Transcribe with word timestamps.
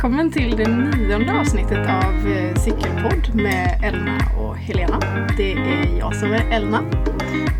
välkommen 0.00 0.32
till 0.32 0.56
det 0.56 0.68
nionde 0.68 1.40
avsnittet 1.40 1.78
av 1.78 2.28
eh, 2.28 2.54
Cykelpodd 2.54 3.34
med 3.34 3.80
Elna 3.84 4.18
och 4.38 4.56
Helena. 4.56 5.00
Det 5.36 5.52
är 5.52 5.98
jag 5.98 6.16
som 6.16 6.32
är 6.32 6.50
Elna. 6.50 6.78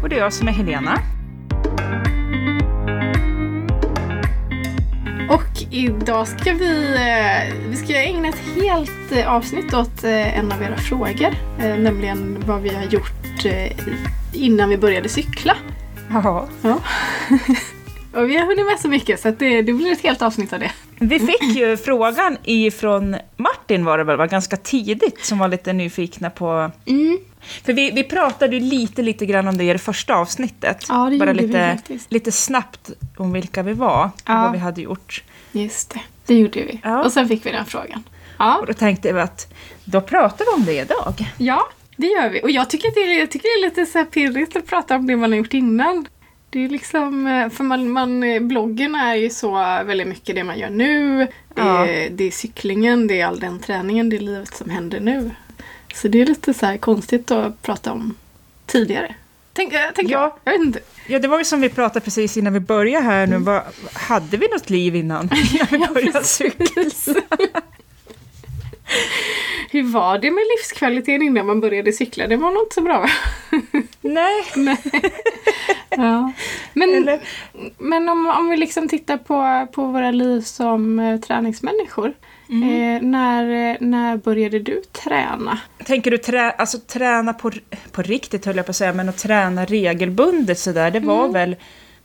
Och 0.03 0.09
det 0.09 0.17
är 0.17 0.21
jag 0.21 0.33
som 0.33 0.49
är 0.49 0.53
Helena. 0.53 0.99
Och 5.31 5.63
idag 5.71 6.29
ska 6.29 6.53
vi, 6.53 6.95
eh, 6.95 7.69
vi 7.69 7.77
ska 7.77 7.97
ägna 7.97 8.29
ett 8.29 8.43
helt 8.63 9.13
eh, 9.13 9.33
avsnitt 9.33 9.75
åt 9.75 10.05
en 10.05 10.53
av 10.53 10.63
era 10.63 10.77
frågor. 10.77 11.35
Nämligen 11.59 12.43
vad 12.47 12.63
vi 12.63 12.75
har 12.75 12.85
gjort 12.85 13.45
innan 14.33 14.69
vi 14.69 14.79
började 14.79 15.09
cykla. 15.09 15.57
Ja. 16.11 16.49
Ja. 16.63 16.79
Och 18.21 18.31
vi 18.31 18.37
har 18.37 18.47
hunnit 18.47 18.67
med 18.67 18.81
så 18.81 18.89
mycket 18.89 19.21
så 19.21 19.31
det, 19.31 19.63
det 19.63 19.73
blir 19.73 19.93
ett 19.93 20.03
helt 20.03 20.23
avsnitt 20.23 20.53
av 20.53 20.61
det. 20.61 20.71
Vi 21.03 21.19
fick 21.19 21.57
ju 21.57 21.77
frågan 21.77 22.37
ifrån 22.45 23.17
Martin 23.37 23.85
var 23.85 23.99
det 23.99 24.05
väl, 24.05 24.17
var 24.17 24.27
ganska 24.27 24.57
tidigt, 24.57 25.25
som 25.25 25.39
var 25.39 25.49
lite 25.49 25.73
nyfikna 25.73 26.31
på... 26.31 26.71
För 27.65 27.73
vi, 27.73 27.91
vi 27.91 28.05
pratade 28.05 28.57
ju 28.57 28.61
lite, 28.61 29.03
lite 29.03 29.27
grann 29.27 29.49
om 29.49 29.59
det 29.59 29.65
i 29.65 29.73
det 29.73 29.79
första 29.79 30.15
avsnittet. 30.15 30.87
Ja, 30.89 31.11
det 31.11 31.19
Bara 31.19 31.33
lite, 31.33 31.79
lite 32.09 32.33
snabbt 32.33 32.91
om 33.17 33.33
vilka 33.33 33.63
vi 33.63 33.73
var 33.73 34.05
och 34.05 34.21
Ja. 34.27 34.43
vad 34.43 34.53
vi 34.53 34.59
hade 34.59 34.81
gjort. 34.81 35.23
Just 35.53 35.91
det, 35.91 36.01
det 36.27 36.35
gjorde 36.35 36.61
vi. 36.61 36.81
Ja. 36.83 37.05
Och 37.05 37.13
sen 37.13 37.29
fick 37.29 37.47
vi 37.47 37.51
den 37.53 37.67
frågan. 37.67 38.03
Ja. 38.39 38.59
Och 38.59 38.67
då 38.67 38.73
tänkte 38.73 39.13
vi 39.13 39.21
att 39.21 39.53
då 39.85 40.01
pratar 40.01 40.45
vi 40.45 40.61
om 40.61 40.65
det 40.65 40.81
idag. 40.81 41.15
Ja, 41.39 41.69
det 41.97 42.07
gör 42.07 42.31
vi. 42.31 42.43
Och 42.43 42.51
jag 42.51 42.71
tycker 42.71 42.89
att 42.89 42.95
det 42.95 43.01
jag 43.01 43.31
tycker 43.31 43.61
det 43.61 43.67
är 43.67 43.71
lite 43.71 43.87
så 43.87 44.05
pirrigt 44.05 44.57
att 44.57 44.67
prata 44.67 44.97
om 44.97 45.07
det 45.07 45.17
man 45.17 45.31
har 45.31 45.37
gjort 45.39 45.55
innan. 45.55 46.07
Det 46.53 46.65
är 46.65 46.69
liksom, 46.69 47.27
eh, 47.27 47.49
för 47.49 47.65
man, 47.65 47.91
man, 47.91 48.23
eh, 48.23 48.41
bloggen 48.43 48.95
är 48.95 49.15
ju 49.15 49.31
så 49.31 49.53
väldigt 49.85 50.07
mycket 50.07 50.35
det 50.35 50.45
man 50.45 50.59
gör 50.59 50.71
nu. 50.71 51.19
Det 51.55 51.61
Ja. 51.63 51.87
är, 51.87 52.11
det 52.11 52.25
är 52.25 52.31
cyklingen, 52.31 53.07
det 53.07 53.21
är 53.21 53.27
all 53.27 53.41
den 53.41 53.59
träningen, 53.59 54.09
det 54.09 54.17
är 54.17 54.21
livet 54.21 54.55
som 54.57 54.71
händer 54.71 55.01
nu. 55.01 55.31
Så 55.95 56.09
det 56.09 56.21
är 56.21 56.27
lite 56.27 56.55
så 56.55 56.67
här 56.67 56.77
konstigt 56.77 57.31
att 57.31 57.63
prata 57.63 57.93
om 57.93 58.15
tidigare. 58.67 59.15
Tänk, 59.53 59.73
äh, 59.73 59.81
tänk 59.95 60.11
Ja. 60.11 60.39
jag. 60.45 60.53
Vet 60.53 60.61
inte. 60.61 60.81
Ja, 61.07 61.19
det 61.19 61.29
var 61.29 61.39
ju 61.39 61.45
som 61.45 61.61
vi 61.61 61.69
pratade 61.69 62.01
precis 62.05 62.37
innan 62.37 62.53
vi 62.53 62.61
började 62.61 63.05
här 63.05 63.27
nu. 63.27 63.37
Vad, 63.39 63.63
hade 63.93 64.37
vi 64.37 64.49
något 64.49 64.71
liv 64.71 64.97
innan? 64.97 65.27
När 65.71 65.79
vi 65.79 65.95
började 65.95 66.25
cykla? 66.25 66.83
Hur 69.71 69.83
var 69.83 70.19
det 70.19 70.31
med 70.31 70.45
livskvaliteten 70.57 71.23
innan 71.23 71.47
man 71.47 71.61
började 71.61 71.93
cykla? 71.93 72.27
Det 72.27 72.37
var 72.37 72.51
nog 72.51 72.63
inte 72.63 72.75
så 72.75 72.81
bra 72.81 73.01
va? 73.01 73.09
Nej. 74.01 74.45
Nej. 74.57 74.79
ja. 75.91 76.33
Men, 76.73 76.95
Eller? 76.95 77.21
men 77.79 78.09
om, 78.09 78.27
om 78.27 78.51
vi 78.51 78.57
liksom 78.57 78.89
tittar 78.89 79.17
på, 79.17 79.67
på 79.73 79.85
våra 79.85 80.11
liv 80.11 80.41
som 80.41 80.99
eh, 80.99 81.21
träningsmänniskor. 81.21 82.15
Eh, 82.51 83.03
när, 83.03 83.77
när 83.81 84.17
började 84.17 84.59
du 84.59 84.83
träna? 84.93 85.59
Tänker 85.85 86.11
du 86.11 86.19
trä, 86.19 86.51
alltså, 86.51 86.79
träna 86.79 87.33
på, 87.33 87.51
på 87.93 88.03
riktigt, 88.03 88.47
höll 88.47 88.57
jag 88.57 88.67
på 88.67 88.71
att 88.71 88.77
säga, 88.77 88.93
men 88.93 89.09
att 89.09 89.19
träna 89.19 89.65
regelbundet 89.65 90.59
sådär, 90.59 90.91
det 90.91 91.01
var 91.01 91.29
väl... 91.29 91.57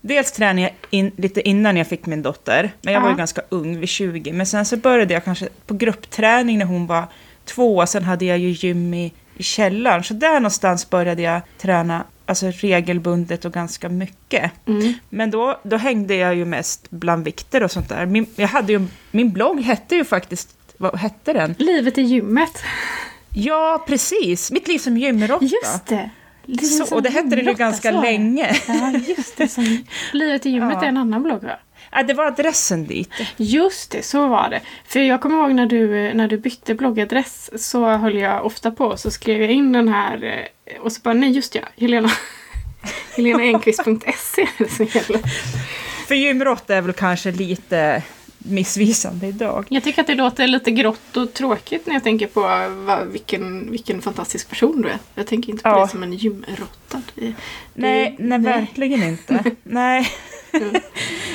Dels 0.08 0.31
tränade 0.31 0.61
jag 0.61 0.72
in, 0.89 1.11
lite 1.17 1.50
innan 1.50 1.78
jag 1.78 1.88
fick 1.88 2.06
min 2.06 2.22
dotter, 2.22 2.72
men 2.81 2.94
jag 2.94 3.02
var 3.02 3.09
ju 3.09 3.16
ganska 3.16 3.42
ung, 3.50 3.80
vid 3.80 3.89
20. 3.89 4.34
Men 4.34 4.45
sen 4.45 4.66
så 4.66 4.78
började 4.78 5.14
jag 5.14 5.23
kanske 5.23 5.50
på 5.67 5.73
gruppträning 5.73 6.58
när 6.58 6.66
hon 6.66 6.88
var 6.88 7.06
två, 7.45 7.86
sen 7.86 8.03
hade 8.03 8.25
jag 8.25 8.38
ju 8.38 8.50
gym 8.50 8.94
i, 8.94 9.14
i 9.38 9.44
källaren. 9.44 10.03
Så 10.03 10.14
där 10.14 10.34
någonstans 10.34 10.89
började 10.89 11.22
jag 11.22 11.42
träna 11.58 12.03
alltså, 12.25 12.52
regelbundet 12.52 13.46
och 13.46 13.53
ganska 13.53 13.90
mycket. 13.90 14.52
Men 15.09 15.31
då, 15.31 15.59
då 15.63 15.78
hängde 15.78 16.16
jag 16.16 16.35
ju 16.35 16.46
mest 16.46 16.90
bland 16.90 17.25
vikter 17.25 17.63
och 17.63 17.72
sånt 17.72 17.90
där. 17.90 18.06
Min, 18.06 18.25
jag 18.35 18.47
hade 18.47 18.74
ju, 18.74 18.88
min 19.12 19.31
blogg 19.31 19.62
hette 19.62 19.96
ju 19.96 20.03
faktiskt, 20.03 20.50
vad 20.78 21.00
hette 21.00 21.34
den? 21.34 21.56
Livet 21.58 21.97
i 21.97 22.02
gymmet. 22.02 22.63
Ja, 23.29 23.84
precis. 23.88 24.52
Mitt 24.52 24.68
liv 24.68 24.79
som 24.79 24.97
gymråtta. 24.97 25.46
Just 25.46 25.85
det! 25.88 26.09
Livet 26.45 26.88
Så, 26.88 26.95
och 26.95 27.01
det 27.03 27.09
hette 27.09 27.35
den 27.35 27.45
ju 27.45 27.53
ganska 27.53 27.89
så 27.89 27.95
var 27.95 28.03
det. 28.03 28.11
länge. 28.11 28.56
Ja, 28.67 28.91
just 29.17 29.38
det. 29.38 29.47
Som, 29.47 29.83
Livet 30.13 30.45
i 30.45 30.50
gymmet 30.50 30.78
Ja. 30.79 30.83
är 30.83 30.89
en 30.89 30.97
annan 30.97 31.23
blogg 31.23 31.44
va? 31.44 31.59
Ja, 31.91 32.03
det 32.03 32.13
var 32.13 32.25
adressen 32.25 32.85
dit. 32.88 33.09
Just 33.38 33.91
det, 33.91 34.01
så 34.06 34.28
var 34.28 34.50
det. 34.50 34.61
För 34.88 35.00
jag 35.00 35.22
kommer 35.22 35.38
ihåg 35.39 35.51
när 35.53 35.66
du, 35.66 36.13
när 36.13 36.28
du 36.28 36.38
bytte 36.38 36.75
bloggadress 36.75 37.50
så 37.69 37.89
höll 37.89 38.17
jag 38.17 38.45
ofta 38.45 38.72
på 38.72 38.97
så 38.97 39.11
skrev 39.11 39.41
jag 39.41 39.51
in 39.51 39.72
den 39.72 39.88
här 39.88 40.23
eh, 40.66 40.81
och 40.81 40.91
så 40.91 41.01
bara 41.03 41.13
nej 41.13 41.31
just 41.31 41.55
ja, 41.55 41.61
Helena. 41.78 42.09
HelenaEnqvist.se 43.16 44.41
är 44.41 44.63
det 44.63 44.69
som 44.72 44.85
gäller. 44.85 45.19
För 46.07 46.16
gymråtta 46.16 46.75
är 46.75 46.81
väl 46.81 46.94
kanske 46.94 47.31
lite 47.31 48.03
missvisande 48.50 49.28
idag. 49.28 49.66
Jag 49.69 49.83
tycker 49.83 50.01
att 50.01 50.07
det 50.07 50.16
låter 50.16 50.47
lite 50.47 50.72
grått 50.72 51.17
och 51.17 51.33
tråkigt 51.33 51.85
när 51.88 51.94
jag 51.94 52.03
tänker 52.03 52.28
på 52.28 52.41
vad, 52.85 53.07
vilken, 53.07 53.72
vilken 53.72 54.01
fantastisk 54.01 54.50
person 54.50 54.81
du 54.81 54.89
är. 54.89 54.97
Jag 55.16 55.28
tänker 55.28 55.50
inte 55.51 55.63
på 55.63 55.69
Ja. 55.69 55.79
dig 55.79 55.89
som 55.89 56.03
en 56.03 56.13
gymråtta. 56.13 57.01
Nej, 57.16 57.35
det- 57.73 58.23
nej, 58.23 58.39
verkligen 58.39 59.03
inte. 59.03 59.44
nej. 59.63 60.07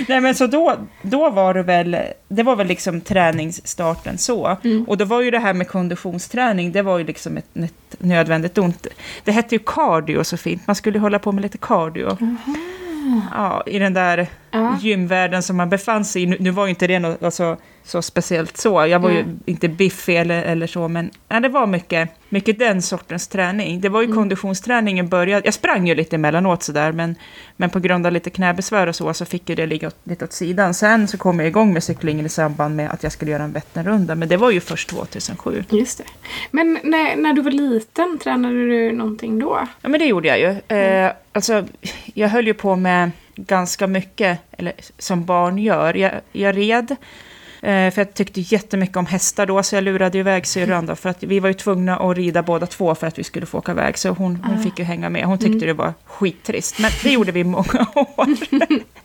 nej, 0.08 0.20
men 0.20 0.34
så 0.34 0.46
då, 0.46 0.76
då 1.02 1.30
var 1.30 1.54
det 1.54 1.62
väl, 1.62 1.96
det 2.28 2.42
var 2.42 2.56
väl 2.56 2.66
liksom 2.66 3.00
träningsstarten 3.00 4.18
så. 4.18 4.56
Mm. 4.64 4.84
Och 4.84 4.96
då 4.98 5.04
var 5.04 5.20
ju 5.20 5.30
det 5.30 5.38
här 5.38 5.54
med 5.54 5.68
konditionsträning, 5.68 6.72
det 6.72 6.82
var 6.82 6.98
ju 6.98 7.04
liksom 7.04 7.36
ett, 7.36 7.56
ett 7.56 7.96
nödvändigt 7.98 8.58
ont. 8.58 8.86
Det 9.24 9.32
hette 9.32 9.54
ju 9.54 9.58
cardio 9.66 10.24
så 10.24 10.36
fint, 10.36 10.66
man 10.66 10.76
skulle 10.76 10.98
hålla 10.98 11.18
på 11.18 11.32
med 11.32 11.42
lite 11.42 11.58
cardio. 11.58 12.16
Ja, 13.34 13.62
i 13.66 13.78
den 13.78 13.94
där 13.94 14.26
Ja. 14.50 14.78
gymvärlden 14.80 15.42
som 15.42 15.56
man 15.56 15.68
befann 15.68 16.04
sig 16.04 16.22
i. 16.22 16.26
Nu, 16.26 16.36
nu 16.40 16.50
var 16.50 16.66
ju 16.66 16.70
inte 16.70 16.86
det 16.86 16.98
något 16.98 17.22
alltså, 17.22 17.56
så 17.84 18.02
speciellt 18.02 18.56
så. 18.56 18.86
Jag 18.86 18.98
var 19.00 19.10
ju 19.10 19.18
Mm. 19.20 19.38
inte 19.46 19.68
biffig 19.68 20.16
eller, 20.16 20.42
eller 20.42 20.66
så, 20.66 20.88
men 20.88 21.10
ja, 21.28 21.40
det 21.40 21.48
var 21.48 21.66
mycket, 21.66 22.08
mycket 22.28 22.58
den 22.58 22.82
sortens 22.82 23.28
träning. 23.28 23.80
Det 23.80 23.88
var 23.88 24.00
ju 24.00 24.04
Mm. 24.06 24.16
konditionsträningen 24.16 25.08
började. 25.08 25.42
Jag 25.44 25.54
sprang 25.54 25.88
ju 25.88 25.94
lite 25.94 26.16
emellanåt 26.16 26.62
sådär, 26.62 26.92
men, 26.92 27.14
men 27.56 27.70
på 27.70 27.80
grund 27.80 28.06
av 28.06 28.12
lite 28.12 28.30
knäbesvär 28.30 28.86
och 28.86 28.96
så, 28.96 29.14
så 29.14 29.24
fick 29.24 29.48
ju 29.48 29.54
det 29.54 29.66
ligga 29.66 29.88
åt, 29.88 29.96
lite 30.04 30.24
åt 30.24 30.32
sidan. 30.32 30.74
Sen 30.74 31.08
så 31.08 31.18
kom 31.18 31.38
jag 31.40 31.48
igång 31.48 31.72
med 31.72 31.82
cyklingen 31.82 32.26
i 32.26 32.28
samband 32.28 32.76
med 32.76 32.90
att 32.90 33.02
jag 33.02 33.12
skulle 33.12 33.30
göra 33.30 33.42
en 33.42 33.52
Vätternrunda, 33.52 34.14
men 34.14 34.28
det 34.28 34.36
var 34.36 34.50
ju 34.50 34.60
först 34.60 34.88
2007. 34.88 35.64
Just 35.70 35.98
det. 35.98 36.04
Men 36.50 36.78
när, 36.82 37.16
när 37.16 37.32
du 37.32 37.42
var 37.42 37.50
liten, 37.50 38.18
tränade 38.22 38.54
du 38.66 38.92
någonting 38.92 39.38
då? 39.38 39.58
Ja, 39.82 39.88
men 39.88 40.00
det 40.00 40.06
gjorde 40.06 40.28
jag 40.28 40.38
ju. 40.40 40.76
Eh, 40.76 41.12
alltså, 41.32 41.64
jag 42.14 42.28
höll 42.28 42.46
ju 42.46 42.54
på 42.54 42.76
med 42.76 43.10
ganska 43.36 43.86
mycket, 43.86 44.38
eller 44.52 44.72
som 44.98 45.24
barn 45.24 45.58
gör. 45.58 45.94
Jag, 45.94 46.12
jag 46.32 46.56
red, 46.56 46.96
eh, 47.62 47.90
för 47.90 47.98
jag 48.00 48.14
tyckte 48.14 48.40
jättemycket 48.40 48.96
om 48.96 49.06
hästar 49.06 49.46
då, 49.46 49.62
så 49.62 49.74
jag 49.74 49.84
lurade 49.84 50.18
iväg 50.18 50.46
syrran 50.46 50.86
då, 50.86 50.96
för 50.96 51.08
att 51.08 51.22
vi 51.22 51.40
var 51.40 51.48
ju 51.48 51.54
tvungna 51.54 51.96
att 51.96 52.16
rida 52.16 52.42
båda 52.42 52.66
två 52.66 52.94
för 52.94 53.06
att 53.06 53.18
vi 53.18 53.24
skulle 53.24 53.46
få 53.46 53.58
åka 53.58 53.72
iväg, 53.72 53.98
så 53.98 54.08
hon, 54.08 54.36
hon 54.36 54.62
fick 54.62 54.78
ju 54.78 54.84
hänga 54.84 55.08
med. 55.10 55.24
Hon 55.24 55.38
tyckte 55.38 55.66
det 55.66 55.72
var 55.72 55.94
skittrist, 56.04 56.78
men 56.78 56.90
det 57.02 57.10
gjorde 57.10 57.32
vi 57.32 57.40
i 57.40 57.44
många 57.44 57.86
år. 57.94 58.26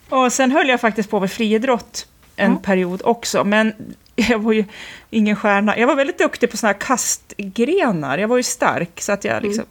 Och 0.09 0.33
sen 0.33 0.51
höll 0.51 0.67
jag 0.69 0.81
faktiskt 0.81 1.09
på 1.09 1.19
med 1.19 1.31
friidrott 1.31 2.07
en 2.35 2.51
Ja. 2.51 2.57
period 2.63 3.01
också, 3.05 3.43
men 3.43 3.73
jag 4.15 4.39
var 4.39 4.53
ju 4.53 4.65
ingen 5.09 5.35
stjärna. 5.35 5.77
Jag 5.77 5.87
var 5.87 5.95
väldigt 5.95 6.17
duktig 6.17 6.51
på 6.51 6.57
såna 6.57 6.71
här 6.73 6.79
kastgrenar. 6.79 8.17
Jag 8.17 8.27
var 8.27 8.37
ju 8.37 8.43
stark, 8.43 9.01
så 9.01 9.11
att 9.11 9.23
jag 9.23 9.43
liksom... 9.43 9.65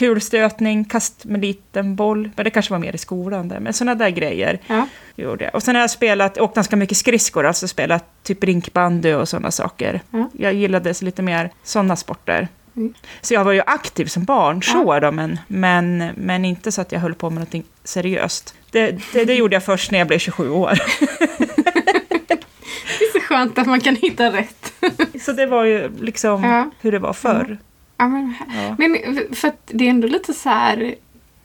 Kulstötning, 0.00 0.84
kast 0.84 1.24
med 1.24 1.40
liten 1.40 1.96
boll. 1.96 2.30
Men 2.36 2.44
det 2.44 2.50
kanske 2.50 2.72
var 2.72 2.78
mer 2.78 2.94
i 2.94 2.98
skolan 2.98 3.48
där. 3.48 3.60
Men 3.60 3.72
såna 3.72 3.94
där 3.94 4.10
grejer 4.10 4.58
Ja. 4.66 4.86
gjorde 5.16 5.44
jag. 5.44 5.54
Och 5.54 5.62
sen 5.62 5.74
har 5.74 5.80
jag 5.82 5.90
spelat, 5.90 6.38
åkt 6.38 6.54
ganska 6.54 6.76
mycket 6.76 6.96
skridskor, 6.96 7.46
alltså 7.46 7.68
spelat 7.68 8.04
typ 8.22 8.44
rinkbandy 8.44 9.12
och 9.14 9.28
sådana 9.28 9.50
saker. 9.50 10.00
Ja. 10.10 10.30
Jag 10.32 10.52
gillade 10.54 10.94
så 10.94 11.04
lite 11.04 11.22
mer 11.22 11.50
sådana 11.62 11.96
sporter. 11.96 12.48
Mm. 12.76 12.94
Så 13.20 13.34
jag 13.34 13.44
var 13.44 13.52
ju 13.52 13.62
aktiv 13.66 14.06
som 14.06 14.24
barn, 14.24 14.56
Ja. 14.66 14.72
så 14.72 15.00
då, 15.00 15.10
men, 15.12 15.38
men, 15.48 16.10
men 16.16 16.44
inte 16.44 16.72
så 16.72 16.80
att 16.80 16.92
jag 16.92 17.00
höll 17.00 17.14
på 17.14 17.30
med 17.30 17.34
någonting 17.34 17.64
seriöst. 17.84 18.54
Det, 18.70 18.98
det, 19.12 19.24
det 19.24 19.34
gjorde 19.34 19.56
jag 19.56 19.64
först 19.64 19.90
när 19.90 19.98
jag 19.98 20.08
blev 20.08 20.18
27 20.18 20.50
år. 20.50 20.78
Det 22.98 23.04
är 23.04 23.12
så 23.12 23.20
skönt 23.20 23.58
att 23.58 23.66
man 23.66 23.80
kan 23.80 23.96
hitta 23.96 24.32
rätt. 24.32 24.72
Så 25.20 25.32
det 25.32 25.46
var 25.46 25.64
ju 25.64 25.90
liksom 26.00 26.44
Ja. 26.44 26.70
hur 26.80 26.92
det 26.92 26.98
var 26.98 27.12
förr. 27.12 27.58
Ja, 28.00 28.08
men, 28.08 28.34
Ja. 28.56 28.74
men 28.78 28.98
för 29.34 29.48
att 29.48 29.60
det 29.66 29.84
är 29.86 29.90
ändå 29.90 30.08
lite 30.08 30.34
så 30.34 30.48
här... 30.48 30.94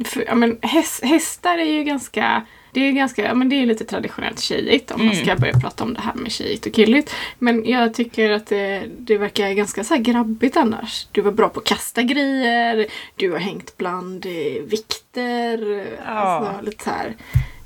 För, 0.05 0.23
ja, 0.27 0.35
men 0.35 0.57
häst, 0.61 1.03
hästar 1.03 1.57
är 1.57 1.63
ju 1.73 1.83
ganska... 1.83 2.41
Det 2.71 2.81
är 2.81 2.91
ganska, 2.91 3.23
ja, 3.23 3.33
men 3.33 3.49
det 3.49 3.55
är 3.61 3.65
lite 3.65 3.85
traditionellt 3.85 4.39
tjejigt 4.39 4.91
om 4.91 5.05
man 5.05 5.11
Mm. 5.15 5.25
ska 5.25 5.35
börja 5.35 5.59
prata 5.59 5.83
om 5.83 5.93
det 5.93 6.01
här 6.01 6.13
med 6.13 6.31
tjejigt 6.31 6.65
och 6.65 6.73
killigt. 6.73 7.13
Men 7.39 7.65
jag 7.65 7.93
tycker 7.93 8.31
att 8.31 8.45
det, 8.47 8.83
det 8.99 9.17
verkar 9.17 9.51
ganska 9.53 9.83
så 9.83 9.95
grabbigt 9.97 10.57
annars. 10.57 11.07
Du 11.11 11.21
var 11.21 11.31
bra 11.31 11.49
på 11.49 11.59
att 11.59 11.65
kasta 11.65 12.01
grejer, 12.03 12.85
du 13.15 13.31
har 13.31 13.39
hängt 13.39 13.77
bland 13.77 14.25
eh, 14.25 14.63
vikter. 14.63 15.85
Ja. 16.05 16.11
Alltså, 16.11 16.65
lite 16.65 16.83
så 16.83 16.89
här. 16.89 17.13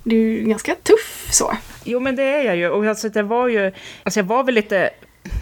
Du 0.04 0.40
är 0.40 0.44
ganska 0.44 0.76
tuff 0.76 1.28
så. 1.32 1.54
Jo, 1.84 2.00
men 2.00 2.16
det 2.16 2.24
är 2.24 2.44
jag 2.44 2.56
ju. 2.58 2.70
Och 2.70 2.86
alltså, 2.86 3.10
det 3.10 3.24
var 3.24 3.48
ju... 3.48 3.72
Alltså, 4.04 4.20
jag 4.20 4.26
var 4.26 4.44
väl 4.44 4.56
lite... 4.56 4.90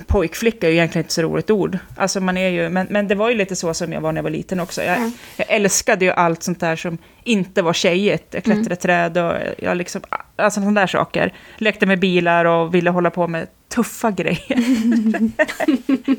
Pojkflicka 0.08 0.68
är 0.68 0.72
ju 0.72 0.78
egentligen 0.78 1.04
inte 1.04 1.14
så 1.14 1.22
roligt 1.22 1.50
ord. 1.52 1.78
Alltså 1.96 2.20
man 2.22 2.38
är 2.38 2.50
ju, 2.50 2.70
men, 2.70 2.88
men 2.90 3.08
det 3.08 3.16
var 3.16 3.30
ju 3.30 3.36
lite 3.36 3.56
så 3.56 3.74
som 3.74 3.94
jag 3.94 4.02
var 4.02 4.12
när 4.12 4.18
jag 4.18 4.24
var 4.24 4.30
liten 4.30 4.60
också. 4.60 4.84
Jag, 4.84 5.00
Ja. 5.00 5.12
jag 5.38 5.48
älskade 5.50 6.06
ju 6.06 6.12
allt 6.12 6.44
sånt 6.44 6.60
där 6.60 6.76
som 6.76 6.98
inte 7.24 7.62
var 7.62 7.74
tjejigt. 7.74 8.26
Jag 8.34 8.44
klättrade 8.44 8.66
Mm. 8.68 8.78
träd 9.14 9.18
och 9.18 9.34
jag 9.58 9.78
liksom, 9.78 10.02
alltså 10.36 10.60
sådana 10.62 10.82
där 10.82 10.88
saker. 10.88 11.34
Lekte 11.58 11.86
med 11.86 12.00
bilar 12.00 12.46
och 12.46 12.76
ville 12.76 12.90
hålla 12.90 13.10
på 13.10 13.28
med 13.28 13.48
tuffa 13.76 14.12
grejer. 14.12 14.58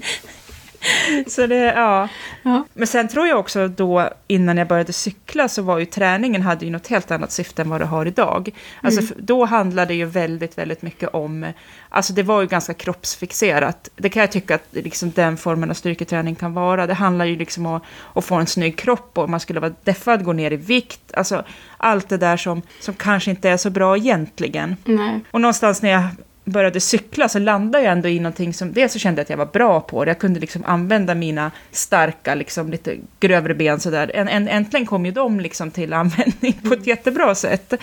så 1.27 1.47
det, 1.47 1.57
ja. 1.57 2.09
Ja. 2.43 2.65
Men 2.75 2.87
sen 2.87 3.09
tror 3.09 3.27
jag 3.27 3.39
också 3.39 3.69
då, 3.69 4.09
innan 4.27 4.57
jag 4.57 4.69
började 4.69 4.93
cykla, 4.93 5.49
så 5.49 5.63
var 5.63 5.79
ju 5.79 5.85
träningen 5.85 6.43
hade 6.43 6.65
ju 6.65 6.71
något 6.71 6.87
helt 6.87 7.11
annat 7.11 7.33
syfte 7.33 7.63
än 7.63 7.71
vad 7.71 7.81
det 7.81 7.85
har 7.87 8.07
idag. 8.07 8.51
Alltså 8.83 9.01
Mm. 9.01 9.13
då 9.19 9.45
handlade 9.45 9.89
det 9.89 9.95
ju 9.95 10.05
väldigt, 10.05 10.59
väldigt 10.59 10.83
mycket 10.83 11.09
om, 11.15 11.47
alltså 11.89 12.13
det 12.13 12.23
var 12.23 12.41
ju 12.41 12.47
ganska 12.47 12.75
kroppsfixerat. 12.75 13.89
Det 13.97 14.09
kan 14.09 14.21
jag 14.21 14.33
tycka 14.33 14.55
att 14.55 14.65
liksom 14.71 15.11
den 15.11 15.37
formen 15.37 15.71
av 15.71 15.75
styrketräning 15.75 16.35
kan 16.35 16.55
vara. 16.55 16.87
Det 16.87 16.95
handlar 16.95 17.25
ju 17.25 17.37
liksom 17.37 17.67
om 17.67 17.81
att 18.15 18.25
få 18.25 18.35
en 18.35 18.47
snygg 18.47 18.79
kropp 18.79 19.19
och 19.19 19.31
man 19.31 19.41
skulle 19.41 19.61
vara 19.61 19.73
deffad, 19.85 20.25
gå 20.25 20.33
ner 20.33 20.51
i 20.53 20.57
vikt. 20.57 21.01
Alltså 21.15 21.45
allt 21.77 22.09
det 22.09 22.17
där 22.17 22.37
som, 22.37 22.63
som 22.81 22.95
kanske 22.95 23.31
inte 23.31 23.49
är 23.49 23.57
så 23.57 23.71
bra 23.71 23.97
egentligen. 23.97 24.77
Nej. 24.85 25.21
Och 25.31 25.41
någonstans 25.41 25.83
när 25.83 25.91
jag 25.91 26.03
började 26.49 26.81
cykla 26.81 27.29
så 27.29 27.39
landade 27.39 27.85
jag 27.85 27.93
ändå 27.93 28.09
i 28.09 28.21
någonting 28.21 28.55
som, 28.55 28.73
dels 28.73 28.93
så 28.93 28.99
kände 28.99 29.21
jag 29.21 29.25
att 29.25 29.31
jag 29.31 29.37
var 29.37 29.47
bra 29.47 29.81
på 29.81 30.05
det, 30.05 30.11
jag 30.11 30.19
kunde 30.19 30.41
liksom 30.41 30.65
använda 30.65 31.15
mina 31.15 31.50
starka, 31.71 32.35
liksom 32.35 32.71
lite 32.71 32.97
grövre 33.21 33.55
ben 33.55 33.81
sådär. 33.81 34.11
En, 34.15 34.29
en, 34.29 34.49
äntligen 34.49 34.87
kom 34.87 35.06
ju 35.06 35.12
de 35.12 35.41
liksom 35.41 35.71
till 35.71 35.93
användning 35.93 36.53
på 36.53 36.75
ett 36.75 36.87
jättebra 36.87 37.35
sätt. 37.35 37.75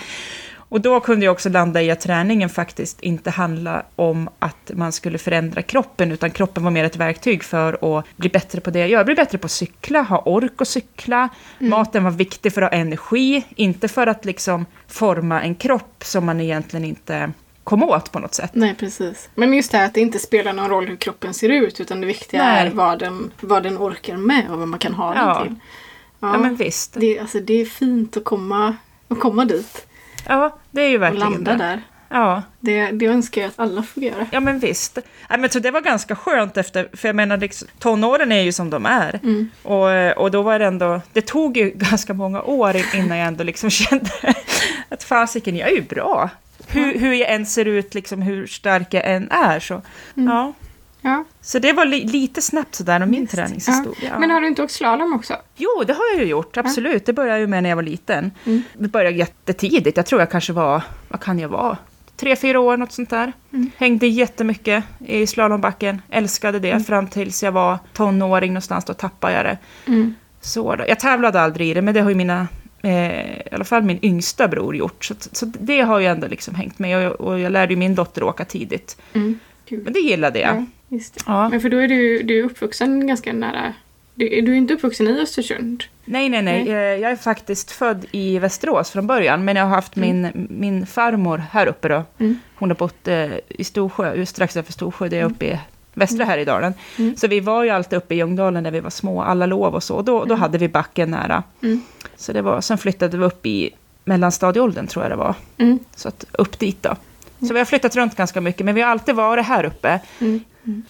Och 0.68 0.80
då 0.80 1.00
kunde 1.00 1.24
jag 1.24 1.32
också 1.32 1.48
landa 1.48 1.82
i 1.82 1.90
att 1.90 2.00
träningen 2.00 2.48
faktiskt 2.48 3.00
inte 3.00 3.30
handla 3.30 3.82
om 3.96 4.28
att 4.38 4.70
man 4.74 4.92
skulle 4.92 5.18
förändra 5.18 5.62
kroppen, 5.62 6.12
utan 6.12 6.30
kroppen 6.30 6.64
var 6.64 6.70
mer 6.70 6.84
ett 6.84 6.96
verktyg 6.96 7.44
för 7.44 7.98
att 7.98 8.04
bli 8.16 8.28
bättre 8.28 8.60
på 8.60 8.70
det 8.70 8.78
jag 8.78 8.88
gör. 8.88 9.04
Bli 9.04 9.14
bättre 9.14 9.38
på 9.38 9.44
att 9.44 9.50
cykla, 9.50 10.02
ha 10.02 10.22
ork 10.24 10.60
att 10.60 10.68
cykla. 10.68 11.28
Maten 11.58 12.04
var 12.04 12.10
viktig 12.10 12.52
för 12.52 12.62
att 12.62 12.72
ha 12.72 12.78
energi, 12.78 13.44
inte 13.56 13.88
för 13.88 14.06
att 14.06 14.24
liksom 14.24 14.66
forma 14.88 15.42
en 15.42 15.54
kropp 15.54 16.04
som 16.04 16.26
man 16.26 16.40
egentligen 16.40 16.84
inte 16.84 17.32
kom 17.66 17.82
åt 17.82 18.12
på 18.12 18.18
något 18.18 18.34
sätt. 18.34 18.50
Nej, 18.54 18.74
precis. 18.74 19.28
Men 19.34 19.52
just 19.54 19.72
det 19.72 19.78
här 19.78 19.86
att 19.86 19.94
det 19.94 20.00
inte 20.00 20.18
spelar 20.18 20.52
någon 20.52 20.68
roll 20.70 20.86
hur 20.86 20.96
kroppen 20.96 21.34
ser 21.34 21.48
ut 21.48 21.80
utan 21.80 22.00
det 22.00 22.06
viktiga 22.06 22.44
Nej. 22.44 22.66
är 22.66 22.70
vad 22.70 22.98
den, 22.98 23.30
vad 23.40 23.62
den 23.62 23.78
orkar 23.78 24.16
med 24.16 24.50
och 24.50 24.58
vad 24.58 24.68
man 24.68 24.78
kan 24.78 24.94
ha 24.94 25.14
Ja. 25.16 25.34
den 25.34 25.42
till. 25.48 25.54
Ja, 26.20 26.38
men 26.38 26.56
visst. 26.56 26.94
det, 27.00 27.18
alltså, 27.18 27.40
det 27.40 27.60
är 27.60 27.64
fint 27.64 28.16
att 28.16 28.24
komma, 28.24 28.76
att 29.08 29.20
komma 29.20 29.44
dit 29.44 29.86
Ja, 30.28 30.58
det 30.70 30.80
är 30.82 30.88
ju 30.88 30.96
och 30.96 31.02
verkligen 31.02 31.30
landa 31.32 31.52
det. 31.52 31.58
där. 31.58 31.82
Ja, 32.08 32.42
Det, 32.60 32.90
det 32.90 33.06
önskar 33.06 33.40
jag 33.42 33.48
att 33.48 33.58
alla 33.58 33.82
får 33.82 34.02
göra. 34.02 34.26
ja, 34.32 34.40
men 34.40 34.58
visst. 34.58 34.98
Ja, 35.28 35.36
men 35.36 35.50
så 35.50 35.58
det 35.58 35.70
var 35.70 35.80
ganska 35.80 36.16
skönt 36.16 36.56
efter, 36.56 36.88
för 36.92 37.08
jag 37.08 37.16
menar, 37.16 37.36
liksom, 37.36 37.68
tonåren 37.78 38.32
är 38.32 38.40
ju 38.42 38.52
som 38.52 38.70
de 38.70 38.86
är. 38.86 39.20
Mm. 39.22 39.50
Och, 39.62 40.22
och 40.24 40.30
då 40.30 40.42
var 40.42 40.58
det 40.58 40.66
ändå, 40.66 41.00
det 41.12 41.20
tog 41.20 41.56
ju 41.56 41.70
ganska 41.74 42.14
många 42.14 42.42
år 42.42 42.76
innan 42.94 43.18
jag 43.18 43.28
ändå 43.28 43.44
liksom 43.44 43.70
kände 43.80 44.10
att 44.88 45.02
fasiken, 45.02 45.56
jag 45.56 45.68
är 45.68 45.74
ju 45.74 45.82
bra. 45.82 46.30
Hur, 46.76 46.98
hur 46.98 47.12
jag 47.12 47.32
än 47.34 47.46
ser 47.46 47.64
ut, 47.64 47.94
liksom, 47.94 48.22
hur 48.22 48.46
stark 48.46 48.94
jag 48.94 49.02
än 49.10 49.30
är. 49.30 49.60
Så, 49.60 49.82
Mm. 50.16 50.28
ja. 50.34 50.52
Ja, 51.00 51.24
så 51.40 51.58
det 51.58 51.72
var 51.72 51.84
li, 51.84 52.04
lite 52.04 52.42
snabbt 52.42 52.74
sådär 52.74 53.02
om 53.02 53.10
min 53.10 53.20
Visst. 53.20 53.34
träningshistoria. 53.34 54.10
ja. 54.12 54.18
Men 54.18 54.30
har 54.30 54.40
du 54.40 54.46
inte 54.48 54.62
åkt 54.62 54.72
slalom 54.72 55.12
också? 55.14 55.34
Jo, 55.56 55.84
det 55.86 55.92
har 55.92 56.04
jag 56.14 56.22
ju 56.22 56.30
gjort, 56.30 56.56
absolut. 56.56 57.06
Det 57.06 57.12
började 57.12 57.32
jag 57.34 57.40
ju 57.40 57.46
med 57.46 57.62
när 57.62 57.70
jag 57.70 57.76
var 57.76 57.82
liten. 57.82 58.30
Mm. 58.46 58.62
Det 58.78 58.88
började 58.88 59.16
jättetidigt. 59.16 59.96
Jag 59.96 60.06
tror 60.06 60.20
jag 60.20 60.30
kanske 60.30 60.52
var, 60.52 60.82
vad 61.08 61.20
kan 61.20 61.38
jag 61.38 61.48
vara? 61.48 61.76
Tre, 62.16 62.36
fyra 62.36 62.60
år, 62.60 62.76
något 62.76 62.92
sånt 62.92 63.10
där. 63.10 63.32
Mm. 63.52 63.70
Hängde 63.76 64.06
jättemycket 64.06 64.84
i 65.06 65.26
slalombacken. 65.26 66.02
Älskade 66.10 66.58
det 66.58 66.70
Mm. 66.70 66.84
fram 66.84 67.06
tills 67.06 67.42
jag 67.42 67.52
var 67.52 67.78
tonåring 67.92 68.52
någonstans. 68.52 68.84
Då 68.84 68.94
tappade 68.94 69.32
jag 69.34 69.44
det. 69.44 69.58
Mm. 69.86 70.14
Så 70.40 70.76
då. 70.76 70.84
Jag 70.88 71.00
tävlade 71.00 71.40
aldrig 71.40 71.68
i 71.68 71.74
det, 71.74 71.82
men 71.82 71.94
det 71.94 72.00
har 72.00 72.08
ju 72.10 72.16
mina, 72.16 72.48
eh, 72.82 73.36
i 73.36 73.48
alla 73.52 73.64
fall 73.64 73.82
min 73.82 73.98
yngsta 74.02 74.48
bror 74.48 74.76
gjort. 74.76 75.04
Så, 75.04 75.14
så 75.32 75.46
det 75.60 75.80
har 75.80 75.98
ju 75.98 76.06
ändå 76.06 76.26
liksom 76.26 76.54
hängt 76.54 76.78
med. 76.78 77.10
Och, 77.10 77.20
och 77.20 77.40
jag 77.40 77.52
lärde 77.52 77.72
ju 77.72 77.78
min 77.78 77.94
dotter 77.94 78.22
åka 78.22 78.44
tidigt. 78.44 78.96
Mm. 79.12 79.38
Men 79.70 79.92
det 79.92 80.00
gillade 80.00 80.38
jag. 80.40 80.56
Ja, 80.56 80.64
det. 80.88 81.22
Ja. 81.26 81.48
Men 81.48 81.60
för 81.60 81.68
då 81.68 81.76
är 81.78 81.88
du, 81.88 82.22
du 82.22 82.38
är 82.38 82.42
uppvuxen 82.44 83.06
ganska 83.06 83.32
nära. 83.32 83.74
Du, 84.14 84.28
du 84.40 84.52
är 84.52 84.56
inte 84.56 84.74
uppvuxen 84.74 85.08
i 85.08 85.20
Östersund? 85.20 85.84
Nej, 86.04 86.28
nej, 86.28 86.42
nej. 86.42 86.64
Nej. 86.64 86.74
Eh, 86.74 87.00
Jag 87.00 87.10
är 87.10 87.16
faktiskt 87.16 87.70
född 87.70 88.06
i 88.12 88.38
Västerås 88.38 88.90
från 88.90 89.06
början, 89.06 89.44
men 89.44 89.56
jag 89.56 89.64
har 89.64 89.74
haft 89.74 89.96
min, 89.96 90.46
min 90.50 90.86
farmor 90.86 91.42
här 91.50 91.66
uppe 91.66 91.88
då. 91.88 92.04
Mm. 92.18 92.38
Hon 92.54 92.70
har 92.70 92.76
bott 92.76 93.08
eh, 93.08 93.30
i 93.48 93.64
Storsjö, 93.64 94.26
strax 94.26 94.56
över 94.56 94.72
Storsjö, 94.72 95.08
det 95.08 95.18
är 95.18 95.24
uppe 95.24 95.46
i 95.46 95.58
västra 95.96 96.24
Härjedalen. 96.24 96.74
Mm. 96.98 97.16
Så 97.16 97.28
vi 97.28 97.40
var 97.40 97.64
ju 97.64 97.70
alltid 97.70 97.96
uppe 97.96 98.14
i 98.14 98.18
Ljungdalen 98.18 98.62
när 98.62 98.70
vi 98.70 98.80
var 98.80 98.90
små, 98.90 99.22
alla 99.22 99.46
lov 99.46 99.74
och 99.74 99.82
så. 99.82 100.02
Då, 100.02 100.24
då 100.24 100.34
hade 100.34 100.58
vi 100.58 100.68
backen 100.68 101.10
nära. 101.10 101.42
Mm. 101.62 101.82
Så 102.16 102.32
det 102.32 102.42
var, 102.42 102.60
sen 102.60 102.78
flyttade 102.78 103.18
vi 103.18 103.24
upp 103.24 103.46
i 103.46 103.70
mellanstadieåldern 104.04 104.86
tror 104.86 105.04
jag 105.04 105.12
det 105.12 105.16
var. 105.16 105.34
Mm. 105.58 105.78
Så 105.96 106.08
att 106.08 106.24
upp 106.32 106.58
dit 106.58 106.82
då. 106.82 106.96
Så 107.46 107.52
vi 107.52 107.58
har 107.58 107.64
flyttat 107.66 107.96
runt 107.96 108.16
ganska 108.16 108.40
mycket, 108.40 108.64
men 108.66 108.74
vi 108.74 108.80
har 108.80 108.90
alltid 108.90 109.14
varit 109.14 109.46
här 109.46 109.64
uppe. 109.64 110.00
Mm. 110.20 110.40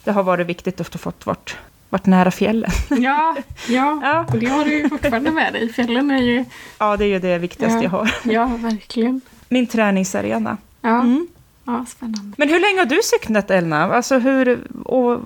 Det 0.04 0.10
har 0.12 0.22
varit 0.22 0.46
viktigt 0.46 0.80
att 0.80 0.88
få 0.88 0.98
fått 0.98 1.26
vart, 1.26 1.56
vart 1.90 2.06
nära 2.06 2.30
fjällen. 2.30 2.70
Ja, 2.90 3.36
ja. 3.68 4.00
Ja. 4.02 4.24
och 4.32 4.38
det 4.38 4.46
har 4.46 4.64
du 4.64 4.74
ju 4.74 4.88
fortfarande 4.88 5.30
med 5.30 5.52
dig. 5.52 5.72
Fjällen 5.72 6.10
är 6.10 6.22
ju... 6.22 6.44
Ja, 6.78 6.96
det 6.96 7.04
är 7.04 7.08
ju 7.08 7.18
det 7.18 7.38
viktigaste 7.38 7.76
Ja. 7.76 7.82
jag 7.82 7.90
har. 7.90 8.10
Ja, 8.24 8.46
verkligen. 8.46 9.20
Min 9.48 9.66
träningsarena. 9.66 10.56
Ja, 10.80 11.00
Mm. 11.00 11.28
Ja 11.66 11.84
spännande. 11.88 12.32
Men 12.36 12.48
hur 12.48 12.60
länge 12.60 12.78
har 12.78 12.86
du 12.86 13.00
cyklat 13.02 13.50
Elna? 13.50 13.94
Alltså 13.94 14.18
hur, 14.18 14.60
och 14.84 15.20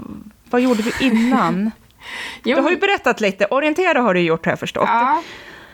vad 0.50 0.60
gjorde 0.60 0.82
du 0.82 0.92
innan? 1.06 1.70
Jo, 2.44 2.56
Du 2.56 2.62
har 2.62 2.70
ju 2.70 2.76
berättat 2.76 3.20
lite, 3.20 3.46
orientera 3.46 4.00
har 4.00 4.14
du 4.14 4.20
gjort 4.20 4.44
har 4.44 4.52
jag 4.52 4.58
förstått. 4.60 4.84
ja. 4.88 5.22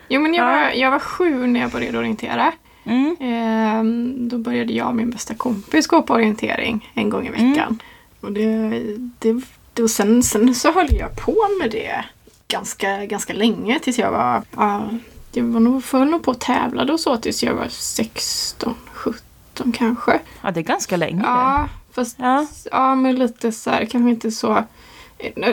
Jo, 0.09 0.21
men 0.21 0.33
jag, 0.33 0.45
Ja. 0.45 0.51
var, 0.51 0.71
jag 0.71 0.91
var 0.91 0.99
sju 0.99 1.47
när 1.47 1.59
jag 1.59 1.71
började 1.71 1.97
orientera. 1.97 2.51
Mm. 2.83 3.15
Ehm, 3.19 4.29
då 4.29 4.37
började 4.37 4.73
jag 4.73 4.87
och 4.87 4.95
min 4.95 5.09
bästa 5.09 5.33
kompis 5.35 5.87
gå 5.87 6.01
på 6.01 6.13
orientering 6.13 6.91
en 6.93 7.09
gång 7.09 7.25
i 7.25 7.29
Mm. 7.29 7.51
veckan. 7.51 7.79
Och 8.21 8.31
det, 8.31 8.69
det, 9.19 9.41
det, 9.73 9.83
och 9.83 9.89
sen, 9.89 10.23
sen 10.23 10.55
så 10.55 10.71
höll 10.71 10.95
jag 10.95 11.15
på 11.15 11.35
med 11.61 11.71
det 11.71 12.05
ganska, 12.47 13.05
ganska 13.05 13.33
länge 13.33 13.79
tills 13.79 13.99
jag 13.99 14.11
var... 14.11 14.41
Ja, 14.55 14.89
jag 15.31 15.43
var 15.43 15.59
nog, 15.59 15.83
höll 15.91 16.09
nog 16.09 16.23
på 16.23 16.31
och 16.31 16.39
tävlade 16.39 16.93
och 16.93 16.99
så 16.99 17.17
tills 17.17 17.43
jag 17.43 17.53
var 17.53 17.67
16, 17.69 18.75
17 18.93 19.21
kanske. 19.77 20.19
Ja, 20.41 20.51
det 20.51 20.59
är 20.59 20.63
ganska 20.63 20.97
länge. 20.97 21.21
Ja, 21.23 21.69
fast 21.91 22.17
Ja. 22.19 22.45
ja. 22.71 22.95
men 22.95 23.15
lite 23.15 23.51
så 23.51 23.69
här, 23.69 23.85
kanske 23.85 24.09
inte 24.09 24.31
så. 24.31 24.63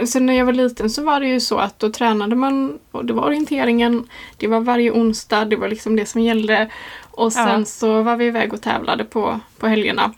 Sen 0.06 0.26
när 0.26 0.35
jag 0.35 0.45
var 0.45 0.52
liten 0.52 0.90
så 0.90 1.02
var 1.05 1.21
det 1.21 1.26
ju 1.28 1.40
så 1.40 1.59
att 1.59 1.78
då 1.78 1.90
tränade 1.90 2.37
man 2.37 2.78
och 2.90 3.05
det 3.05 3.12
var 3.12 3.23
orienteringen. 3.25 4.09
Det 4.37 4.47
var 4.49 4.61
varje 4.61 4.90
onsdag, 4.90 5.45
det 5.45 5.57
var 5.57 5.69
liksom 5.69 5.97
det 5.97 6.07
som 6.07 6.21
gällde. 6.21 6.71
Och 7.11 7.33
sen 7.33 7.59
Ja. 7.61 7.64
så 7.64 8.02
var 8.02 8.17
vi 8.17 8.25
iväg 8.26 8.52
och 8.52 8.62
tävlade 8.62 9.05
på, 9.05 9.40
på 9.59 9.67
helgerna. 9.67 10.12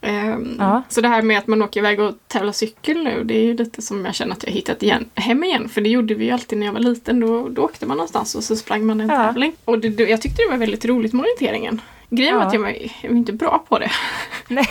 Ehm, 0.00 0.56
Ja. 0.58 0.82
Så 0.88 1.00
det 1.00 1.08
här 1.08 1.22
med 1.22 1.38
att 1.38 1.46
man 1.46 1.62
åker 1.62 1.80
iväg 1.80 2.00
och 2.00 2.14
tävlar 2.26 2.52
cykel 2.52 3.04
nu, 3.04 3.24
det 3.24 3.34
är 3.38 3.42
ju 3.44 3.56
lite 3.56 3.82
som 3.82 4.04
jag 4.04 4.14
känner 4.14 4.32
att 4.32 4.44
jag 4.44 4.50
hittat 4.52 4.82
igen, 4.82 5.04
hem 5.14 5.44
igen. 5.44 5.68
För 5.68 5.80
det 5.80 5.88
gjorde 5.88 6.14
vi 6.14 6.24
ju 6.24 6.30
alltid 6.30 6.58
när 6.58 6.66
jag 6.66 6.72
var 6.72 6.80
liten. 6.80 7.20
Då, 7.20 7.48
då 7.48 7.62
åkte 7.62 7.86
man 7.86 7.96
någonstans 7.96 8.34
och 8.34 8.44
så 8.44 8.56
sprang 8.56 8.86
man 8.86 9.00
en 9.00 9.08
Ja. 9.08 9.16
tävling. 9.16 9.52
Och 9.64 9.78
det, 9.78 9.88
det, 9.88 10.02
jag 10.08 10.22
tyckte 10.22 10.42
det 10.42 10.50
var 10.50 10.58
väldigt 10.58 10.84
roligt 10.84 11.12
med 11.12 11.20
orienteringen. 11.22 11.80
Grejen 12.10 12.34
var 12.34 12.42
Ja. 12.42 12.46
att 12.48 12.52
jag 12.54 12.60
var, 12.60 12.68
jag 13.02 13.10
var 13.10 13.16
inte 13.16 13.32
bra 13.32 13.64
på 13.68 13.78
det. 13.78 13.90
Nej. 14.48 14.66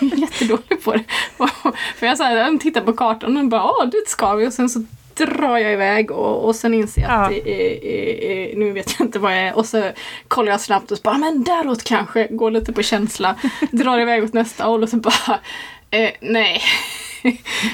Jag 0.00 0.12
är 0.12 0.16
jättedålig 0.16 0.84
på 0.84 0.92
det. 0.92 1.04
För 1.96 2.06
jag, 2.06 2.16
så 2.16 2.24
här, 2.24 2.36
jag 2.36 2.60
tittar 2.60 2.80
på 2.80 2.92
kartan 2.92 3.36
och 3.36 3.44
bara 3.48 3.64
åh 3.64 3.86
dit 3.86 4.08
ska 4.08 4.34
vi 4.34 4.46
och 4.46 4.52
sen 4.52 4.68
så 4.68 4.84
drar 5.14 5.58
jag 5.58 5.72
iväg 5.72 6.10
och, 6.10 6.44
och 6.44 6.56
sen 6.56 6.74
inser 6.74 7.02
jag 7.02 7.10
att 7.10 7.30
Ja. 7.32 7.36
är, 7.36 7.84
är, 7.84 8.24
är, 8.24 8.56
nu 8.56 8.72
vet 8.72 8.94
jag 8.98 9.06
inte 9.08 9.18
vad 9.18 9.32
jag 9.32 9.38
är 9.40 9.56
och 9.56 9.66
så 9.66 9.90
kollar 10.28 10.52
jag 10.52 10.60
snabbt 10.60 10.90
och 10.90 10.98
så 10.98 11.02
bara 11.02 11.18
men 11.18 11.44
däråt 11.44 11.84
kanske, 11.84 12.26
går 12.30 12.50
lite 12.50 12.72
på 12.72 12.82
känsla, 12.82 13.34
drar 13.70 13.98
iväg 14.00 14.24
åt 14.24 14.32
nästa 14.32 14.64
håll 14.64 14.82
och 14.82 14.88
så 14.88 14.96
bara 14.96 15.38
eh, 15.90 16.10
nej. 16.20 16.62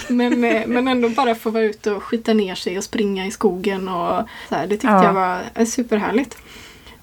men, 0.08 0.44
eh, 0.44 0.66
men 0.66 0.88
ändå 0.88 1.08
bara 1.08 1.34
få 1.34 1.50
vara 1.50 1.64
ute 1.64 1.92
och 1.92 2.02
skita 2.02 2.32
ner 2.34 2.54
sig 2.54 2.78
och 2.78 2.84
springa 2.84 3.26
i 3.26 3.30
skogen 3.30 3.88
och 3.88 4.22
så 4.48 4.54
här, 4.54 4.66
det 4.66 4.74
tyckte 4.74 4.86
Ja. 4.88 5.04
jag 5.04 5.12
var 5.12 5.64
superhärligt. 5.64 6.36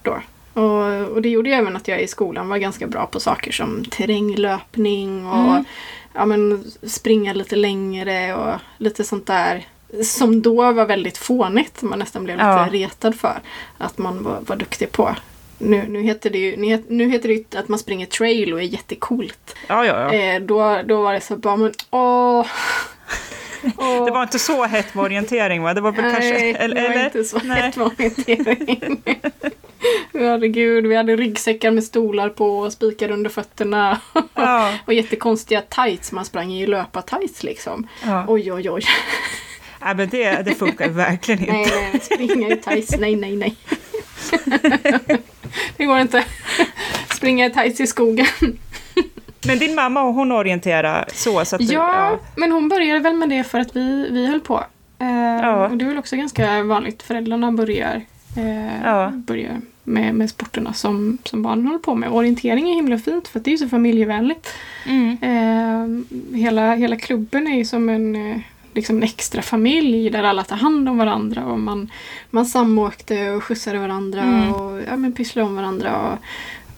Då. 0.02 0.18
Och, 0.54 1.12
och 1.12 1.22
det 1.22 1.30
gjorde 1.30 1.50
ju 1.50 1.56
även 1.56 1.76
att 1.76 1.88
jag 1.88 2.02
i 2.02 2.08
skolan 2.08 2.50
var 2.50 2.58
ganska 2.58 2.88
bra 2.88 3.06
på 3.06 3.20
saker 3.20 3.52
som 3.52 3.86
terränglöpning 3.86 5.26
och 5.28 5.38
Mm. 5.54 5.66
ja, 6.14 6.26
men, 6.26 6.64
springa 6.88 7.34
lite 7.34 7.56
längre 7.56 8.36
och 8.36 8.60
lite 8.78 9.04
sånt 9.04 9.28
där. 9.28 9.66
Som 10.04 10.42
då 10.42 10.72
var 10.72 10.86
väldigt 10.86 11.18
fånigt, 11.18 11.82
man 11.82 12.00
nästan 12.00 12.24
blev 12.24 12.38
lite 12.38 12.48
Ja. 12.48 12.68
retad 12.72 13.16
för 13.20 13.40
att 13.78 13.98
man 13.98 14.24
var, 14.24 14.40
var 14.42 14.56
duktig 14.56 14.92
på. 14.92 15.16
Nu, 15.58 15.86
nu, 15.90 16.02
heter 16.02 16.30
det 16.30 16.38
ju, 16.38 16.58
nu 16.58 16.68
het- 16.68 16.86
nu 16.90 17.10
heter 17.10 17.30
det 17.30 17.56
att 17.60 17.68
man 17.68 17.80
springer 17.80 18.06
trail 18.06 18.54
och 18.54 18.60
är 18.60 18.64
jättecoolt. 18.64 19.56
Ja, 19.68 19.86
ja, 19.86 20.14
ja. 20.14 20.14
Eh, 20.14 20.42
då, 20.42 20.82
då 20.86 21.02
var 21.02 21.14
det 21.14 21.22
så 21.22 21.38
bara, 21.38 21.56
men 21.56 21.74
åh. 21.92 22.46
Åh. 23.78 24.06
Det 24.06 24.12
var 24.12 24.24
inte 24.24 24.40
så 24.40 24.64
hett 24.66 24.96
med 24.96 25.04
orientering 25.04 25.64
va? 25.64 25.74
Det 25.74 25.82
var 25.82 25.92
väl 25.92 26.12
kanske... 26.12 26.34
Nej, 26.34 26.56
Eller, 26.60 26.76
det 26.76 26.82
var 26.82 26.90
eller? 26.90 27.06
inte 27.06 27.24
så 27.24 27.40
Nej. 27.44 27.62
hett 27.62 27.76
med 27.76 27.88
orientering. 27.88 29.02
Herregud, 30.14 30.88
vi 30.88 30.96
hade 30.96 31.16
ryggsäckar 31.16 31.72
med 31.72 31.84
stolar 31.84 32.30
på 32.30 32.60
och 32.60 32.74
spikar 32.74 33.12
under 33.12 33.30
fötterna. 33.30 34.00
Ja, 34.36 34.74
och 34.86 34.94
jättekonstiga 34.94 35.62
tights, 35.62 36.12
man 36.12 36.26
sprang 36.26 36.54
i 36.54 36.68
löpa-tights 36.68 37.44
liksom. 37.44 37.88
ja. 38.06 38.26
Oj, 38.28 38.54
oj, 38.54 38.70
oj. 38.70 38.84
Nej, 39.86 39.96
men 39.96 40.10
det, 40.10 40.42
det 40.42 40.56
funkar 40.56 40.90
verkligen 40.90 41.40
inte. 41.42 41.52
Nej, 41.52 41.90
nej, 41.92 42.02
springa 42.02 42.48
i 42.50 42.58
tights, 42.58 42.96
nej, 43.00 43.16
nej, 43.16 43.36
nej. 43.36 43.56
det 45.78 45.86
går 45.86 46.00
inte. 46.00 46.24
Springa 47.16 47.46
i 47.46 47.50
tights 47.50 47.80
i 47.80 47.88
skogen. 47.88 48.28
Men 49.48 49.60
din 49.60 49.76
mamma, 49.76 50.02
hon 50.02 50.32
orienterar 50.32 51.06
så? 51.14 51.46
så 51.46 51.56
att 51.56 51.68
du, 51.68 51.74
Ja, 51.74 52.20
men 52.36 52.52
hon 52.52 52.70
började 52.70 53.00
väl 53.00 53.14
med 53.16 53.30
det 53.30 53.44
för 53.44 53.60
att 53.60 53.76
vi, 53.76 54.10
vi 54.12 54.28
höll 54.28 54.40
på. 54.40 54.64
Eh, 55.00 55.08
Ja. 55.42 55.68
Och 55.68 55.78
det 55.78 55.86
är 55.86 55.90
väl 55.90 55.98
också 55.98 56.16
ganska 56.16 56.64
vanligt. 56.64 57.04
Föräldrarna 57.04 57.52
börjar, 57.52 58.02
eh, 58.38 58.82
Ja. 58.84 59.12
börjar 59.14 59.62
med, 59.84 60.16
med 60.16 60.30
sporterna 60.30 60.74
som, 60.74 61.18
som 61.24 61.44
barnen 61.44 61.66
håller 61.68 61.80
på 61.80 61.96
med. 61.96 62.10
Orientering 62.10 62.70
är 62.70 62.74
himla 62.76 62.98
fint 62.98 63.28
för 63.28 63.40
att 63.40 63.46
det 63.46 63.54
är 63.54 63.58
så 63.58 63.70
familjevänligt. 63.70 64.48
Mm. 64.86 65.18
Eh, 65.22 66.38
hela, 66.38 66.76
hela 66.76 66.96
klubben 66.96 67.48
är 67.48 67.58
ju 67.58 67.66
som 67.66 67.90
en, 67.90 68.16
eh, 68.32 68.38
liksom 68.74 68.98
en 68.98 69.04
extra 69.04 69.42
familj 69.42 70.10
där 70.10 70.24
alla 70.24 70.44
tar 70.44 70.56
hand 70.56 70.90
om 70.90 70.98
varandra 70.98 71.46
och 71.46 71.60
man, 71.60 71.92
man 72.30 72.46
samåkte 72.46 73.30
och 73.32 73.44
skjutsade 73.44 73.80
varandra 73.80 74.22
Mm. 74.22 74.54
och 74.54 74.82
ja, 74.90 74.96
men 74.96 75.14
pysslade 75.14 75.48
om 75.48 75.56
varandra. 75.56 75.98
Och, 76.02 76.18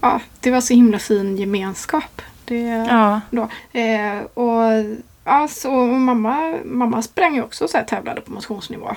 ja, 0.02 0.22
det 0.40 0.52
var 0.52 0.62
så 0.62 0.74
himla 0.74 1.00
fin 1.00 1.38
gemenskap. 1.38 2.22
Det, 2.46 2.60
Ja. 2.90 3.22
då. 3.30 3.50
Eh, 3.80 4.20
och 4.34 4.86
ja, 5.24 5.48
så, 5.48 5.72
och 5.76 5.88
mamma, 5.88 6.58
mamma 6.66 7.02
sprang 7.02 7.36
ju 7.36 7.44
också 7.44 7.68
så 7.68 7.78
här, 7.78 7.84
tävlade 7.86 8.22
på 8.22 8.32
motionsnivå. 8.32 8.90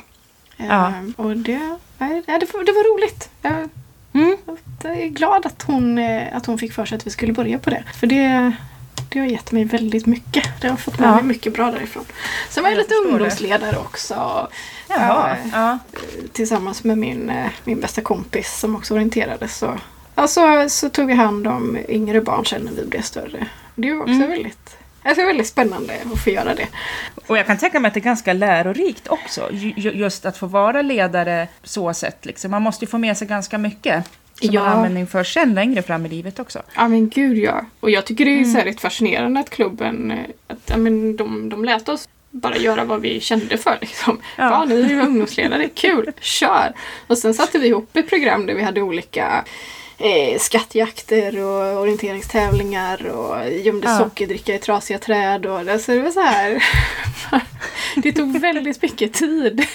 Eh, 0.57 0.67
Ja. 0.67 0.93
Och 1.17 1.37
det, 1.37 1.77
nej, 1.99 2.23
det, 2.27 2.53
var, 2.55 2.65
det 2.65 2.73
var 2.73 2.95
roligt. 2.97 3.31
Jag, 3.43 3.69
Mm. 4.15 4.37
jag 4.83 4.97
är 5.03 5.07
glad 5.09 5.47
att 5.47 5.63
hon, 5.63 5.99
eh, 5.99 6.37
att 6.37 6.47
hon 6.47 6.59
fick 6.59 6.73
för 6.73 6.85
sig 6.85 6.97
att 6.97 7.07
vi 7.07 7.11
skulle 7.11 7.33
börja 7.33 7.59
på 7.59 7.71
det. 7.71 7.85
För 8.01 8.07
det, 8.07 8.53
det 9.09 9.19
har 9.19 9.27
gett 9.27 9.53
mig 9.53 9.65
väldigt 9.65 10.07
mycket. 10.07 10.61
Det 10.61 10.69
har 10.69 10.77
fått 10.77 10.99
med 10.99 11.09
Ja. 11.09 11.15
mig 11.15 11.25
mycket 11.25 11.53
bra 11.55 11.71
därifrån. 11.71 12.05
Sen 12.49 12.63
var 12.63 12.71
jag, 12.71 12.77
Jag 12.79 12.83
lite 12.83 12.89
förstår 12.95 13.05
det. 13.05 13.13
ungdomsledare 13.13 13.77
också. 13.77 14.49
Jaha. 14.89 15.31
Eh, 15.31 15.37
Ja. 15.53 15.79
tillsammans 16.33 16.85
med 16.85 16.99
min, 16.99 17.31
eh, 17.31 17.51
min 17.65 17.81
bästa 17.81 18.01
kompis 18.03 18.59
som 18.61 18.77
också 18.77 18.95
orienterade. 18.95 19.49
Så, 19.49 19.79
ja, 20.19 20.69
så, 20.69 20.89
tog 20.89 21.07
vi 21.07 21.15
hand 21.15 21.47
om 21.47 21.79
yngre 21.89 22.21
barn 22.21 22.47
sen 22.47 22.63
när 22.63 22.73
vi 22.73 22.85
blev 22.87 23.03
större. 23.03 23.47
Det 23.75 23.93
var 23.93 24.01
också 24.01 24.13
Mm. 24.15 24.31
väldigt, 24.31 24.77
alltså 25.03 25.25
väldigt 25.27 25.47
spännande 25.47 25.95
att 26.13 26.21
få 26.25 26.31
göra 26.31 26.55
det. 26.55 26.67
Och 27.27 27.39
jag 27.39 27.47
kan 27.47 27.57
tänka 27.59 27.81
mig 27.81 27.89
att 27.89 27.95
det 27.95 28.01
är 28.01 28.03
ganska 28.03 28.33
lärorikt 28.33 29.09
också. 29.09 29.49
ju- 29.53 29.73
ju- 29.77 29.91
Just 29.93 30.27
att 30.27 30.39
få 30.39 30.47
vara 30.47 30.83
ledare 30.83 31.49
så 31.63 31.95
sett. 31.95 32.27
Liksom. 32.27 32.51
Man 32.51 32.63
måste 32.63 32.85
ju 32.85 32.91
få 32.91 32.99
med 32.99 33.17
sig 33.17 33.29
ganska 33.29 33.59
mycket. 33.59 34.05
Som 34.41 34.49
Ja. 34.53 34.61
man 34.61 34.69
har 34.71 34.77
användning 34.77 35.07
för 35.07 35.25
sen 35.25 35.55
längre 35.55 35.83
fram 35.83 36.07
i 36.07 36.09
livet 36.09 36.39
också. 36.39 36.63
Ja 36.75 36.89
men 36.89 37.09
gud 37.09 37.39
ja. 37.39 37.65
Och 37.81 37.91
jag 37.91 38.05
tycker 38.07 38.25
det 38.25 38.31
är 38.31 38.45
Mm. 38.45 38.75
så 38.75 38.81
fascinerande 38.81 39.41
att 39.41 39.51
klubben, 39.51 40.13
att, 40.49 40.59
ja, 40.67 40.77
men 40.77 41.17
de, 41.17 41.49
de 41.49 41.65
lät 41.65 41.89
oss 41.89 42.09
bara 42.31 42.57
göra 42.57 42.85
vad 42.85 43.01
vi 43.01 43.21
kände 43.21 43.59
för. 43.59 43.79
Liksom. 43.81 44.19
Ja. 44.37 44.45
Ja. 44.51 44.65
ni 44.65 44.93
är 44.93 45.01
ungdomsledare, 45.01 45.69
kul, 45.69 46.13
kör! 46.21 46.73
Och 47.07 47.19
sen 47.19 47.35
satte 47.35 47.59
vi 47.59 47.67
ihop 47.69 47.97
ett 47.97 48.09
program 48.09 48.47
där 48.47 48.55
vi 48.55 48.63
hade 48.63 48.83
olika 48.83 49.45
eh, 49.99 50.39
skattjakter 50.39 51.39
och 51.45 51.81
orienteringstävlingar 51.81 53.07
och 53.07 53.51
gömde 53.53 53.89
Ja. 53.89 53.99
sockerdricka 53.99 54.55
i 54.55 54.59
trasiga 54.59 54.99
träd. 54.99 55.47
Och 55.47 55.65
det, 55.65 55.79
så 55.79 55.93
det 55.93 56.01
var 56.01 56.11
så 56.11 56.21
här. 56.21 56.65
det 57.97 58.13
tog 58.13 58.41
väldigt 58.41 58.83
mycket 58.83 59.13
tid. 59.13 59.67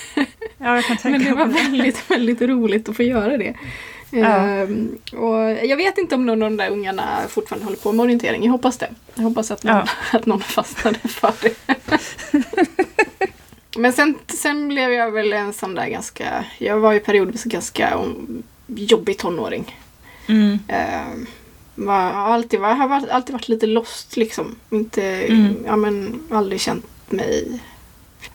Ja, 0.58 0.82
Men 1.04 1.24
det 1.24 1.34
var 1.34 1.46
väldigt, 1.46 2.12
väldigt 2.12 2.42
roligt 2.42 2.90
att 2.90 2.96
få 2.96 3.04
göra 3.04 3.38
det. 3.38 3.54
Ja. 4.10 4.26
Ehm, 4.28 4.98
och 5.12 5.66
jag 5.66 5.78
vet 5.78 5.98
inte 5.98 6.16
om 6.16 6.26
någon 6.26 6.44
av 6.44 6.50
de 6.50 6.58
där 6.58 6.70
ungarna 6.70 7.04
fortfarande 7.30 7.66
håller 7.66 7.78
på 7.78 7.92
med 7.92 8.04
orientering. 8.04 8.44
Jag 8.44 8.52
hoppas 8.52 8.78
det. 8.78 8.90
Jag 9.16 9.24
hoppas 9.24 9.52
att 9.52 9.64
någon, 9.64 9.88
att 10.12 10.26
någon 10.26 10.42
fastnade 10.42 11.00
för 11.00 11.34
det. 11.42 11.56
Men 13.78 13.94
sen, 13.94 14.16
sen 14.28 14.68
blev 14.68 14.92
jag 14.92 15.12
väl 15.12 15.34
en 15.34 15.54
sån 15.54 15.76
där 15.76 15.88
ganska... 15.88 16.46
Jag 16.58 16.80
var 16.80 16.94
ju 16.94 17.00
periodvis 17.00 17.44
ganska 17.44 18.00
jobbig 18.68 19.18
tonåring. 19.18 19.83
Mm. 20.28 20.60
Ehm, 20.68 21.26
var, 21.76 22.12
har 22.12 22.34
alltid, 22.34 22.60
var, 22.60 22.74
har 22.74 22.88
varit, 22.88 23.10
alltid 23.10 23.34
varit 23.34 23.48
lite 23.50 23.66
lost 23.68 24.18
liksom. 24.18 24.56
Inte, 24.70 25.04
Mm. 25.04 25.56
ja 25.66 25.76
men 25.76 26.20
aldrig 26.32 26.62
känt 26.62 26.86
mig... 27.12 27.60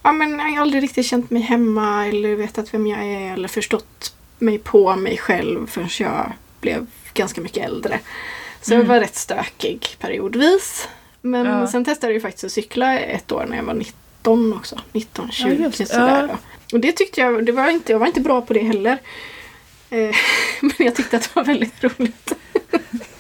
Ja 0.03 0.13
men 0.13 0.39
jag 0.39 0.45
har 0.47 0.61
aldrig 0.63 0.83
riktigt 0.83 1.07
känt 1.07 1.31
mig 1.31 1.43
hemma 1.43 2.07
eller 2.07 2.35
vetat 2.35 2.75
vem 2.75 2.87
jag 2.87 3.05
är 3.05 3.33
eller 3.33 3.49
förstått 3.49 4.15
mig 4.39 4.59
på 4.59 4.97
mig 4.97 5.19
själv 5.19 5.67
förrän 5.67 5.89
jag 6.01 6.33
blev 6.61 6.87
ganska 7.15 7.41
mycket 7.41 7.65
äldre. 7.65 8.01
Så 8.63 8.75
Mm. 8.75 8.87
jag 8.87 8.95
var 8.95 9.01
rätt 9.01 9.17
stökig 9.17 9.87
periodvis. 9.99 10.89
Men 11.21 11.47
Ja. 11.47 11.67
sen 11.67 11.85
testade 11.85 12.13
jag 12.13 12.15
ju 12.15 12.21
faktiskt 12.21 12.45
att 12.45 12.53
cykla 12.53 12.99
ett 12.99 13.33
år 13.33 13.47
när 13.49 13.57
jag 13.57 13.65
var 13.65 13.75
19 13.75 14.53
också. 14.53 14.79
19, 14.93 15.31
20 15.31 15.49
Ja, 15.49 15.55
just 15.55 15.77
sådär. 15.93 16.29
Ja. 16.31 16.39
Och 16.73 16.81
det 16.81 16.93
tyckte 16.93 17.21
jag, 17.21 17.47
det 17.47 17.53
var 17.53 17.71
inte, 17.71 17.93
jag 17.93 17.99
var 17.99 18.07
inte 18.07 18.21
bra 18.21 18.41
på 18.41 18.53
det 18.53 18.61
heller. 18.61 18.99
Eh, 19.91 20.15
men 20.61 20.73
jag 20.79 20.95
tyckte 20.95 21.17
att 21.17 21.23
det 21.23 21.37
var 21.37 21.45
väldigt 21.45 21.85
roligt. 21.85 22.33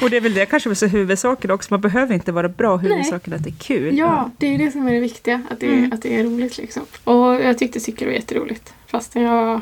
Och 0.00 0.10
det 0.10 0.16
är 0.16 0.20
väl 0.20 0.34
det 0.34 0.46
kanske 0.46 0.70
är 0.70 0.88
huvudsaken 0.88 1.50
också. 1.50 1.72
Man 1.72 1.80
behöver 1.80 2.14
inte 2.14 2.32
vara 2.32 2.48
bra, 2.48 2.76
huvudsaken 2.76 3.32
är 3.32 3.36
att 3.36 3.44
det 3.44 3.50
är 3.50 3.58
kul. 3.60 3.98
Ja, 3.98 4.30
det 4.38 4.54
är 4.54 4.58
det 4.58 4.70
som 4.70 4.88
är 4.88 4.92
det 4.92 5.00
viktiga. 5.00 5.42
Att 5.50 5.60
det, 5.60 5.66
Mm. 5.66 5.92
att 5.92 6.02
det 6.02 6.16
är 6.16 6.24
roligt 6.24 6.58
liksom. 6.58 6.82
Och 7.04 7.34
jag 7.34 7.58
tyckte 7.58 7.80
cykel 7.80 8.06
var 8.08 8.14
jätteroligt. 8.14 8.74
Fastän 8.86 9.22
jag... 9.22 9.60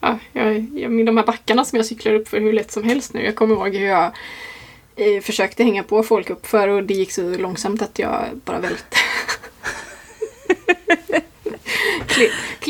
Ja, 0.00 0.18
jag, 0.32 0.54
jag 0.74 1.06
de 1.06 1.16
här 1.16 1.24
backarna 1.24 1.64
som 1.64 1.76
jag 1.76 1.86
cyklar 1.86 2.14
upp 2.14 2.28
för 2.28 2.40
hur 2.40 2.52
lätt 2.52 2.72
som 2.72 2.84
helst 2.84 3.14
nu. 3.14 3.24
Jag 3.24 3.34
kommer 3.34 3.54
ihåg 3.54 3.74
hur 3.74 3.86
jag 3.86 4.04
eh, 4.96 5.20
försökte 5.22 5.64
hänga 5.64 5.82
på 5.82 6.02
folk 6.02 6.30
uppför 6.30 6.68
och 6.68 6.82
det 6.82 6.94
gick 6.94 7.12
så 7.12 7.36
långsamt 7.38 7.82
att 7.82 7.98
jag 7.98 8.24
bara 8.44 8.60
välte. 8.60 8.96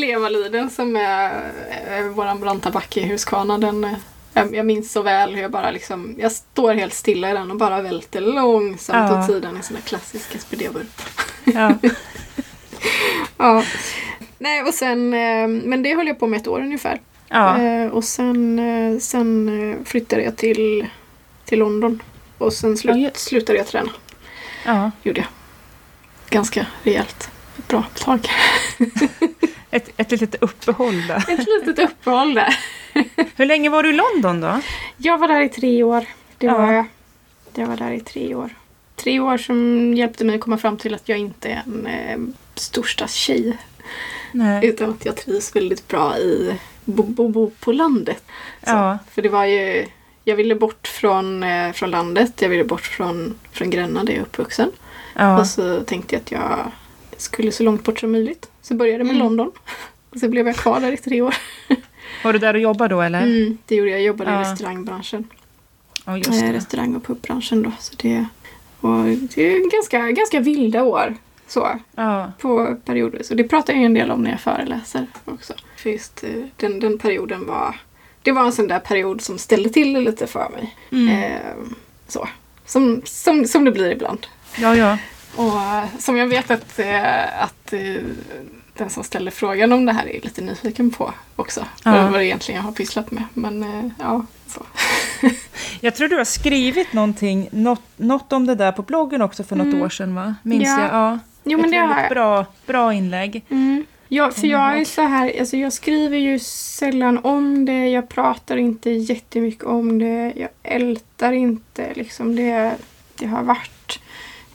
Kle, 0.05 0.13
Klevaliden 0.13 0.71
som 0.71 0.97
är 0.97 1.53
eh, 1.91 2.05
våran 2.05 2.41
branta 2.41 2.71
backe 2.71 3.01
i 3.01 3.09
Huskvarna. 3.09 3.59
Den, 3.59 3.85
eh, 3.85 4.45
jag, 4.53 4.67
minns 4.67 4.93
så 4.93 5.03
väl 5.03 5.35
hur 5.35 5.43
jag 5.43 5.51
bara 5.51 5.71
liksom, 5.71 6.15
jag 6.19 6.33
står 6.33 6.75
helt 6.75 6.95
stilla 6.95 7.31
i 7.31 7.33
den 7.33 7.51
och 7.51 7.57
bara 7.57 7.83
välter 7.83 8.21
långsamt 8.21 9.11
Ja. 9.13 9.21
åt 9.21 9.27
sidan 9.27 9.59
i 9.59 9.63
såna 9.63 9.81
klassiska 9.81 10.39
SPD-burp. 10.39 11.03
Ja. 11.45 11.75
Ja. 13.39 13.65
Nej, 14.39 14.63
och 14.63 14.75
sen, 14.75 15.15
eh, 15.15 15.49
men 15.49 15.83
det 15.83 15.95
höll 15.97 16.07
jag 16.07 16.19
på 16.19 16.27
med 16.27 16.41
ett 16.41 16.47
år 16.49 16.61
ungefär. 16.61 17.01
Ja. 17.29 17.63
Eh, 17.63 17.87
och 17.91 18.05
sen, 18.05 18.59
eh, 18.59 18.99
sen 18.99 19.79
flyttade 19.85 20.23
jag 20.23 20.37
till, 20.37 20.87
till 21.45 21.59
London. 21.59 22.03
Och 22.39 22.53
sen 22.53 22.71
Ja, 22.71 22.77
slut, 22.77 22.97
just- 22.97 23.17
slutade 23.17 23.59
jag 23.59 23.67
träna. 23.67 23.91
ja. 24.67 24.91
Gjorde 25.03 25.21
jag. 25.21 25.29
Ganska 26.31 26.67
rejält. 26.83 27.31
Ett 27.59 27.69
bra 27.69 27.85
tag. 27.95 28.29
Ett, 29.75 29.91
ett 29.97 30.11
litet 30.11 30.35
uppehåll 30.43 31.07
där. 31.07 31.17
Ett 31.29 31.47
litet 31.67 31.91
uppehåll 31.91 32.35
där. 32.35 32.59
Hur 33.37 33.47
länge 33.47 33.71
var 33.71 33.83
du 33.83 33.91
i 33.91 33.93
London 33.93 34.41
då? 34.41 34.61
Jag 34.97 35.19
var 35.19 35.29
där 35.29 35.41
i 35.41 35.49
tre 35.49 35.83
år. 35.83 36.05
Det 36.39 36.49
var 36.49 36.73
jag. 36.73 36.85
Jag 37.55 37.67
var 37.67 37.77
där 37.77 37.91
i 37.91 38.01
tre 38.01 38.35
år. 38.35 38.51
Tre 38.97 39.21
år 39.21 39.39
som 39.39 39.95
hjälpte 39.95 40.25
mig 40.25 40.35
att 40.35 40.41
komma 40.41 40.59
fram 40.59 40.77
till 40.77 40.95
att 40.95 41.09
jag 41.09 41.19
inte 41.19 41.49
är 41.49 41.63
en 41.67 41.87
eh, 41.87 42.19
storstadstjej. 42.55 43.57
Nej. 44.33 44.67
Utan 44.67 44.91
att 44.91 45.05
jag 45.05 45.17
trivs 45.17 45.57
väldigt 45.57 45.89
bra 45.89 46.19
i 46.19 46.59
bo, 46.85 47.03
bo, 47.03 47.29
bo 47.29 47.51
på 47.51 47.73
landet. 47.73 48.25
Så, 48.63 48.71
Ja. 48.71 48.99
För 49.11 49.23
det 49.23 49.29
var 49.29 49.45
ju, 49.45 49.87
jag 50.25 50.37
ville 50.37 50.55
bort 50.55 50.87
från, 50.89 51.43
eh, 51.43 51.73
från 51.73 51.91
landet, 51.91 52.43
jag 52.43 52.49
ville 52.49 52.65
bort 52.65 52.87
från, 52.87 53.35
från 53.53 53.71
Gränna 53.71 54.05
där 54.05 54.13
jag 54.13 54.21
är 54.21 54.23
uppvuxen. 54.23 54.71
Ja. 55.15 55.39
Och 55.41 55.47
så 55.47 55.81
tänkte 55.81 56.15
jag 56.15 56.21
att 56.21 56.31
jag 56.33 56.71
skulle 57.17 57.53
så 57.53 57.63
långt 57.63 57.85
bort 57.85 58.01
som 58.01 58.13
möjligt. 58.13 58.51
Så 58.65 58.75
började 58.75 58.99
jag 58.99 59.07
med 59.07 59.17
Mm. 59.17 59.25
London. 59.27 59.53
Och 60.11 60.19
så 60.21 60.29
blev 60.29 60.47
jag 60.47 60.57
kvar 60.57 60.81
där 60.81 60.93
i 60.93 60.97
tre 60.97 61.21
år. 61.23 61.35
Var 62.25 62.33
du 62.33 62.39
där 62.39 62.55
och 62.55 62.61
jobbade 62.61 62.95
då 62.95 63.01
eller? 63.01 63.23
Mm, 63.23 63.59
det 63.67 63.75
gjorde 63.77 63.91
jag. 63.91 63.99
Jag 64.01 64.07
jobbade 64.07 64.31
Ja. 64.31 64.41
i 64.41 64.45
restaurangbranschen. 64.45 65.29
Ja, 66.05 66.17
just 66.19 66.43
Eh, 66.43 66.53
restaurang 66.53 66.97
och 66.97 67.05
pubbranschen 67.05 67.63
då. 67.63 67.73
Så 67.79 67.95
det 67.97 68.25
var 68.81 69.05
det 69.35 69.43
är 69.57 69.71
ganska, 69.71 70.11
ganska 70.11 70.41
vilda 70.41 70.83
år. 70.83 71.15
Så, 71.49 71.81
Ja. 71.95 72.33
på 72.41 72.77
perioder. 72.85 73.23
Så 73.23 73.35
det 73.35 73.45
pratar 73.45 73.73
jag 73.73 73.81
ju 73.81 73.87
en 73.87 73.95
del 73.95 74.11
om 74.11 74.23
när 74.23 74.31
jag 74.31 74.41
föreläser 74.41 75.07
också. 75.25 75.53
För 75.77 75.91
just 75.91 76.25
eh, 76.25 76.31
den, 76.57 76.81
den 76.81 76.99
perioden 76.99 77.47
var... 77.47 77.81
Det 78.23 78.33
var 78.33 78.45
en 78.45 78.53
sån 78.53 78.69
där 78.69 78.79
period 78.79 79.21
som 79.21 79.39
ställde 79.39 79.69
till 79.69 79.93
lite 79.99 80.27
för 80.27 80.49
mig. 80.51 80.77
Mm. 80.93 81.09
Eh, 81.23 81.41
så. 82.09 82.29
Som, 82.67 83.03
som, 83.05 83.45
som 83.45 83.65
det 83.65 83.71
blir 83.73 83.91
ibland. 83.93 84.27
ja, 84.59 84.77
ja. 84.77 84.99
Och 85.37 85.61
eh, 85.63 85.85
som 85.99 86.17
jag 86.17 86.27
vet 86.27 86.51
att, 86.51 86.79
eh, 86.79 87.43
att 87.43 87.73
eh, 87.73 87.81
den 88.77 88.91
som 88.91 89.05
ställer 89.05 89.31
frågan 89.31 89.73
om 89.73 89.87
det 89.87 89.93
här 89.93 90.07
är 90.09 90.21
lite 90.21 90.41
nyfiken 90.43 90.91
på 90.91 91.13
också. 91.37 91.67
Ja. 91.85 91.93
Vad, 91.93 92.11
vad 92.11 92.21
det 92.21 92.27
egentligen 92.27 92.57
jag 92.61 92.65
har 92.65 92.73
pysslat 92.73 93.11
med. 93.11 93.25
Men 93.35 93.93
ja, 93.99 94.27
så. 94.47 94.67
Jag 95.81 95.95
tror 95.95 96.09
du 96.09 96.17
har 96.17 96.25
skrivit 96.25 96.93
någonting, 96.93 97.49
något, 97.53 97.83
något 97.97 98.33
om 98.33 98.47
det 98.47 98.55
där 98.55 98.73
på 98.73 98.83
bloggen 98.83 99.23
också 99.23 99.45
för 99.45 99.57
något 99.57 99.67
Mm. 99.67 99.83
år 99.83 99.89
sedan 99.89 100.15
va? 100.15 100.35
Minns 100.43 100.69
Ja. 100.69 100.81
jag? 100.81 100.91
Ja. 100.93 101.19
Jo 101.45 101.61
men 101.61 101.71
det 101.71 101.77
har 101.77 102.01
jag. 102.01 102.09
bra, 102.11 102.47
bra 102.67 102.93
inlägg. 102.93 103.45
Mm. 103.49 103.85
Ja, 104.09 104.31
för 104.31 104.47
jag 104.47 104.81
är 104.81 104.85
så 104.85 105.03
här, 105.03 105.33
alltså 105.41 105.57
jag 105.57 105.73
skriver 105.73 106.17
ju 106.19 106.39
sällan 106.39 107.19
om 107.19 107.65
det, 107.65 107.89
jag 107.89 108.09
pratar 108.09 108.57
inte 108.57 108.91
jättemycket 108.91 109.65
om 109.65 109.99
det, 109.99 110.33
jag 110.37 110.49
ältar 110.63 111.33
inte 111.33 111.95
liksom 111.95 112.37
det, 112.37 112.75
det 113.19 113.27
har 113.27 113.43
varit. 113.43 113.71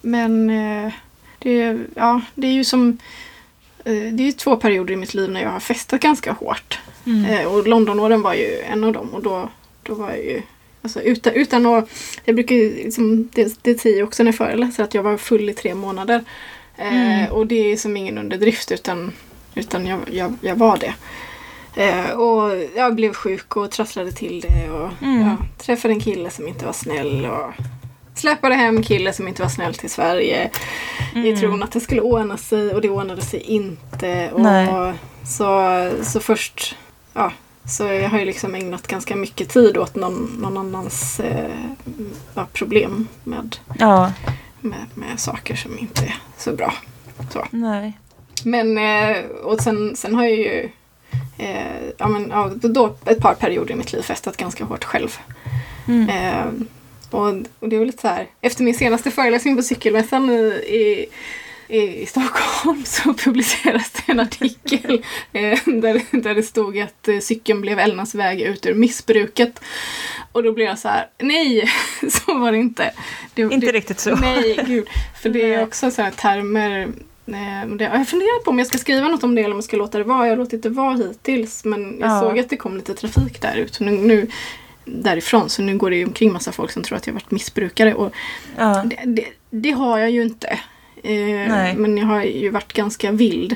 Men 0.01 0.49
eh, 0.49 0.93
det, 1.39 1.77
ja, 1.95 2.21
det 2.35 2.47
är 2.47 2.51
ju 2.51 2.63
som, 2.63 2.97
eh, 3.85 3.93
det 3.93 4.27
är 4.27 4.31
två 4.31 4.55
perioder 4.55 4.93
i 4.93 4.97
mitt 4.97 5.13
liv 5.13 5.29
när 5.31 5.41
jag 5.41 5.49
har 5.49 5.59
festat 5.59 6.01
ganska 6.01 6.31
hårt. 6.31 6.79
Mm. 7.05 7.25
Eh, 7.25 7.45
och 7.53 7.67
Londonåren 7.67 8.21
var 8.21 8.33
ju 8.33 8.59
en 8.59 8.83
av 8.83 8.93
dem 8.93 9.09
och 9.09 9.23
då, 9.23 9.49
då 9.83 9.93
var 9.93 10.09
jag 10.09 10.23
ju 10.23 10.41
Alltså 10.81 11.01
utan, 11.01 11.33
utan 11.33 11.65
att... 11.65 11.89
Jag 12.25 12.35
brukar 12.35 12.55
ju 12.55 12.75
liksom, 12.75 13.29
det, 13.33 13.57
det 13.61 13.81
säger 13.81 13.97
jag 13.99 14.07
också 14.07 14.23
när 14.23 14.27
jag 14.31 14.37
föreläser 14.37 14.83
att 14.83 14.93
jag 14.93 15.03
var 15.03 15.17
full 15.17 15.49
i 15.49 15.53
tre 15.53 15.75
månader. 15.75 16.23
Eh, 16.77 16.87
Mm. 16.93 17.31
och 17.31 17.47
det 17.47 17.71
är 17.71 17.77
som 17.77 17.97
ingen 17.97 18.17
underdrift 18.17 18.71
utan, 18.71 19.11
utan 19.55 19.85
jag, 19.85 19.99
jag, 20.11 20.33
jag 20.41 20.55
var 20.55 20.77
det. 20.77 20.93
Eh, 21.83 22.11
och 22.11 22.67
jag 22.75 22.95
blev 22.95 23.13
sjuk 23.13 23.55
och 23.55 23.71
trasslade 23.71 24.11
till 24.11 24.39
det 24.41 24.69
och 24.69 24.89
Mm. 25.01 25.35
träffade 25.57 25.93
en 25.93 25.99
kille 25.99 26.29
som 26.29 26.47
inte 26.47 26.65
var 26.65 26.73
snäll 26.73 27.25
och 27.25 27.53
släpade 28.19 28.55
hem 28.55 28.83
kille 28.83 29.13
som 29.13 29.27
inte 29.27 29.41
var 29.41 29.49
snäll 29.49 29.73
till 29.73 29.89
Sverige 29.89 30.49
i 31.15 31.19
Mm. 31.29 31.39
tron 31.39 31.63
att 31.63 31.71
det 31.71 31.79
skulle 31.79 32.01
ordna 32.01 32.37
sig 32.37 32.75
och 32.75 32.81
det 32.81 32.89
ordnade 32.89 33.21
sig 33.21 33.39
inte. 33.41 34.29
Och 34.33 34.41
Nej. 34.41 34.93
så, 35.25 35.91
så 36.03 36.19
först, 36.19 36.75
ja, 37.13 37.31
så 37.67 37.83
jag 37.83 38.09
har 38.09 38.19
ju 38.19 38.25
liksom 38.25 38.55
ägnat 38.55 38.87
ganska 38.87 39.15
mycket 39.15 39.49
tid 39.49 39.77
åt 39.77 39.95
någon, 39.95 40.37
någon 40.41 40.57
annans 40.57 41.19
eh, 41.19 42.45
problem 42.53 43.07
med, 43.23 43.55
Ja, 43.79 44.11
med, 44.61 44.85
med 44.93 45.19
saker 45.19 45.55
som 45.55 45.79
inte 45.79 46.01
är 46.03 46.15
så 46.37 46.51
bra. 46.51 46.73
Så. 47.29 47.45
nej. 47.51 47.97
Men, 48.43 48.77
eh, 48.77 49.17
och 49.43 49.59
sen, 49.61 49.95
sen 49.95 50.15
har 50.15 50.23
jag 50.23 50.35
ju 50.35 50.69
eh, 51.37 51.89
ja, 51.97 52.07
men, 52.07 52.29
ja, 52.29 52.51
då 52.61 52.95
ett 53.05 53.19
par 53.19 53.33
perioder 53.33 53.71
i 53.71 53.75
mitt 53.75 53.93
liv 53.93 54.01
festat 54.01 54.37
ganska 54.37 54.63
hårt 54.65 54.83
själv. 54.83 55.17
Mm. 55.87 56.09
Och, 57.11 57.27
och 57.59 57.69
det 57.69 57.77
var 57.77 57.85
lite 57.85 58.01
så 58.01 58.07
här, 58.07 58.27
efter 58.41 58.63
min 58.63 58.73
senaste 58.73 59.11
föreläsning 59.11 59.55
på 59.55 59.63
cykelmässan 59.63 60.29
i, 60.29 61.07
i, 61.67 62.01
i 62.01 62.05
Stockholm 62.05 62.83
så 62.85 63.13
publicerades 63.13 63.91
det 63.91 64.11
en 64.11 64.19
artikel 64.19 64.91
eh, 65.33 65.59
där, 65.65 66.21
där 66.21 66.35
det 66.35 66.43
stod 66.43 66.79
att 66.79 67.07
eh, 67.07 67.19
cykeln 67.19 67.61
blev 67.61 67.79
Elnas 67.79 68.15
väg 68.15 68.41
ut 68.41 68.65
ur 68.65 68.73
missbruket. 68.73 69.59
Och 70.31 70.43
då 70.43 70.51
blev 70.53 70.67
jag 70.67 70.79
så 70.79 70.87
här, 70.87 71.07
nej, 71.19 71.69
så 72.09 72.37
var 72.39 72.51
det 72.51 72.57
inte. 72.57 72.91
Det, 73.33 73.41
Inte 73.41 73.57
det, 73.57 73.71
riktigt 73.71 73.99
så. 73.99 74.15
Nej, 74.15 74.59
gud. 74.67 74.87
För 75.21 75.29
det 75.29 75.53
är 75.53 75.63
också 75.63 75.91
så 75.91 76.01
här 76.01 76.11
termer 76.11 76.81
eh, 77.27 77.69
det, 77.75 77.83
jag 77.83 77.91
har 77.91 78.05
funderat 78.05 78.43
på 78.43 78.51
om 78.51 78.57
jag 78.59 78.67
ska 78.67 78.77
skriva 78.77 79.07
något 79.07 79.23
om 79.23 79.35
det 79.35 79.41
eller 79.41 79.51
om 79.51 79.57
jag 79.57 79.63
ska 79.63 79.77
låta 79.77 79.97
det 79.97 80.03
vara. 80.03 80.25
Jag 80.25 80.31
har 80.31 80.37
låtit 80.37 80.63
det 80.63 80.69
vara 80.69 80.95
hittills 80.95 81.65
men 81.65 81.99
jag 81.99 82.09
Ja. 82.09 82.19
såg 82.21 82.39
att 82.39 82.49
det 82.49 82.57
kom 82.57 82.75
lite 82.77 82.93
trafik 82.93 83.41
där 83.41 83.55
ut. 83.55 83.79
Nu, 83.79 83.91
nu, 83.91 84.27
därifrån 84.93 85.49
så 85.49 85.61
nu 85.61 85.77
går 85.77 85.89
det 85.89 85.95
ju 85.95 86.05
omkring 86.05 86.33
massa 86.33 86.51
folk 86.51 86.71
som 86.71 86.83
tror 86.83 86.97
att 86.97 87.07
jag 87.07 87.13
varit 87.13 87.31
missbrukare 87.31 87.93
och 87.93 88.13
Ja. 88.57 88.83
det, 88.85 88.95
det, 89.05 89.25
det 89.49 89.71
har 89.71 89.97
jag 89.99 90.11
ju 90.11 90.21
inte. 90.21 90.47
Eh, 91.03 91.13
Nej. 91.49 91.75
men 91.75 91.97
jag 91.97 92.05
har 92.05 92.23
ju 92.23 92.49
varit 92.49 92.73
ganska 92.73 93.11
vild. 93.11 93.55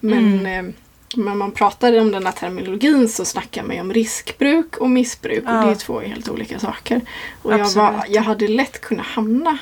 Men 0.00 0.38
Mm. 0.40 0.66
eh, 0.68 0.74
när 1.16 1.34
man 1.34 1.52
pratar 1.52 2.00
om 2.00 2.12
den 2.12 2.26
här 2.26 2.32
terminologin 2.32 3.08
så 3.08 3.24
snackar 3.24 3.62
man 3.62 3.74
ju 3.76 3.80
om 3.80 3.92
riskbruk 3.92 4.76
och 4.76 4.90
missbruk 4.90 5.44
och 5.44 5.50
Ja. 5.54 5.64
det 5.64 5.70
är 5.70 5.74
två 5.74 6.00
helt 6.00 6.28
olika 6.28 6.58
saker. 6.58 7.00
Och 7.42 7.52
jag, 7.52 7.68
var, 7.70 8.04
jag 8.08 8.22
hade 8.22 8.48
lätt 8.48 8.80
kunnat 8.80 9.06
hamna 9.06 9.58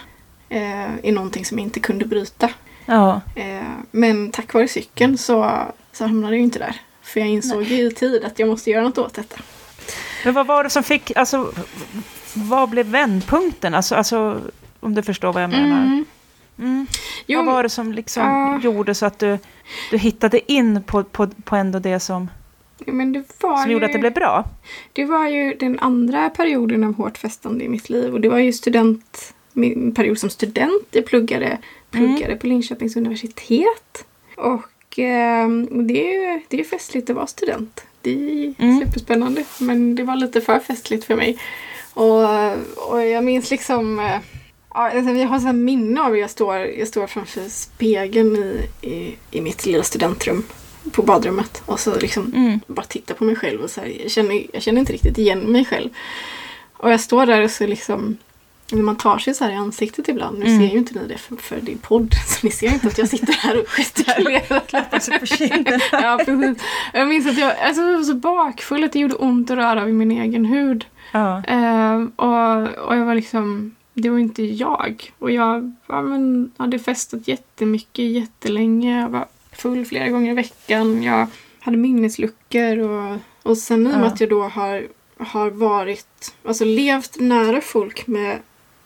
eh, 0.48 0.86
i 1.02 1.12
någonting 1.12 1.44
som 1.44 1.58
jag 1.58 1.66
inte 1.66 1.80
kunde 1.80 2.04
bryta. 2.04 2.50
Ja. 2.86 3.20
Eh, 3.34 3.62
men 3.90 4.30
tack 4.30 4.54
vare 4.54 4.68
cykeln 4.68 5.18
så, 5.18 5.58
så 5.92 6.04
hamnade 6.04 6.36
jag 6.36 6.42
inte 6.42 6.58
där. 6.58 6.76
För 7.02 7.20
jag 7.20 7.28
insåg 7.28 7.62
ju 7.62 7.86
i 7.86 7.90
tid 7.90 8.24
att 8.24 8.38
jag 8.38 8.48
måste 8.48 8.70
göra 8.70 8.82
något 8.82 8.98
åt 8.98 9.14
detta. 9.14 9.36
Men 10.24 10.34
vad 10.34 10.46
var 10.46 10.64
det 10.64 10.70
som 10.70 10.82
fick, 10.82 11.16
alltså, 11.16 11.52
vad 12.34 12.70
blev 12.70 12.86
vändpunkten? 12.86 13.74
Alltså, 13.74 13.94
alltså 13.94 14.40
om 14.80 14.94
du 14.94 15.02
förstår 15.02 15.32
vad 15.32 15.42
jag 15.42 15.50
menar. 15.50 15.82
Mm. 15.82 16.04
Mm. 16.58 16.86
Jo, 17.26 17.42
vad 17.42 17.54
var 17.54 17.62
det 17.62 17.68
som 17.68 17.92
liksom 17.92 18.22
ja. 18.22 18.60
gjorde 18.60 18.94
så 18.94 19.06
att 19.06 19.18
du, 19.18 19.38
du 19.90 19.98
hittade 19.98 20.52
in 20.52 20.82
på, 20.82 21.04
på, 21.04 21.26
på 21.26 21.56
ändå 21.56 21.78
det 21.78 22.00
som, 22.00 22.30
det 22.78 22.84
som 23.40 23.64
ju... 23.66 23.72
gjorde 23.72 23.86
att 23.86 23.92
det 23.92 23.98
blev 23.98 24.14
bra? 24.14 24.44
Det 24.92 25.04
var 25.04 25.28
ju 25.28 25.54
den 25.54 25.78
andra 25.78 26.30
perioden 26.30 26.84
av 26.84 26.94
hårt 26.94 27.18
festande 27.18 27.64
i 27.64 27.68
mitt 27.68 27.90
liv 27.90 28.14
och 28.14 28.20
det 28.20 28.28
var 28.28 28.38
ju 28.38 28.52
student, 28.52 29.34
min 29.52 29.94
period 29.94 30.18
som 30.18 30.30
student. 30.30 30.86
Jag 30.90 31.06
pluggade, 31.06 31.58
pluggade 31.90 32.36
på 32.36 32.46
Linköpings 32.46 32.96
universitet. 32.96 34.04
Och 34.36 34.98
eh, 34.98 35.48
det 35.68 36.14
är 36.14 36.34
ju 36.34 36.42
det 36.48 36.60
är 36.60 36.64
festligt 36.64 37.10
att 37.10 37.16
vara 37.16 37.26
student. 37.26 37.84
Det 38.02 38.10
är 38.10 38.54
Mm. 38.58 38.80
superspännande 38.80 39.44
men 39.58 39.94
det 39.94 40.02
var 40.02 40.16
lite 40.16 40.40
för 40.40 40.58
festligt 40.58 41.04
för 41.04 41.16
mig. 41.16 41.38
Och, 41.94 42.24
och 42.92 43.06
jag 43.06 43.24
minns 43.24 43.50
liksom 43.50 43.98
eh, 44.00 44.16
Ja, 44.74 44.90
alltså, 44.90 45.12
jag 45.14 45.28
har 45.28 45.38
så 45.38 45.46
här 45.46 45.52
minne 45.52 46.00
av 46.00 46.10
hur 46.12 46.16
jag 46.20 46.30
står, 46.30 46.56
jag 46.56 46.88
står 46.88 47.06
framför 47.06 47.48
spegeln 47.48 48.36
i, 48.36 48.68
i, 48.88 49.14
i 49.30 49.40
mitt 49.40 49.66
lilla 49.66 49.82
studentrum 49.82 50.44
på 50.92 51.02
badrummet 51.02 51.62
och 51.66 51.80
så 51.80 51.94
liksom 51.98 52.32
Mm. 52.34 52.60
bara 52.66 52.86
titta 52.86 53.14
på 53.14 53.24
mig 53.24 53.36
själv 53.36 53.60
och 53.60 53.70
så 53.70 53.80
här, 53.80 53.92
jag, 54.02 54.10
känner, 54.10 54.46
jag 54.52 54.62
känner 54.62 54.80
inte 54.80 54.92
riktigt 54.92 55.18
igen 55.18 55.38
mig 55.40 55.64
själv. 55.64 55.88
Och 56.72 56.92
jag 56.92 57.00
står 57.00 57.26
där 57.26 57.42
och 57.44 57.50
så 57.50 57.66
liksom 57.66 58.16
när 58.76 58.82
man 58.82 58.96
tar 58.96 59.18
sig 59.18 59.34
så 59.34 59.44
här 59.44 59.52
i 59.52 59.54
ansiktet 59.54 60.08
ibland, 60.08 60.38
nu 60.38 60.46
Mm. 60.46 60.58
ser 60.58 60.72
ju 60.72 60.78
inte 60.78 60.94
ni 61.00 61.06
det 61.08 61.18
för, 61.18 61.36
för 61.36 61.56
är 61.56 61.76
podd, 61.82 62.14
så 62.26 62.46
ni 62.46 62.52
ser 62.52 62.72
inte 62.72 62.86
att 62.88 62.98
jag 62.98 63.08
sitter 63.08 63.32
här 63.32 63.60
och 63.60 63.68
gestikulerar. 63.68 64.98
sig 65.00 65.18
på 65.20 65.26
kinden. 65.26 65.80
ja, 65.92 66.20
precis. 66.24 66.62
Jag 66.92 67.08
minns 67.08 67.26
att 67.26 67.38
jag, 67.38 67.58
alltså, 67.58 67.82
jag 67.82 67.96
var 67.96 68.04
så 68.04 68.14
bakfull 68.14 68.84
att 68.84 68.92
det 68.92 68.98
gjorde 68.98 69.14
ont 69.14 69.50
att 69.50 69.56
röra 69.56 69.84
vid 69.84 69.94
min 69.94 70.10
egen 70.10 70.44
hud. 70.44 70.84
Ja. 71.12 71.42
Eh, 71.44 72.02
och, 72.16 72.86
och 72.88 72.96
jag 72.96 73.04
var 73.04 73.14
liksom, 73.14 73.74
det 73.94 74.10
var 74.10 74.18
inte 74.18 74.42
jag. 74.42 75.12
Och 75.18 75.30
jag 75.30 75.74
ja, 75.86 76.02
men, 76.02 76.52
hade 76.56 76.78
festat 76.78 77.28
jättemycket, 77.28 78.04
jättelänge. 78.04 79.00
Jag 79.00 79.08
var 79.08 79.26
full 79.52 79.84
flera 79.86 80.08
gånger 80.08 80.30
i 80.30 80.34
veckan. 80.34 81.02
Jag 81.02 81.26
hade 81.60 81.76
minnesluckor 81.76 82.78
och, 82.78 83.16
och 83.42 83.58
sen 83.58 83.86
i 83.86 83.90
och 83.90 83.90
med 83.96 84.00
Ja. 84.02 84.06
att 84.06 84.20
jag 84.20 84.30
då 84.30 84.42
har, 84.42 84.86
har 85.18 85.50
varit, 85.50 86.34
alltså 86.44 86.64
levt 86.64 87.20
nära 87.20 87.60
folk 87.60 88.06
med, 88.06 88.38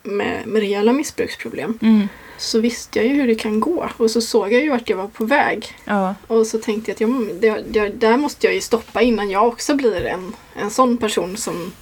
med, 0.07 0.47
med 0.47 0.61
rejäla 0.61 0.92
missbruksproblem 0.92 1.79
Mm. 1.83 2.09
så 2.38 2.61
visste 2.61 2.99
jag 2.99 3.09
ju 3.09 3.14
hur 3.14 3.27
det 3.27 3.35
kan 3.35 3.61
gå. 3.61 3.88
Och 3.97 4.11
så 4.11 4.21
såg 4.21 4.53
jag 4.53 4.62
ju 4.62 4.71
vart 4.71 4.88
jag 4.88 4.97
var 4.97 5.09
på 5.09 5.25
väg. 5.25 5.77
Ja. 5.85 6.14
Och 6.27 6.47
så 6.47 6.59
tänkte 6.59 6.90
jag 6.90 6.95
att 6.95 7.01
jag, 7.01 7.35
det, 7.40 7.64
det, 7.69 7.88
där 7.88 8.16
måste 8.16 8.47
jag 8.47 8.55
ju 8.55 8.61
stoppa 8.61 9.03
innan 9.03 9.31
jag 9.31 9.47
också 9.49 9.75
blir 9.75 10.05
en, 10.05 10.33
en 10.55 10.71
sån 10.71 10.97
person 10.97 11.37
som, 11.37 11.73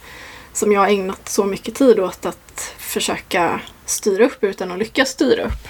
som 0.52 0.72
jag 0.72 0.80
har 0.80 0.88
ägnat 0.88 1.28
så 1.28 1.44
mycket 1.44 1.74
tid 1.74 2.00
åt 2.00 2.26
att 2.26 2.74
försöka 2.78 3.60
styra 3.86 4.24
upp 4.24 4.44
utan 4.44 4.72
att 4.72 4.78
lyckas 4.78 5.08
styra 5.08 5.44
upp. 5.44 5.68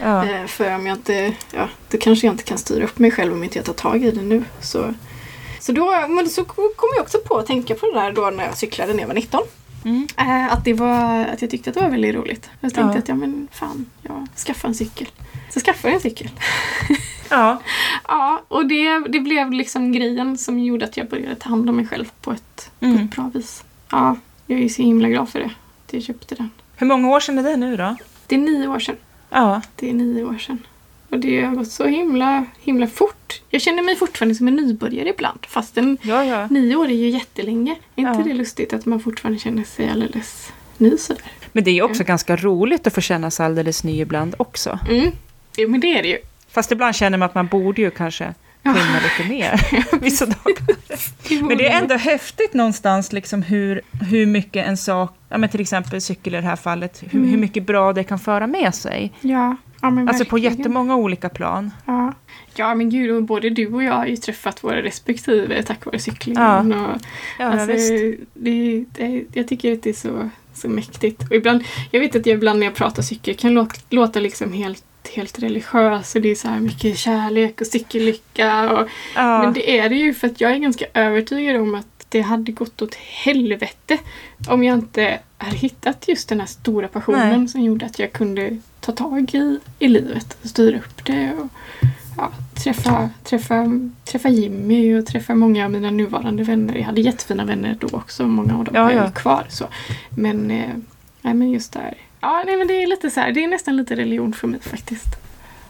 Ja. 0.00 0.24
Eh, 0.28 0.46
för 0.46 0.74
om 0.74 0.86
jag 0.86 0.96
inte, 0.96 1.32
ja, 1.54 1.68
då 1.90 1.98
kanske 1.98 2.26
jag 2.26 2.34
inte 2.34 2.44
kan 2.44 2.58
styra 2.58 2.84
upp 2.84 2.98
mig 2.98 3.10
själv 3.10 3.32
om 3.32 3.44
inte 3.44 3.58
jag 3.58 3.64
tar 3.66 3.72
tag 3.72 4.04
i 4.04 4.10
det 4.10 4.22
nu. 4.22 4.44
Så, 4.60 4.94
så 5.60 5.72
då 5.72 6.06
men 6.08 6.28
så 6.28 6.44
kom 6.44 6.88
jag 6.96 7.02
också 7.02 7.18
på 7.18 7.38
att 7.38 7.46
tänka 7.46 7.74
på 7.74 7.86
det 7.86 8.00
där 8.00 8.12
då 8.12 8.30
när 8.30 8.44
jag 8.44 8.56
cyklade 8.56 8.92
när 8.92 9.00
jag 9.00 9.06
var 9.08 9.14
19. 9.14 9.42
Mm. 9.86 10.06
Eh, 10.16 10.52
att, 10.52 10.64
det 10.64 10.72
var, 10.74 11.24
att 11.24 11.42
jag 11.42 11.50
tyckte 11.50 11.70
att 11.70 11.74
det 11.74 11.82
var 11.82 11.90
väldigt 11.90 12.14
roligt. 12.14 12.50
Jag 12.60 12.74
tänkte 12.74 12.96
Ja. 12.96 12.98
att 12.98 13.08
ja 13.08 13.14
men 13.14 13.48
fan, 13.52 13.86
jag 14.02 14.26
skaffar 14.46 14.68
en 14.68 14.74
cykel. 14.74 15.08
Så 15.50 15.60
skaffade 15.60 15.88
jag 15.88 15.94
en 15.94 16.00
cykel. 16.00 16.30
ja. 17.30 17.62
Ja, 18.08 18.42
och 18.48 18.66
det, 18.66 18.98
det 18.98 19.20
blev 19.20 19.52
liksom 19.52 19.92
grejen 19.92 20.38
som 20.38 20.58
gjorde 20.58 20.84
att 20.84 20.96
jag 20.96 21.08
började 21.08 21.34
ta 21.34 21.48
hand 21.48 21.68
om 21.70 21.76
mig 21.76 21.86
själv 21.86 22.10
på 22.20 22.32
ett, 22.32 22.70
på 22.80 22.86
Mm. 22.86 23.04
ett 23.04 23.10
bra 23.16 23.30
vis. 23.34 23.64
Ja, 23.90 24.16
jag 24.46 24.60
är 24.60 24.68
så 24.68 24.82
himla 24.82 25.08
glad 25.08 25.28
för 25.28 25.38
det. 25.38 25.50
Att 25.86 25.92
jag 25.92 26.02
köpte 26.02 26.34
den. 26.34 26.50
Hur 26.76 26.86
många 26.86 27.08
år 27.08 27.20
sedan 27.20 27.38
är 27.38 27.42
det 27.42 27.56
nu 27.56 27.76
då? 27.76 27.96
Det 28.26 28.34
är 28.34 28.38
nio 28.38 28.68
år 28.68 28.78
sedan. 28.78 28.96
Ja. 29.30 29.60
Det 29.76 29.90
är 29.90 29.94
nio 29.94 30.24
år 30.24 30.38
sedan. 30.38 30.58
Och 31.10 31.18
det 31.18 31.42
har 31.44 31.54
gått 31.56 31.70
så 31.70 31.86
himla, 31.86 32.44
himla 32.62 32.86
fort. 32.86 33.42
Jag 33.50 33.62
känner 33.62 33.82
mig 33.82 33.96
fortfarande 33.96 34.34
som 34.34 34.48
en 34.48 34.56
nybörjare 34.56 35.08
ibland. 35.08 35.38
Fast 35.48 35.78
en, 35.78 35.98
Ja, 36.02 36.24
ja. 36.24 36.46
nio 36.50 36.76
år 36.76 36.88
är 36.88 36.94
ju 36.94 37.08
jättelänge. 37.08 37.70
Är 37.96 38.00
inte 38.00 38.18
Ja. 38.18 38.24
det 38.24 38.34
lustigt 38.34 38.72
att 38.72 38.86
man 38.86 39.00
fortfarande 39.00 39.38
känner 39.40 39.64
sig 39.64 39.88
alldeles 39.90 40.52
ny 40.78 40.96
sådär? 40.98 41.22
Men 41.52 41.64
det 41.64 41.70
är 41.70 41.74
ju 41.74 41.82
också 41.82 42.04
ganska 42.04 42.36
roligt 42.36 42.86
att 42.86 42.94
få 42.94 43.00
känna 43.00 43.30
sig 43.30 43.46
alldeles 43.46 43.84
ny 43.84 44.00
ibland 44.00 44.34
också. 44.38 44.78
Mm. 44.90 45.10
Jo, 45.56 45.68
men 45.68 45.80
det 45.80 45.98
är 45.98 46.02
det 46.02 46.08
ju. 46.08 46.18
Fast 46.50 46.72
ibland 46.72 46.94
känner 46.96 47.18
man 47.18 47.26
att 47.26 47.34
man 47.34 47.46
borde 47.46 47.82
ju 47.82 47.90
kanske 47.90 48.34
skynda 48.64 49.00
lite 49.18 49.28
mer 49.28 49.60
vissa 50.00 50.26
dagar. 50.26 50.76
Men 51.48 51.58
det 51.58 51.66
är 51.68 51.82
ändå 51.82 51.94
häftigt 51.94 52.54
någonstans 52.54 53.12
liksom 53.12 53.42
hur, 53.42 53.80
hur 54.10 54.26
mycket 54.26 54.66
en 54.66 54.76
sak, 54.76 55.16
ja 55.28 55.38
men 55.38 55.48
till 55.48 55.60
exempel 55.60 56.00
cykel 56.00 56.34
i 56.34 56.36
det 56.36 56.42
här 56.46 56.56
fallet, 56.56 57.02
hur, 57.02 57.18
Mm. 57.18 57.30
hur 57.30 57.38
mycket 57.38 57.66
bra 57.66 57.92
det 57.92 58.04
kan 58.04 58.18
föra 58.18 58.46
med 58.46 58.74
sig. 58.74 59.12
Ja, 59.20 59.56
ja 59.82 59.90
men 59.90 60.08
Alltså 60.08 60.24
på 60.24 60.36
verkligen. 60.36 60.56
jättemånga 60.56 60.96
olika 60.96 61.28
plan. 61.28 61.70
Ja. 61.86 62.14
ja, 62.54 62.74
men 62.74 62.90
gud, 62.90 63.10
och 63.10 63.22
både 63.22 63.50
du 63.50 63.66
och 63.74 63.82
jag 63.82 63.92
har 63.92 64.06
ju 64.06 64.16
träffat 64.16 64.64
våra 64.64 64.82
respektive 64.82 65.62
tack 65.62 65.84
vare 65.86 65.98
cyklingen. 65.98 66.72
Och, 66.72 66.96
Ja, 67.38 67.44
alltså, 67.44 67.66
det, 68.34 68.84
det, 68.92 69.24
jag 69.32 69.48
tycker 69.48 69.72
att 69.72 69.82
det 69.82 69.90
är 69.90 69.94
så, 69.94 70.30
så 70.54 70.68
mäktigt. 70.68 71.22
Och 71.30 71.36
ibland, 71.36 71.64
jag 71.90 72.00
vet 72.00 72.16
att 72.16 72.26
jag 72.26 72.34
ibland 72.36 72.58
när 72.58 72.66
jag 72.66 72.74
pratar 72.74 73.02
cykel 73.02 73.34
kan 73.34 73.54
låta, 73.54 73.74
låta 73.90 74.20
liksom 74.20 74.52
helt, 74.52 74.84
helt 75.14 75.38
religiös 75.38 76.14
och 76.14 76.20
det 76.22 76.28
är 76.30 76.34
så 76.34 76.48
här 76.48 76.60
mycket 76.60 76.98
kärlek 76.98 77.60
och 77.60 77.66
cykellycka. 77.66 78.72
Och, 78.72 78.88
Ja, 79.14 79.42
Men 79.42 79.52
det 79.52 79.78
är 79.78 79.88
det 79.88 79.96
ju 79.96 80.14
för 80.14 80.26
att 80.26 80.40
jag 80.40 80.52
är 80.52 80.58
ganska 80.58 80.84
övertygad 80.94 81.56
om 81.56 81.74
att 81.74 81.86
det 82.08 82.20
hade 82.20 82.52
gått 82.52 82.82
åt 82.82 82.94
helvete 82.94 83.98
om 84.48 84.64
jag 84.64 84.74
inte 84.78 85.18
hade 85.38 85.56
hittat 85.56 86.08
just 86.08 86.28
den 86.28 86.40
här 86.40 86.46
stora 86.46 86.88
passionen 86.88 87.38
Nej. 87.40 87.48
som 87.48 87.60
gjorde 87.60 87.86
att 87.86 87.98
jag 87.98 88.12
kunde 88.12 88.58
ta 88.80 88.92
tag 88.92 89.34
i, 89.34 89.58
i 89.78 89.88
livet 89.88 90.36
och 90.42 90.48
styra 90.48 90.78
upp 90.78 91.04
det 91.04 91.32
och 91.32 91.48
ja, 92.16 92.32
träffa, 92.54 93.10
träffa, 93.24 93.66
träffa 94.04 94.28
Jimmy 94.28 94.94
och 94.98 95.06
träffa 95.06 95.34
många 95.34 95.64
av 95.64 95.70
mina 95.70 95.90
nuvarande 95.90 96.42
vänner. 96.42 96.74
Jag 96.74 96.84
hade 96.84 97.00
jättefina 97.00 97.44
vänner 97.44 97.76
då 97.80 97.88
också. 97.92 98.26
Många 98.26 98.58
av 98.58 98.64
dem 98.64 98.74
Ja, 98.74 98.92
jag 98.92 99.06
ja. 99.06 99.10
kvar. 99.10 99.46
Så. 99.48 99.66
Men, 100.10 100.50
eh, 100.50 100.70
nej, 101.22 101.34
men 101.34 101.50
just 101.50 101.72
där. 101.72 101.94
Ja, 102.20 102.42
nej, 102.46 102.56
men 102.56 102.66
det 102.66 102.82
är 102.82 102.86
lite 102.86 103.10
så 103.10 103.20
här, 103.20 103.32
det 103.32 103.44
är 103.44 103.48
nästan 103.48 103.76
lite 103.76 103.96
religion 103.96 104.32
för 104.32 104.48
mig 104.48 104.60
faktiskt. 104.60 105.08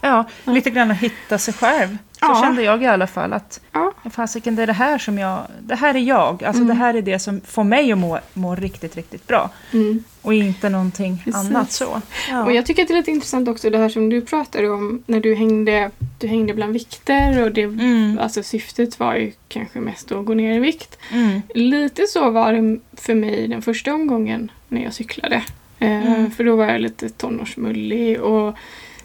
Ja, 0.01 0.25
lite 0.45 0.71
grann 0.71 0.91
att 0.91 0.99
hitta 0.99 1.39
sig 1.39 1.55
själv. 1.55 1.99
Så 2.21 2.27
Ja. 2.27 2.41
kände 2.43 2.63
jag 2.63 2.83
i 2.83 2.87
alla 2.87 3.07
fall. 3.07 3.33
att 3.33 3.61
Ja, 3.73 3.93
Fasiken, 4.11 4.57
det 4.57 4.63
är 4.63 4.67
det 4.67 4.73
här 4.73 4.99
som 4.99 5.19
jag... 5.19 5.43
Det 5.61 5.75
här 5.75 5.95
är 5.95 5.99
jag. 5.99 6.45
Alltså 6.45 6.63
Mm. 6.63 6.69
det 6.69 6.75
här 6.75 6.95
är 6.95 7.03
det 7.03 7.19
som 7.19 7.41
får 7.41 7.65
mig 7.65 7.93
att 7.93 7.99
må, 7.99 8.19
må 8.35 8.55
riktigt, 8.55 8.97
riktigt 8.97 9.27
bra. 9.27 9.51
mm. 9.73 10.05
Och 10.23 10.35
inte 10.35 10.69
någonting 10.69 11.23
Precis. 11.25 11.35
annat 11.51 11.73
så. 11.73 12.01
Ja. 12.31 12.45
Och 12.45 12.53
jag 12.53 12.67
tycker 12.67 12.83
att 12.83 12.89
det 12.89 12.95
är 12.95 12.97
lite 12.99 13.11
intressant 13.11 13.49
också 13.49 13.71
det 13.71 13.79
här 13.79 13.89
som 13.89 14.09
du 14.09 14.21
pratade 14.21 14.69
om 14.71 15.03
när 15.07 15.21
du 15.21 15.35
hängde, 15.35 15.91
du 16.19 16.27
hängde 16.27 16.55
bland 16.55 16.73
vikter 16.73 17.43
och 17.43 17.53
det, 17.53 17.63
Mm, 17.63 18.19
alltså 18.23 18.43
syftet 18.43 18.99
var 19.01 19.15
ju 19.15 19.33
kanske 19.49 19.81
mest 19.81 20.13
att 20.13 20.25
gå 20.25 20.35
ner 20.35 20.57
i 20.57 20.59
vikt. 20.59 20.99
mm, 21.13 21.41
Lite 21.55 22.07
så 22.07 22.31
var 22.31 22.53
det 22.53 22.79
för 23.01 23.15
mig 23.15 23.49
den 23.49 23.63
första 23.63 23.95
omgången 23.95 24.51
när 24.69 24.85
jag 24.85 24.95
cyklade. 24.95 25.43
Eh, 25.79 26.07
Mm. 26.07 26.31
För 26.31 26.45
då 26.45 26.57
var 26.57 26.65
jag 26.65 26.81
lite 26.81 27.09
tonårsmullig 27.09 28.21
och 28.21 28.55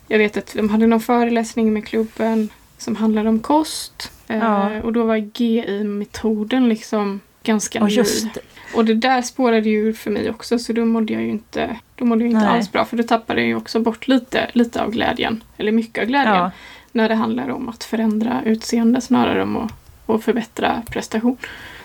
jag 0.08 0.17
vet 0.17 0.38
att 0.38 0.54
de 0.54 0.69
hade 0.69 0.88
någon 0.88 1.00
föreläsning 1.02 1.74
med 1.74 1.86
klubben 1.88 2.50
som 2.82 2.96
handlade 2.96 3.30
om 3.30 3.39
kost. 3.39 4.12
Eh, 4.28 4.38
Ja. 4.38 4.82
Och 4.84 4.94
då 4.94 5.04
var 5.06 5.15
GI-metoden 5.17 6.70
liksom 6.70 7.20
ganska 7.44 7.80
och 7.82 7.88
ny. 7.88 7.94
just 7.96 8.28
Och 8.76 8.86
det 8.86 8.94
där 8.94 9.22
spårade 9.22 9.70
ju 9.70 9.78
ur 9.88 9.94
för 9.94 10.12
mig 10.12 10.30
också 10.30 10.60
så 10.60 10.74
då 10.74 10.86
mådde 10.86 11.13
jag 11.13 11.22
ju 11.22 11.30
inte, 11.30 11.76
då 11.96 12.06
mådde 12.06 12.22
jag 12.24 12.32
inte 12.32 12.46
Nej. 12.46 12.58
alls 12.58 12.72
bra 12.72 12.86
för 12.86 12.98
då 12.98 13.04
tappade 13.04 13.41
jag 13.41 13.48
ju 13.48 13.56
också 13.56 13.80
bort 13.80 14.08
lite, 14.08 14.50
lite 14.54 14.84
av 14.84 14.91
glädjen. 14.91 15.44
Eller 15.58 15.72
mycket 15.72 16.02
av 16.02 16.08
glädjen. 16.08 16.36
ja, 16.36 16.52
När 16.91 17.10
det 17.10 17.15
handlar 17.15 17.50
om 17.50 17.70
att 17.70 17.84
förändra 17.84 18.41
utseende 18.46 19.02
snarare 19.02 19.41
än 19.41 19.58
att, 19.58 19.72
att 20.08 20.24
förbättra 20.24 20.82
prestation. 20.89 21.38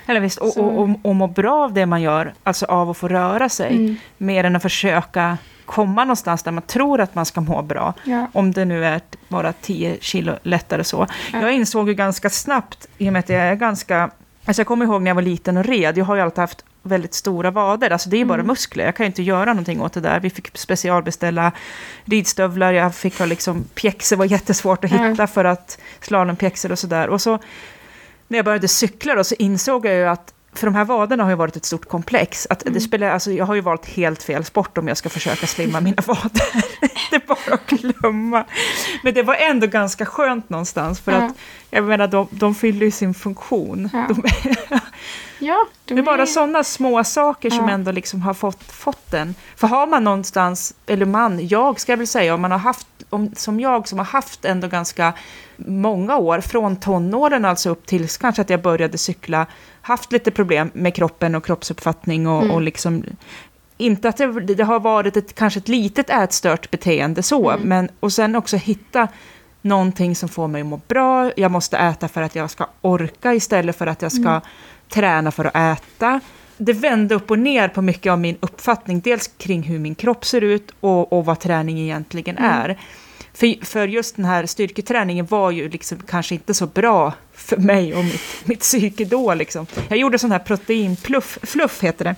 eller 0.07 0.21
visst. 0.21 0.39
Och, 0.39 0.49
Så- 0.53 0.63
och, 0.65 0.83
och, 0.83 0.89
och 1.03 1.17
må 1.17 1.27
bra 1.27 1.65
av 1.65 1.73
det 1.73 1.87
man 1.87 2.03
gör, 2.03 2.35
alltså 2.43 2.67
av 2.67 2.91
att 2.91 2.97
få 2.97 3.09
röra 3.09 3.49
sig. 3.49 3.77
Mm. 3.77 3.97
Mer 4.19 4.45
än 4.45 4.57
att 4.57 4.63
försöka 4.63 5.39
komma 5.67 6.05
någonstans 6.05 6.43
där 6.43 6.53
man 6.53 6.63
tror 6.63 7.01
att 7.01 7.15
man 7.15 7.27
ska 7.27 7.41
må 7.41 7.63
bra. 7.63 7.95
Ja. 8.05 8.27
Om 8.33 8.53
det 8.53 8.65
nu 8.65 8.85
är 8.85 9.01
bara 9.29 9.53
10 9.53 9.97
kilo 10.01 10.39
lättare 10.43 10.85
så. 10.85 11.07
Ja. 11.33 11.41
Jag 11.41 11.53
insåg 11.53 11.89
ju 11.89 11.95
ganska 11.95 12.31
snabbt, 12.31 12.87
i 12.99 13.09
och 13.09 13.13
med 13.13 13.21
att 13.21 13.29
jag 13.29 13.41
är 13.41 13.55
ganska... 13.55 14.11
Alltså 14.45 14.61
jag 14.61 14.67
kommer 14.67 14.85
ihåg 14.85 15.03
när 15.03 15.11
jag 15.11 15.15
var 15.15 15.23
liten 15.23 15.57
och 15.57 15.65
red, 15.65 15.99
jag 15.99 16.05
har 16.05 16.17
ju 16.17 16.23
alltid 16.23 16.39
haft 16.39 16.65
väldigt 16.83 17.15
stora 17.15 17.51
vader, 17.51 17.91
alltså 17.91 18.09
det 18.09 18.17
är 18.17 18.19
ju 18.19 18.25
bara 18.25 18.35
Mm. 18.35 18.47
muskler, 18.47 18.85
jag 18.85 18.97
kan 18.97 19.05
ju 19.05 19.09
inte 19.09 19.23
göra 19.23 19.45
någonting 19.45 19.81
åt 19.81 19.93
det 19.93 20.01
där. 20.01 20.21
Vi 20.21 20.31
fick 20.31 20.59
specialbeställa 20.59 21.53
ridstövlar, 22.05 22.73
jag 22.73 22.95
fick 22.95 23.19
ha 23.19 23.27
liksom, 23.27 23.65
pjäxor 23.75 24.17
var 24.17 24.25
jättesvårt 24.25 24.85
att 24.85 24.91
hitta 24.91 25.27
för 25.27 25.45
att 25.45 25.79
slalompjäxor 26.01 26.73
och 26.73 26.79
sådär. 26.79 27.09
Och 27.09 27.21
så 27.21 27.39
när 28.29 28.39
jag 28.39 28.45
började 28.45 28.69
cykla 28.69 29.15
då, 29.15 29.25
så 29.25 29.35
insåg 29.39 29.87
jag 29.87 29.95
ju 29.95 30.09
att 30.09 30.33
för 30.59 30.67
de 30.67 30.75
här 30.75 30.85
vaderna 30.85 31.23
har 31.23 31.31
ju 31.31 31.37
varit 31.37 31.57
ett 31.57 31.65
stort 31.65 31.89
komplex. 31.89 32.47
Att 32.51 32.63
Mm. 32.63 32.75
det 32.75 32.81
spelar, 32.81 33.11
alltså 33.11 33.33
jag 33.33 33.45
har 33.45 33.55
ju 33.55 33.61
valt 33.61 33.87
helt 33.87 34.23
fel 34.23 34.45
sport 34.45 34.79
om 34.79 34.89
jag 34.89 34.97
ska 34.97 35.09
försöka 35.09 35.47
slimma 35.47 35.81
mina 35.81 36.03
vader. 36.07 36.65
det 37.11 37.17
är 37.17 37.27
bara 37.27 37.55
att 37.55 37.67
glömma. 37.67 38.45
Men 39.03 39.15
det 39.15 39.23
var 39.23 39.35
ändå 39.35 39.67
ganska 39.67 40.07
skönt 40.07 40.49
någonstans. 40.51 41.01
För 41.01 41.13
Ja. 41.13 41.19
att 41.19 41.33
jag 41.71 41.85
menar, 41.85 42.07
de, 42.09 42.29
de 42.31 42.55
fyller 42.55 42.87
ju 42.87 42.91
sin 42.91 43.15
funktion. 43.15 43.91
Ja. 43.93 44.07
De, 44.09 44.23
Ja, 45.39 45.67
det 45.85 45.95
är 45.95 46.03
bara 46.03 46.27
sådana 46.27 46.65
små 46.65 47.05
saker 47.05 47.51
som 47.51 47.69
Ja. 47.69 47.75
ändå 47.75 47.91
liksom 47.93 48.23
har 48.23 48.35
fått, 48.35 48.63
fått 48.73 49.11
den. 49.11 49.35
För 49.57 49.67
har 49.69 49.87
man 49.87 50.05
någonstans, 50.05 50.75
eller 50.87 51.07
man, 51.07 51.49
jag 51.49 51.81
ska 51.81 51.97
väl 51.97 52.07
säga, 52.07 52.35
om 52.35 52.41
man 52.41 52.51
har 52.51 52.59
haft, 52.59 52.87
om, 53.11 53.31
som 53.37 53.61
jag 53.61 53.89
som 53.89 53.99
har 53.99 54.07
haft 54.07 54.45
ändå 54.45 54.69
ganska 54.69 55.13
många 55.57 56.17
år, 56.17 56.41
från 56.41 56.77
tonåren 56.77 57.45
alltså 57.45 57.71
upp 57.71 57.87
till 57.87 58.09
kanske 58.09 58.43
att 58.43 58.51
jag 58.51 58.63
började 58.63 58.99
cykla, 58.99 59.47
haft 59.83 60.13
lite 60.13 60.31
problem 60.31 60.71
med 60.75 60.95
kroppen 60.95 61.35
och 61.35 61.45
kroppsuppfattning 61.45 62.27
och, 62.29 62.43
Mm. 62.43 62.55
och 62.55 62.61
liksom 62.63 63.05
inte 63.79 64.09
att 64.09 64.17
det, 64.17 64.41
det 64.41 64.65
har 64.65 64.81
varit 64.81 65.17
ett, 65.17 65.35
kanske 65.35 65.59
ett 65.61 65.69
litet 65.69 66.11
ätstört 66.11 66.71
beteende 66.71 67.23
så, 67.23 67.51
Mm. 67.51 67.69
men 67.69 67.89
och 68.01 68.13
sen 68.13 68.37
också 68.37 68.57
hitta 68.57 69.09
någonting 69.63 70.17
som 70.17 70.29
får 70.29 70.49
mig 70.49 70.61
att 70.61 70.67
må 70.67 70.81
bra. 70.89 71.31
Jag 71.37 71.51
måste 71.51 71.77
äta 71.79 72.09
för 72.09 72.23
att 72.23 72.35
jag 72.35 72.51
ska 72.51 72.67
orka 72.81 73.35
istället 73.35 73.77
för 73.77 73.87
att 73.87 74.03
jag 74.03 74.13
ska 74.13 74.29
Mm. 74.29 74.41
träna 74.89 75.31
för 75.31 75.45
att 75.45 75.57
äta. 75.79 76.21
Det 76.59 76.73
vände 76.73 77.15
upp 77.15 77.31
och 77.31 77.39
ner 77.39 77.69
på 77.69 77.83
mycket 77.83 78.13
av 78.13 78.19
min 78.21 78.37
uppfattning, 78.41 79.01
dels 79.01 79.31
kring 79.39 79.63
hur 79.63 79.79
min 79.79 79.95
kropp 79.95 80.25
ser 80.25 80.41
ut 80.41 80.71
och, 80.81 81.13
och 81.13 81.25
vad 81.25 81.41
träning 81.41 81.79
egentligen 81.79 82.39
Mm. 82.39 82.51
är. 82.51 82.79
För, 83.37 83.65
för 83.65 83.89
just 83.89 84.17
den 84.17 84.25
här 84.25 84.47
styrketräningen 84.47 85.27
var 85.27 85.51
ju 85.51 85.69
liksom 85.69 85.99
kanske 86.07 86.35
inte 86.35 86.55
så 86.55 86.67
bra 86.67 87.13
för 87.35 87.57
mig 87.57 87.95
och 87.95 88.05
mitt, 88.05 88.21
mitt 88.45 88.61
psyke 88.61 89.05
då. 89.05 89.35
Liksom. 89.35 89.67
Jag 89.89 89.99
gjorde 89.99 90.19
sån 90.19 90.33
här 90.33 90.39
proteinpluff, 90.39 91.39
fluff 91.43 91.83
heter 91.83 92.05
det. 92.05 92.15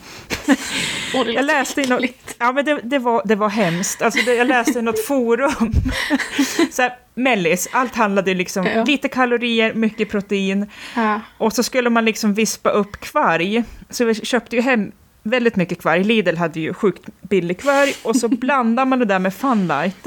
Och 1.18 1.24
det 1.24 1.32
Jag 1.32 1.44
läste 1.44 1.80
i 1.82 1.86
något, 1.86 2.04
ja, 2.38 2.52
men 2.52 2.64
det, 2.64 2.80
det, 2.82 2.98
var, 2.98 3.22
det 3.24 3.34
var 3.34 3.48
hemskt. 3.48 4.02
Alltså 4.02 4.20
det, 4.24 4.34
jag 4.34 4.46
läste 4.46 4.78
i 4.78 4.82
något 4.82 5.04
forum. 5.04 5.72
Så 6.72 6.82
här, 6.82 6.96
mellis, 7.14 7.68
allt 7.72 7.94
handlade 7.94 8.34
liksom 8.34 8.66
Ja. 8.66 8.84
lite 8.84 9.08
kalorier, 9.08 9.74
mycket 9.74 10.10
protein. 10.10 10.66
Ja. 10.96 11.20
Och 11.38 11.52
så 11.52 11.62
skulle 11.62 11.90
man 11.90 12.04
liksom 12.04 12.34
vispa 12.34 12.70
upp 12.70 13.00
kvarg. 13.00 13.64
Så 13.90 14.04
vi 14.04 14.14
köpte 14.14 14.56
ju 14.56 14.62
hem 14.62 14.92
väldigt 15.30 15.56
mycket 15.56 15.80
kvarg. 15.80 16.04
Lidl 16.04 16.36
hade 16.36 16.60
ju 16.60 16.74
sjukt 16.74 17.02
billig 17.20 17.60
kvarg. 17.60 17.94
Och 18.02 18.16
så 18.16 18.28
blandar 18.28 18.84
man 18.84 18.98
det 18.98 19.04
där 19.04 19.18
med 19.18 19.34
Funlight. 19.34 20.06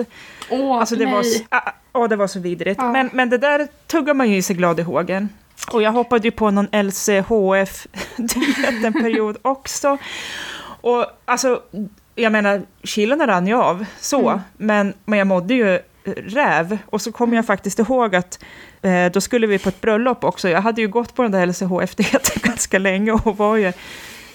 Åh, 0.49 0.79
Alltså 0.79 0.95
det, 0.95 1.05
var, 1.05 1.21
nej. 1.21 1.35
s- 1.35 1.43
ah, 1.49 1.71
ah, 1.91 2.07
det 2.07 2.15
var 2.15 2.27
så 2.27 2.39
vidrigt. 2.39 2.79
Ja. 2.81 2.91
Men, 2.91 3.09
men 3.13 3.29
det 3.29 3.37
där 3.37 3.67
tuggar 3.87 4.13
man 4.13 4.29
ju 4.29 4.37
i 4.37 4.41
sig 4.41 4.55
glad 4.55 4.79
i 4.79 4.83
hågen. 4.83 5.29
Och 5.71 5.81
jag 5.81 5.91
hoppade 5.91 6.27
ju 6.27 6.31
på 6.31 6.51
någon 6.51 6.67
LCHF-diet 6.71 8.83
en 8.85 8.93
period 8.93 9.37
också. 9.41 9.97
Och 10.81 11.05
alltså, 11.25 11.61
jag 12.15 12.31
menar, 12.31 12.61
kilona 12.83 13.27
rann 13.27 13.47
ju 13.47 13.53
av 13.55 13.85
så, 13.99 14.29
Mm. 14.29 14.39
men, 14.57 14.93
men 15.05 15.19
jag 15.19 15.27
mådde 15.27 15.53
ju 15.53 15.79
räv. 16.15 16.77
Och 16.85 17.01
så 17.01 17.11
kommer 17.11 17.35
jag 17.35 17.45
faktiskt 17.45 17.79
ihåg 17.79 18.15
att 18.15 18.39
eh, 18.81 19.05
då 19.13 19.21
skulle 19.21 19.47
vi 19.47 19.59
på 19.59 19.69
ett 19.69 19.81
bröllop 19.81 20.23
också. 20.23 20.49
Jag 20.49 20.61
hade 20.61 20.81
ju 20.81 20.87
gått 20.87 21.15
på 21.15 21.21
den 21.23 21.31
där 21.31 21.45
LCHF-dieten 21.45 22.35
ganska 22.43 22.79
länge 22.79 23.11
och 23.11 23.37
var 23.37 23.55
ju 23.57 23.73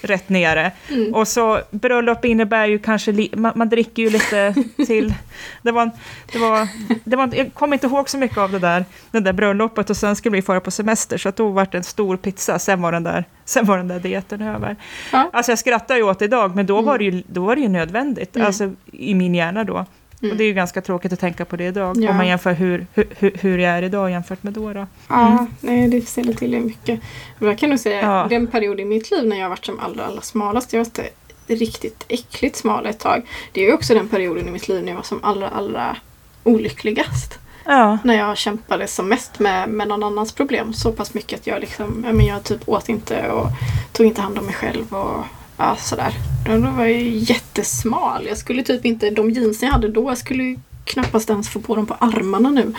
rätt 0.06 0.28
nere. 0.28 0.72
Mm. 0.90 1.14
Och 1.14 1.28
så 1.28 1.60
bröllop 1.70 2.24
innebär 2.24 2.66
ju 2.66 2.78
kanske, 2.78 3.28
man, 3.36 3.52
man 3.54 3.68
dricker 3.68 4.02
ju 4.02 4.10
lite 4.10 4.54
till. 4.86 5.14
Det 5.62 5.70
var, 5.72 5.90
det 6.32 6.38
var, 6.38 6.68
det 7.04 7.16
var, 7.16 7.30
jag 7.34 7.54
kommer 7.54 7.76
inte 7.76 7.86
ihåg 7.86 8.08
så 8.08 8.18
mycket 8.18 8.38
av 8.38 8.50
det 8.52 8.58
där, 8.58 8.84
det 9.10 9.20
där 9.20 9.32
bröllopet 9.32 9.90
och 9.90 9.96
sen 9.96 10.16
skulle 10.16 10.36
vi 10.36 10.42
fara 10.42 10.60
på 10.60 10.70
semester 10.70 11.18
så 11.18 11.28
att 11.28 11.36
då 11.36 11.48
var 11.48 11.68
det 11.70 11.76
en 11.78 11.84
stor 11.84 12.16
pizza, 12.16 12.58
sen 12.58 12.82
var 12.82 12.92
den 12.92 13.02
där, 13.02 13.24
sen 13.44 13.64
var 13.64 13.76
den 13.76 13.88
där 13.88 14.00
dieten 14.00 14.42
över. 14.42 14.76
Ja. 15.12 15.30
Alltså 15.32 15.52
jag 15.52 15.58
skrattar 15.58 15.96
ju 15.96 16.02
åt 16.02 16.18
det 16.18 16.24
idag, 16.24 16.56
men 16.56 16.66
då, 16.66 16.80
var, 16.82 16.98
det 16.98 17.04
Mm. 17.04 17.16
ju, 17.16 17.22
då 17.26 17.44
var 17.44 17.54
det 17.56 17.62
ju 17.62 17.68
nödvändigt, 17.68 18.36
Mm. 18.36 18.46
alltså 18.46 18.70
i 18.92 19.14
min 19.14 19.34
hjärna 19.34 19.64
då. 19.64 19.86
Mm. 20.22 20.32
Och 20.32 20.38
det 20.38 20.44
är 20.44 20.46
ju 20.46 20.52
ganska 20.54 20.80
tråkigt 20.80 21.12
att 21.12 21.20
tänka 21.20 21.44
på 21.44 21.56
det 21.56 21.64
idag, 21.66 21.96
Ja. 22.02 22.10
om 22.10 22.16
man 22.16 22.26
jämför 22.26 22.52
hur, 22.52 22.86
hur, 22.94 23.32
hur, 23.40 23.58
jag 23.58 23.72
är 23.72 23.82
idag 23.82 24.10
jämfört 24.10 24.42
med 24.42 24.52
då. 24.52 24.72
då. 24.72 24.86
Ja, 25.08 25.26
Mm. 25.32 25.46
nej 25.60 25.88
det 25.88 26.08
ställer 26.08 26.32
till 26.32 26.50
det 26.50 26.60
mycket. 26.60 27.00
Men 27.38 27.48
jag 27.48 27.58
kan 27.58 27.70
nog 27.70 27.78
säga 27.80 28.00
Ja. 28.02 28.26
den 28.30 28.46
period 28.46 28.80
i 28.80 28.84
mitt 28.84 29.10
liv 29.10 29.26
när 29.26 29.36
jag 29.40 29.48
varit 29.48 29.64
som 29.64 29.80
allra, 29.80 30.04
allra 30.06 30.20
smalast. 30.20 30.72
Jag 30.72 30.80
var 30.80 30.84
inte 30.86 31.08
riktigt 31.46 32.04
äckligt 32.08 32.56
smal 32.56 32.86
ett 32.86 32.98
tag. 32.98 33.22
Det 33.52 33.66
är 33.66 33.74
också 33.74 33.94
den 33.94 34.08
perioden 34.08 34.48
i 34.48 34.50
mitt 34.50 34.68
liv 34.68 34.82
när 34.84 34.88
jag 34.92 34.96
var 34.96 35.02
som 35.02 35.20
allra, 35.24 35.48
allra 35.48 35.96
olyckligast. 36.44 37.38
Ja, 37.64 37.98
När 38.04 38.14
jag 38.14 38.36
kämpade 38.36 38.86
som 38.86 39.08
mest 39.08 39.38
med, 39.38 39.68
med 39.68 39.88
någon 39.88 40.02
annans 40.02 40.32
problem. 40.32 40.72
Så 40.72 40.92
pass 40.92 41.14
mycket 41.14 41.40
att 41.40 41.46
jag 41.46 41.60
liksom, 41.60 42.02
ja, 42.06 42.12
men 42.12 42.26
jag 42.26 42.44
typ 42.44 42.68
åt 42.68 42.88
inte 42.88 43.30
och 43.30 43.46
tog 43.92 44.06
inte 44.06 44.20
hand 44.20 44.38
om 44.38 44.44
mig 44.44 44.54
själv 44.54 44.94
och 44.94 45.24
ja, 45.56 45.76
sådär. 45.76 46.12
Då, 46.46 46.52
då 46.58 46.70
var 46.70 46.84
ju 46.84 47.08
jättesmal. 47.18 48.26
Jag 48.26 48.38
skulle 48.38 48.62
typ 48.62 48.84
inte, 48.84 49.10
de 49.10 49.30
jeans 49.30 49.62
jag 49.62 49.70
hade 49.70 49.88
då, 49.88 50.10
jag 50.10 50.18
skulle 50.18 50.42
ju 50.42 50.58
knappast 50.84 51.30
ens 51.30 51.48
få 51.48 51.60
på 51.60 51.76
dem 51.76 51.86
på 51.86 51.94
armarna 51.94 52.50
nu. 52.50 52.72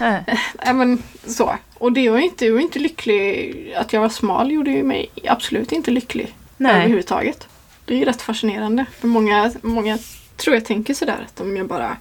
nej. 0.00 0.24
Ja, 0.64 0.72
men 0.72 1.02
så. 1.26 1.54
Och 1.78 1.92
det 1.92 2.10
var 2.10 2.18
inte, 2.18 2.46
jag 2.46 2.52
var 2.52 2.60
inte 2.60 2.78
lycklig. 2.78 3.72
Att 3.76 3.92
jag 3.92 4.00
var 4.00 4.08
smal 4.08 4.52
gjorde 4.52 4.70
ju 4.70 4.82
mig 4.82 5.10
absolut 5.28 5.72
inte 5.72 5.90
lycklig. 5.90 6.34
nej. 6.56 6.74
Överhuvudtaget. 6.74 7.48
Det 7.84 7.94
är 7.94 7.98
ju 7.98 8.04
rätt 8.04 8.22
fascinerande. 8.22 8.86
För 9.00 9.08
många, 9.08 9.52
många 9.62 9.98
tror 10.36 10.56
jag 10.56 10.64
tänker 10.64 10.94
sådär 10.94 11.26
att 11.26 11.40
om 11.40 11.56
jag 11.56 11.66
bara 11.66 11.96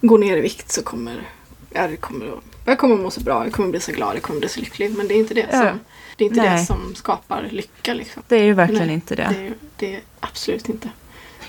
går 0.00 0.18
ner 0.18 0.36
i 0.36 0.40
vikt 0.40 0.72
så 0.72 0.82
kommer 0.82 1.22
ja, 1.70 1.86
det 1.88 1.96
kommer 1.96 2.26
jag 2.66 2.78
kommer 2.78 2.94
att 2.94 3.00
må 3.00 3.10
så 3.10 3.20
bra, 3.20 3.44
jag 3.44 3.52
kommer 3.52 3.68
bli 3.70 3.80
så 3.80 3.92
glad, 3.92 4.16
jag 4.16 4.22
kommer 4.22 4.40
bli 4.40 4.48
så 4.48 4.60
lycklig. 4.60 4.96
Men 4.96 5.08
det 5.08 5.14
är 5.14 5.18
inte 5.18 5.34
det, 5.34 5.46
Ja. 5.52 5.58
som, 5.58 5.80
det, 6.16 6.24
är 6.24 6.28
inte 6.28 6.40
det 6.40 6.50
Nej. 6.50 6.66
som 6.66 6.94
skapar 6.94 7.42
lycka. 7.50 7.94
Liksom. 7.94 8.22
Det 8.28 8.36
är 8.36 8.44
ju 8.44 8.52
verkligen 8.54 8.86
Nej, 8.86 8.94
inte 8.94 9.14
det. 9.14 9.28
Det, 9.34 9.46
är, 9.46 9.54
det 9.76 9.94
är 9.94 10.00
absolut 10.20 10.68
inte. 10.68 10.88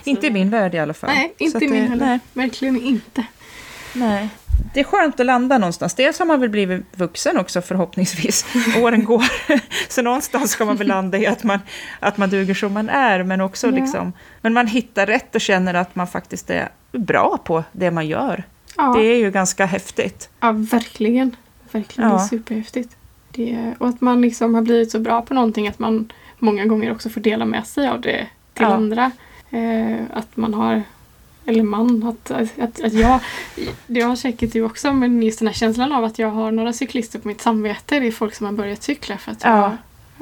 Inte 0.04 0.28
i 0.28 0.32
min 0.32 0.50
värld 0.50 0.76
i 0.76 0.80
alla 0.80 0.94
fall. 0.94 1.10
Nej, 1.10 1.34
Så 1.38 1.44
inte 1.44 1.66
i 1.66 1.68
min 1.68 1.82
det- 1.84 1.90
heller. 1.90 2.06
Nej. 2.06 2.20
Verkligen 2.34 2.82
inte. 2.82 3.26
Nej. 3.94 4.30
Det 4.74 4.80
är 4.80 4.84
skönt 4.84 5.20
att 5.20 5.26
landa 5.26 5.58
någonstans. 5.58 5.94
Dels 5.94 6.20
har 6.20 6.26
man 6.26 6.40
väl 6.40 6.50
blivit 6.50 6.84
vuxen 6.96 7.38
också 7.38 7.62
förhoppningsvis. 7.62 8.46
Åren 8.82 9.04
går. 9.06 9.24
Så 9.90 10.02
någonstans 10.02 10.52
ska 10.52 10.66
man 10.66 10.76
väl 10.78 10.88
landa 10.88 11.18
i 11.18 11.28
att 11.28 11.44
man, 11.44 11.60
att 12.00 12.18
man 12.18 12.30
duger 12.30 12.54
som 12.54 12.74
man 12.74 12.90
är. 12.90 13.24
Men 13.24 13.42
också 13.42 13.68
Ja. 13.68 13.72
liksom, 13.72 14.14
men 14.42 14.54
man 14.54 14.68
hittar 14.68 15.06
rätt 15.06 15.36
och 15.36 15.42
känner 15.42 15.74
att 15.74 15.96
man 15.96 16.08
faktiskt 16.08 16.50
är 16.50 16.70
bra 16.92 17.38
på 17.46 17.64
det 17.72 17.92
man 17.92 18.08
gör. 18.08 18.44
Ja, 18.78 18.94
Det 18.98 19.04
är 19.06 19.18
ju 19.18 19.32
ganska 19.32 19.66
häftigt. 19.66 20.30
ja 20.40 20.52
verkligen. 20.52 21.36
verkligen. 21.72 22.10
Det 22.10 22.16
Ja. 22.16 22.28
superhäftigt. 22.28 22.96
Det, 23.36 23.74
och 23.80 23.88
att 23.88 24.02
man 24.02 24.22
liksom 24.22 24.56
har 24.56 24.62
blivit 24.62 24.92
så 24.92 25.00
bra 25.00 25.22
på 25.22 25.34
någonting 25.34 25.68
att 25.68 25.80
man 25.80 26.12
många 26.40 26.66
gånger 26.66 26.92
också 26.92 27.10
får 27.10 27.22
dela 27.22 27.46
med 27.46 27.68
sig 27.68 27.88
av 27.88 28.02
det 28.02 28.28
till 28.54 28.64
Ja. 28.64 28.74
andra. 28.74 29.12
Eh, 29.50 29.98
att 30.14 30.38
man 30.38 30.54
har, 30.54 30.84
eller 31.46 31.64
man, 31.64 32.04
att, 32.04 32.32
att, 32.32 32.82
att 32.84 32.94
jag, 32.94 33.20
det 33.88 34.02
har 34.02 34.16
säkert 34.16 34.54
du 34.54 34.62
också, 34.62 34.94
men 34.94 35.24
just 35.24 35.40
den 35.40 35.48
här 35.48 35.54
känslan 35.56 35.92
av 35.92 36.04
att 36.04 36.20
jag 36.20 36.30
har 36.32 36.52
några 36.52 36.74
cyklister 36.74 37.20
på 37.20 37.28
mitt 37.28 37.42
samvete. 37.42 38.00
Det 38.00 38.08
är 38.08 38.12
folk 38.12 38.36
som 38.36 38.46
har 38.46 38.54
börjat 38.54 38.84
cykla 38.84 39.18
för 39.18 39.32
att 39.32 39.44
jag 39.44 39.52
Ja. 39.58 39.78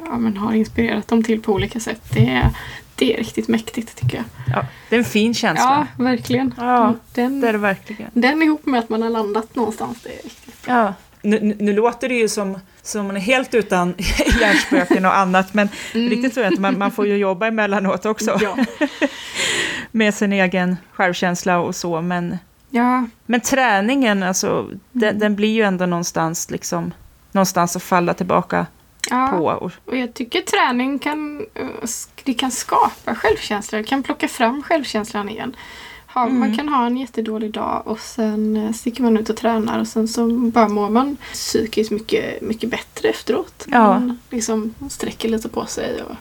ja, 0.06 0.18
men 0.18 0.38
har 0.38 0.54
inspirerat 0.54 1.08
dem 1.08 1.24
till 1.24 1.42
på 1.42 1.54
olika 1.54 1.80
sätt. 1.80 2.02
Det 2.14 2.30
är, 2.30 2.50
det 2.96 3.14
är 3.14 3.18
riktigt 3.18 3.48
mäktigt 3.48 3.96
tycker 3.96 4.18
jag. 4.18 4.26
Ja, 4.56 4.66
det 4.90 4.96
är 4.96 5.00
en 5.00 5.06
fin 5.06 5.34
känsla. 5.34 5.88
Ja, 5.98 6.04
verkligen. 6.04 6.54
Ja, 6.58 6.94
den, 7.14 7.42
Det 7.42 7.48
är 7.50 7.54
det 7.54 7.60
verkligen. 7.60 8.12
den 8.14 8.42
ihop 8.44 8.66
med 8.66 8.80
att 8.80 8.90
man 8.90 9.02
har 9.02 9.10
landat 9.10 9.56
någonstans, 9.56 9.98
det 10.04 10.10
är 10.20 10.24
riktigt. 10.24 10.56
Ja. 10.68 10.94
Nu, 11.26 11.56
nu, 11.60 11.74
låter 11.74 12.10
det 12.10 12.16
ju 12.16 12.28
som, 12.28 12.60
som 12.82 13.08
man 13.08 13.16
är 13.16 13.22
helt 13.22 13.54
utan 13.54 13.94
hjärnspöken 14.42 15.06
och 15.06 15.18
annat, 15.18 15.54
men 15.54 15.70
riktigt 15.92 16.34
så 16.34 16.40
är 16.40 16.44
det 16.44 16.50
inte. 16.50 16.62
Man, 16.62 16.78
man 16.78 16.92
får 16.92 17.08
ju 17.08 17.18
jobba 17.18 17.48
emellanåt 17.48 18.06
också 18.06 18.38
Ja. 18.42 18.58
med 19.92 20.14
sin 20.14 20.34
egen 20.34 20.78
självkänsla 20.92 21.60
och 21.60 21.76
så. 21.76 22.02
Men, 22.02 22.38
ja, 22.70 23.06
men 23.26 23.42
träningen, 23.42 24.24
alltså, 24.24 24.70
den, 24.92 25.20
den 25.20 25.36
blir 25.36 25.54
ju 25.54 25.62
ändå 25.62 25.86
någonstans, 25.86 26.52
liksom, 26.52 26.92
någonstans 27.32 27.76
att 27.76 27.84
falla 27.84 28.14
tillbaka 28.14 28.66
ja. 29.10 29.28
på. 29.28 29.46
Och, 29.46 29.72
Och 29.86 29.98
jag 29.98 30.14
tycker 30.14 30.42
träning 30.42 31.00
kan, 31.00 31.46
eh, 31.54 31.68
det 32.24 32.34
kan 32.34 32.52
skapa 32.52 33.16
självkänsla. 33.16 33.78
Det 33.78 33.84
kan 33.84 34.04
plocka 34.04 34.28
fram 34.28 34.64
självkänslan 34.64 35.30
igen. 35.30 35.56
Ha, 36.14 36.26
Mm. 36.26 36.40
Man 36.40 36.58
kan 36.58 36.70
ha 36.70 36.86
en 36.86 36.98
jättedålig 36.98 37.52
dag 37.52 37.82
och 37.86 38.00
sen 38.00 38.58
eh, 38.58 38.72
sticker 38.74 39.04
man 39.04 39.18
ut 39.18 39.30
och 39.30 39.38
tränar 39.38 39.80
och 39.80 39.88
sen 39.88 40.08
så 40.08 40.28
bara 40.28 40.68
mår 40.68 40.90
man 40.90 41.18
psykiskt 41.34 41.92
mycket, 41.92 42.42
mycket 42.42 42.70
bättre 42.70 43.10
efteråt. 43.10 43.66
Ja. 43.72 43.88
Man 44.00 44.20
liksom 44.30 44.74
sträcker 44.90 45.30
lite 45.30 45.50
på 45.50 45.66
sig. 45.66 46.04
Och, 46.04 46.16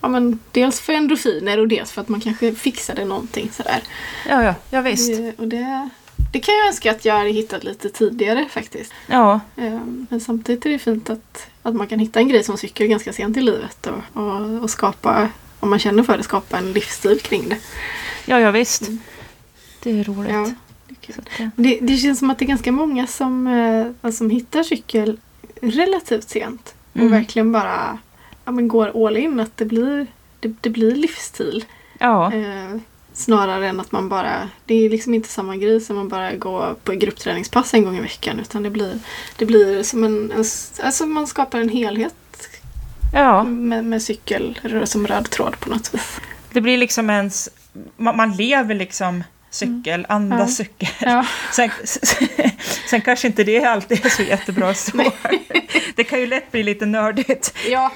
ja, 0.00 0.08
men 0.08 0.38
dels 0.52 0.80
för 0.80 0.92
endorfiner 0.92 1.60
och 1.60 1.68
dels 1.68 1.92
för 1.92 2.00
att 2.00 2.08
man 2.08 2.20
kanske 2.20 2.54
fixade 2.54 3.04
någonting 3.04 3.50
sådär. 3.52 3.82
ja, 4.28 4.42
ja, 4.44 4.54
ja, 4.70 4.80
visst. 4.80 5.16
Det, 5.16 5.32
och 5.38 5.48
det, 5.48 5.88
det 6.32 6.40
kan 6.40 6.54
jag 6.54 6.66
önska 6.66 6.90
att 6.90 7.04
jag 7.04 7.14
hade 7.18 7.30
hittat 7.30 7.64
lite 7.64 7.88
tidigare 7.88 8.46
faktiskt. 8.50 8.92
Ja, 9.06 9.40
Ehm, 9.56 10.06
Men 10.10 10.20
samtidigt 10.20 10.66
är 10.66 10.70
det 10.70 10.78
fint 10.78 11.10
att, 11.10 11.46
att 11.62 11.74
man 11.74 11.86
kan 11.86 11.98
hitta 11.98 12.20
en 12.20 12.28
grej 12.28 12.44
som 12.44 12.56
cykel 12.58 12.86
ganska 12.86 13.12
sent 13.12 13.36
i 13.36 13.40
livet 13.40 13.86
och, 13.86 14.22
och, 14.22 14.62
och 14.62 14.70
skapa, 14.70 15.28
om 15.60 15.70
man 15.70 15.78
känner 15.78 16.02
för 16.02 16.16
det, 16.16 16.22
skapa 16.22 16.58
en 16.58 16.72
livsstil 16.72 17.20
kring 17.20 17.48
det. 17.48 17.56
ja, 18.26 18.40
ja 18.40 18.50
visst. 18.50 18.82
Mm. 18.88 18.98
Det 19.82 19.90
är 20.00 20.04
roligt. 20.04 20.32
Ja, 20.32 20.50
det, 20.88 21.08
är 21.14 21.18
att, 21.18 21.40
eh, 21.40 21.48
det, 21.56 21.78
det 21.82 21.96
känns 21.96 22.18
som 22.18 22.30
att 22.30 22.38
det 22.38 22.44
är 22.44 22.46
ganska 22.46 22.72
många 22.72 23.06
som, 23.06 23.46
eh, 24.02 24.10
som 24.10 24.30
hittar 24.30 24.62
cykel 24.62 25.20
relativt 25.60 26.28
sent 26.28 26.74
och 26.92 26.96
Mm. 26.98 27.10
verkligen 27.12 27.52
bara 27.52 27.98
ja, 28.44 28.52
men 28.52 28.68
går 28.68 29.06
all 29.06 29.16
in. 29.16 29.40
Att 29.40 29.56
det 29.56 29.64
blir, 29.64 30.06
det, 30.40 30.54
det 30.60 30.70
blir 30.70 30.94
livsstil. 30.94 31.64
ja, 31.98 32.32
Eh, 32.34 32.76
snarare 33.14 33.68
än 33.68 33.80
att 33.80 33.92
man 33.92 34.08
bara, 34.08 34.48
det 34.66 34.74
är 34.74 34.90
liksom 34.90 35.14
inte 35.14 35.28
samma 35.28 35.56
grej 35.56 35.80
som 35.80 35.96
man 35.96 36.08
bara 36.08 36.32
går 36.36 36.74
på 36.84 36.92
gruppträningspass 36.92 37.74
en 37.74 37.84
gång 37.84 37.96
i 37.96 38.00
veckan 38.00 38.40
utan 38.40 38.62
det 38.62 38.70
blir, 38.70 38.98
det 39.36 39.46
blir 39.46 39.82
som 39.82 40.04
en, 40.04 40.32
en 40.32 40.44
alltså 40.84 41.06
man 41.06 41.26
skapar 41.26 41.60
en 41.60 41.68
helhet 41.68 42.14
ja. 43.14 43.44
med, 43.44 43.84
med 43.84 44.02
cykel 44.02 44.58
som 44.84 45.06
röd 45.06 45.30
tråd 45.30 45.60
på 45.60 45.70
något 45.70 45.94
vis. 45.94 46.20
Det 46.52 46.60
blir 46.60 46.76
liksom 46.78 47.10
ens... 47.10 47.48
Man, 47.96 48.16
man 48.16 48.36
lever 48.36 48.74
liksom 48.74 49.24
cykel, 49.52 50.06
andas 50.08 50.58
Ja. 50.58 50.64
cykel. 50.64 50.88
Ja, 51.00 51.26
Sen, 51.52 51.70
sen 52.90 53.00
kanske 53.00 53.26
inte 53.26 53.44
det 53.44 53.64
alltid 53.64 54.04
är 54.06 54.08
så 54.08 54.22
jättebra 54.22 54.74
så. 54.74 55.12
Det 55.96 56.04
kan 56.04 56.20
ju 56.20 56.26
lätt 56.26 56.52
bli 56.52 56.62
lite 56.62 56.86
nördigt. 56.86 57.54
ja. 57.70 57.92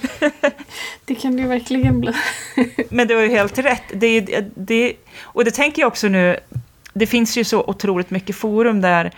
det 1.04 1.14
kan 1.14 1.36
det 1.36 1.42
ju 1.42 1.48
verkligen 1.48 2.00
bli. 2.00 2.12
Men 2.90 3.08
du 3.08 3.14
har 3.14 3.22
ju 3.22 3.28
helt 3.30 3.58
rätt. 3.58 3.82
Det, 3.92 4.20
det, 4.56 4.92
och 5.22 5.44
det 5.44 5.50
tänker 5.50 5.82
jag 5.82 5.88
också 5.88 6.08
nu. 6.08 6.36
Det 6.94 7.06
finns 7.06 7.36
ju 7.36 7.44
så 7.44 7.60
otroligt 7.64 8.10
mycket 8.10 8.36
forum 8.36 8.80
där, 8.80 9.10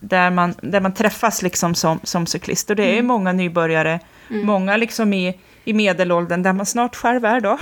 där, 0.00 0.30
man, 0.30 0.54
där 0.62 0.80
man 0.80 0.94
träffas 0.94 1.42
liksom 1.42 1.74
som, 1.74 2.00
som 2.02 2.26
cyklist. 2.26 2.70
Och 2.70 2.76
det 2.76 2.82
är 2.82 2.86
ju 2.92 2.92
Mm. 2.94 3.06
många 3.06 3.32
nybörjare. 3.32 4.00
Mm. 4.30 4.46
Många 4.46 4.76
liksom 4.76 5.12
i, 5.12 5.38
i 5.64 5.72
medelåldern, 5.72 6.42
där 6.42 6.52
man 6.52 6.66
snart 6.66 6.96
själv 6.96 7.24
är 7.24 7.40
då. 7.40 7.58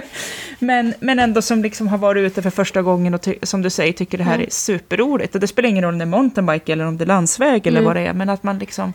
men, 0.58 0.94
men 1.00 1.18
ändå 1.18 1.42
som 1.42 1.62
liksom 1.62 1.88
har 1.88 1.98
varit 1.98 2.20
ute 2.20 2.42
för 2.42 2.50
första 2.50 2.82
gången 2.82 3.14
och 3.14 3.22
ty, 3.22 3.34
som 3.42 3.62
du 3.62 3.70
säger 3.70 3.92
tycker 3.92 4.18
det 4.18 4.24
här 4.24 4.34
Mm. 4.34 4.46
är 4.46 4.50
superroligt. 4.50 5.34
Och 5.34 5.40
det 5.40 5.46
spelar 5.46 5.68
ingen 5.68 5.84
roll 5.84 5.92
om 5.92 5.98
det 5.98 6.04
är 6.04 6.06
mountainbike 6.06 6.72
eller 6.72 6.86
om 6.86 6.96
det 6.96 7.04
är 7.04 7.06
landsväg 7.06 7.66
eller 7.66 7.80
Mm. 7.80 7.86
vad 7.86 7.96
det 7.96 8.06
är. 8.06 8.12
Men 8.12 8.28
att 8.28 8.42
man 8.42 8.58
liksom... 8.58 8.92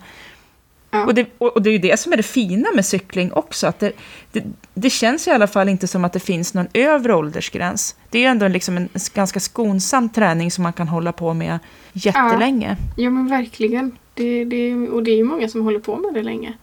Ja. 0.91 1.05
Och, 1.05 1.13
det, 1.13 1.25
och, 1.37 1.61
det 1.61 1.69
är 1.69 1.71
ju 1.71 1.77
det 1.77 1.99
som 1.99 2.13
är 2.13 2.17
det 2.17 2.23
fina 2.23 2.69
med 2.75 2.85
cykling 2.85 3.31
också. 3.33 3.67
Att 3.67 3.79
det, 3.79 3.91
det, 4.31 4.43
det 4.73 4.89
känns 4.89 5.27
i 5.27 5.31
alla 5.31 5.47
fall 5.47 5.69
inte 5.69 5.87
som 5.87 6.05
att 6.05 6.13
det 6.13 6.19
finns 6.19 6.53
någon 6.53 6.67
övre 6.73 7.15
åldersgräns. 7.15 7.95
Det 8.09 8.17
är 8.17 8.21
ju 8.21 8.27
ändå 8.27 8.47
liksom 8.47 8.77
en, 8.77 8.83
en 8.93 8.99
ganska 9.13 9.39
skonsam 9.39 10.09
träning 10.09 10.51
som 10.51 10.63
man 10.63 10.73
kan 10.73 10.87
hålla 10.87 11.11
på 11.11 11.33
med 11.33 11.59
jättelänge. 11.93 12.77
ja 12.97 13.09
men 13.09 13.27
verkligen. 13.27 13.97
Det, 14.13 14.45
det, 14.45 14.73
och 14.75 15.03
det 15.03 15.11
är 15.11 15.15
ju 15.17 15.23
många 15.23 15.47
som 15.49 15.61
håller 15.63 15.79
på 15.79 15.97
med 15.97 16.13
det 16.13 16.23
länge. 16.23 16.53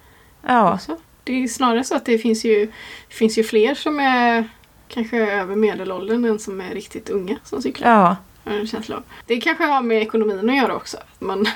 Ja, 0.46 0.74
också. 0.74 0.96
Det 1.26 1.42
är 1.44 1.48
snarare 1.48 1.84
så 1.84 1.94
att 1.96 2.04
det 2.04 2.18
finns 2.18 2.44
ju, 2.44 2.66
det 3.08 3.14
finns 3.14 3.38
ju 3.38 3.44
fler 3.44 3.74
som 3.74 4.00
är 4.00 4.48
kanske 4.88 5.16
över 5.18 5.56
medelåldern 5.56 6.24
än 6.24 6.38
som 6.38 6.60
är 6.60 6.70
riktigt 6.74 7.08
unga 7.10 7.36
som 7.44 7.62
cyklar. 7.62 7.90
ja. 7.90 8.16
har 8.44 8.52
jag 8.52 8.60
en 8.60 8.66
känsla 8.66 8.96
av. 8.96 9.02
Det 9.26 9.36
kanske 9.40 9.64
har 9.64 9.82
med 9.82 10.02
ekonomin 10.02 10.50
att 10.50 10.56
göra 10.56 10.74
också. 10.76 10.96
Man, 11.18 11.38
man 11.38 11.46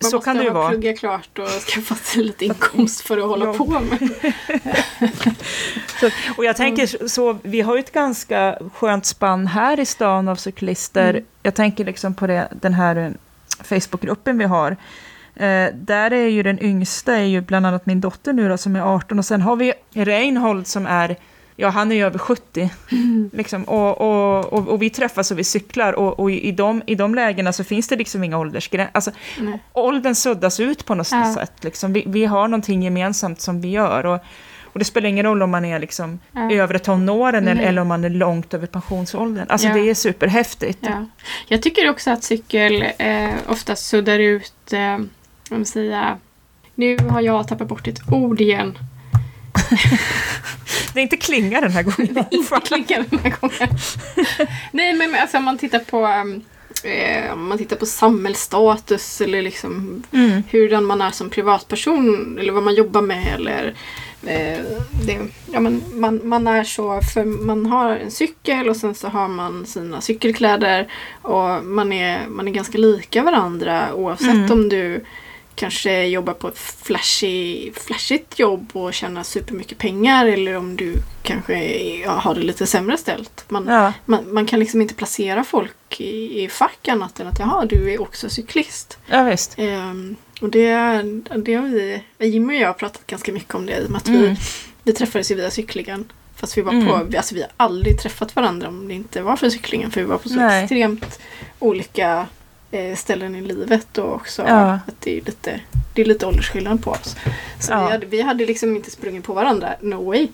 Så 0.00 0.16
måste 0.16 0.24
kan 0.24 0.36
det 0.36 0.44
ju 0.44 0.50
vara. 0.50 0.68
pluggat 0.68 0.98
klart 0.98 1.38
och 1.38 1.48
skaffa 1.48 1.94
sig 1.94 2.24
lite 2.24 2.44
inkomst 2.44 3.00
för 3.00 3.18
att 3.18 3.24
hålla 3.24 3.44
Ja. 3.44 3.52
på 3.54 3.66
med. 3.80 4.10
Så, 6.00 6.10
och 6.36 6.44
jag 6.44 6.56
tänker 6.56 6.86
så- 6.86 7.08
så, 7.08 7.38
vi 7.42 7.60
har 7.60 7.74
ju 7.76 7.80
ett 7.80 7.92
ganska 7.92 8.58
skönt 8.74 9.06
spann 9.06 9.46
här 9.46 9.80
i 9.80 9.86
stan 9.86 10.28
av 10.28 10.36
cyklister. 10.36 11.10
Mm. 11.10 11.24
Jag 11.42 11.54
tänker 11.54 11.84
liksom 11.84 12.14
på 12.14 12.26
det, 12.26 12.48
den 12.60 12.74
här 12.74 13.14
Facebookgruppen 13.64 14.38
vi 14.38 14.44
har. 14.44 14.76
Eh, 15.36 15.68
där 15.74 16.12
är 16.12 16.26
ju 16.28 16.42
den 16.42 16.62
yngsta 16.64 17.16
är 17.16 17.24
ju 17.24 17.40
bland 17.40 17.66
annat 17.66 17.86
min 17.86 18.00
dotter 18.00 18.32
nu 18.32 18.48
då, 18.48 18.56
som 18.56 18.76
är 18.76 18.80
18 18.80 19.18
och 19.18 19.24
sen 19.24 19.40
har 19.42 19.56
vi 19.56 19.72
Reinhold 19.90 20.66
som 20.66 20.86
är 20.86 21.16
Ja, 21.56 21.68
han 21.68 21.92
är 21.92 21.96
ju 21.96 22.04
över 22.06 22.18
70. 22.18 22.70
Liksom, 23.32 23.64
och, 23.64 24.00
och, 24.00 24.52
och, 24.52 24.68
och 24.68 24.82
vi 24.82 24.90
träffas 24.90 25.30
och 25.30 25.38
vi 25.38 25.44
cyklar 25.44 25.92
och, 25.92 26.20
och 26.20 26.30
i, 26.30 26.52
de, 26.52 26.82
i 26.86 26.94
de 26.94 27.14
lägena 27.14 27.52
så 27.52 27.64
finns 27.64 27.88
det 27.88 27.96
liksom 27.96 28.24
inga 28.24 28.38
åldersgränser. 28.38 28.90
Alltså, 28.94 29.10
åldern 29.72 30.14
suddas 30.14 30.60
ut 30.60 30.84
på 30.84 30.94
något 30.94 31.08
Ja. 31.12 31.34
sätt. 31.34 31.52
Liksom. 31.64 31.92
Vi, 31.92 32.04
vi 32.06 32.24
har 32.24 32.48
någonting 32.48 32.82
gemensamt 32.82 33.40
som 33.40 33.60
vi 33.60 33.68
gör. 33.70 34.06
Och, 34.06 34.18
och 34.62 34.78
det 34.78 34.84
spelar 34.84 35.08
ingen 35.08 35.24
roll 35.26 35.42
om 35.42 35.50
man 35.50 35.64
är 35.64 35.78
liksom 35.78 36.18
Ja. 36.32 36.52
övre 36.52 36.78
tonåren 36.78 37.34
eller, 37.48 37.54
Nej. 37.54 37.64
eller 37.66 37.82
om 37.82 37.88
man 37.88 38.04
är 38.04 38.10
långt 38.10 38.54
över 38.54 38.66
pensionsåldern. 38.66 39.46
Alltså 39.48 39.68
Ja. 39.68 39.74
det 39.74 39.90
är 39.90 39.94
superhäftigt. 39.94 40.78
Ja. 40.82 41.06
Jag 41.48 41.62
tycker 41.62 41.90
också 41.90 42.10
att 42.10 42.24
cykel 42.24 42.84
eh, 42.98 43.30
oftast 43.48 43.86
suddar 43.86 44.18
ut, 44.18 44.72
eh, 44.72 44.98
vad 45.50 45.58
man 45.58 45.66
säga, 45.66 46.18
nu 46.74 46.96
har 46.98 47.20
jag 47.20 47.48
tappat 47.48 47.68
bort 47.68 47.86
ett 47.88 48.00
ord 48.12 48.40
igen. 48.40 48.78
Det 50.94 51.00
är 51.00 51.02
inte 51.02 51.16
klinga 51.16 51.60
den 51.60 51.70
här 51.70 51.82
gången. 51.82 52.24
Inte 52.30 52.60
klicka 52.64 53.04
den 53.10 53.18
här 53.18 53.34
gången. 53.40 53.76
Nej 54.72 54.94
men 54.94 55.14
alltså 55.14 55.36
om 55.38 55.44
man 55.44 55.58
tittar 55.58 55.78
på 55.78 56.06
um, 56.06 56.42
eh, 56.84 57.32
om 57.32 57.48
man 57.48 57.58
tittar 57.58 57.76
på 57.76 57.86
samhällsstatus 57.86 59.20
eller 59.20 59.42
liksom 59.42 60.02
Mm. 60.12 60.42
hurdan 60.50 60.84
man 60.84 61.00
är 61.00 61.10
som 61.10 61.30
privatperson 61.30 62.38
eller 62.40 62.52
vad 62.52 62.62
man 62.62 62.74
jobbar 62.74 63.02
med 63.02 63.34
eller 63.34 63.74
eh, 64.26 64.58
det, 65.06 65.18
ja, 65.52 65.60
men 65.60 65.82
man, 65.94 66.20
man 66.24 66.46
är 66.46 66.64
så 66.64 67.00
för 67.14 67.24
man 67.24 67.66
har 67.66 67.96
en 67.96 68.10
cykel 68.10 68.68
och 68.68 68.76
sen 68.76 68.94
så 68.94 69.08
har 69.08 69.28
man 69.28 69.66
sina 69.66 70.00
cykelkläder 70.00 70.88
och 71.22 71.64
man 71.64 71.92
är, 71.92 72.26
man 72.28 72.48
är 72.48 72.52
ganska 72.52 72.78
lika 72.78 73.22
varandra 73.22 73.94
oavsett 73.94 74.28
Mm. 74.30 74.52
om 74.52 74.68
du 74.68 75.04
kanske 75.54 76.06
jobbar 76.06 76.32
på 76.32 76.48
ett 76.48 76.58
flashy, 76.58 77.72
flashigt 77.72 78.38
jobb 78.38 78.70
och 78.72 78.94
tjänar 78.94 79.22
supermycket 79.22 79.78
pengar 79.78 80.26
eller 80.26 80.56
om 80.56 80.76
du 80.76 80.94
kanske 81.22 81.64
ja, 82.04 82.10
har 82.10 82.34
det 82.34 82.40
lite 82.40 82.66
sämre 82.66 82.96
ställt. 82.98 83.44
Man, 83.48 83.66
Ja, 83.66 83.92
man, 84.04 84.34
man 84.34 84.46
kan 84.46 84.60
liksom 84.60 84.82
inte 84.82 84.94
placera 84.94 85.44
folk 85.44 86.00
i, 86.00 86.42
i 86.44 86.48
fack 86.48 86.88
annat 86.88 87.20
än 87.20 87.26
att 87.26 87.38
jaha, 87.38 87.64
du 87.64 87.92
är 87.92 88.02
också 88.02 88.30
cyklist. 88.30 88.98
ja 89.06 89.22
visst. 89.22 89.54
Ehm, 89.58 90.16
och 90.40 90.48
det, 90.48 90.68
det 91.36 91.54
har 91.54 91.68
vi, 91.68 92.02
Jimmy 92.18 92.56
och 92.56 92.60
jag 92.62 92.68
har 92.68 92.74
pratat 92.74 93.06
ganska 93.06 93.32
mycket 93.32 93.54
om 93.54 93.66
det 93.66 93.76
i 93.78 93.86
och 93.86 93.90
med 93.90 93.98
att 93.98 94.08
vi, 94.08 94.16
Mm. 94.24 94.36
vi 94.82 94.92
träffades 94.92 95.30
ju 95.30 95.34
via 95.34 95.50
cyklingen. 95.50 96.12
Fast 96.36 96.58
vi 96.58 96.62
var 96.62 96.72
Mm. 96.72 96.86
på, 96.86 97.04
vi- 97.04 97.16
alltså 97.16 97.34
vi 97.34 97.40
har 97.42 97.50
aldrig 97.56 98.00
träffat 98.00 98.36
varandra 98.36 98.68
om 98.68 98.88
det 98.88 98.94
inte 98.94 99.22
var 99.22 99.36
för 99.36 99.50
cyklingen 99.50 99.90
för 99.90 100.00
vi 100.00 100.06
var 100.06 100.18
på 100.18 100.28
så 100.28 100.34
Nej. 100.34 100.62
extremt 100.62 101.20
olika 101.58 102.26
ställen 102.96 103.34
i 103.36 103.40
livet 103.40 103.98
och 103.98 104.14
också 104.14 104.42
Ja. 104.42 104.72
att 104.86 105.00
det 105.00 105.16
är 105.18 105.20
lite, 105.24 105.60
det 105.94 106.02
är 106.02 106.06
lite 106.06 106.26
åldersskillnad 106.26 106.84
på 106.84 106.90
oss. 106.90 107.16
Så 107.60 107.72
Ja. 107.72 107.84
vi, 107.86 107.90
hade, 107.92 108.06
vi 108.06 108.22
hade 108.22 108.46
liksom 108.46 108.76
inte 108.76 108.90
sprungit 108.90 109.24
på 109.24 109.32
varandra, 109.32 109.68
no 109.80 110.04
way. 110.04 110.28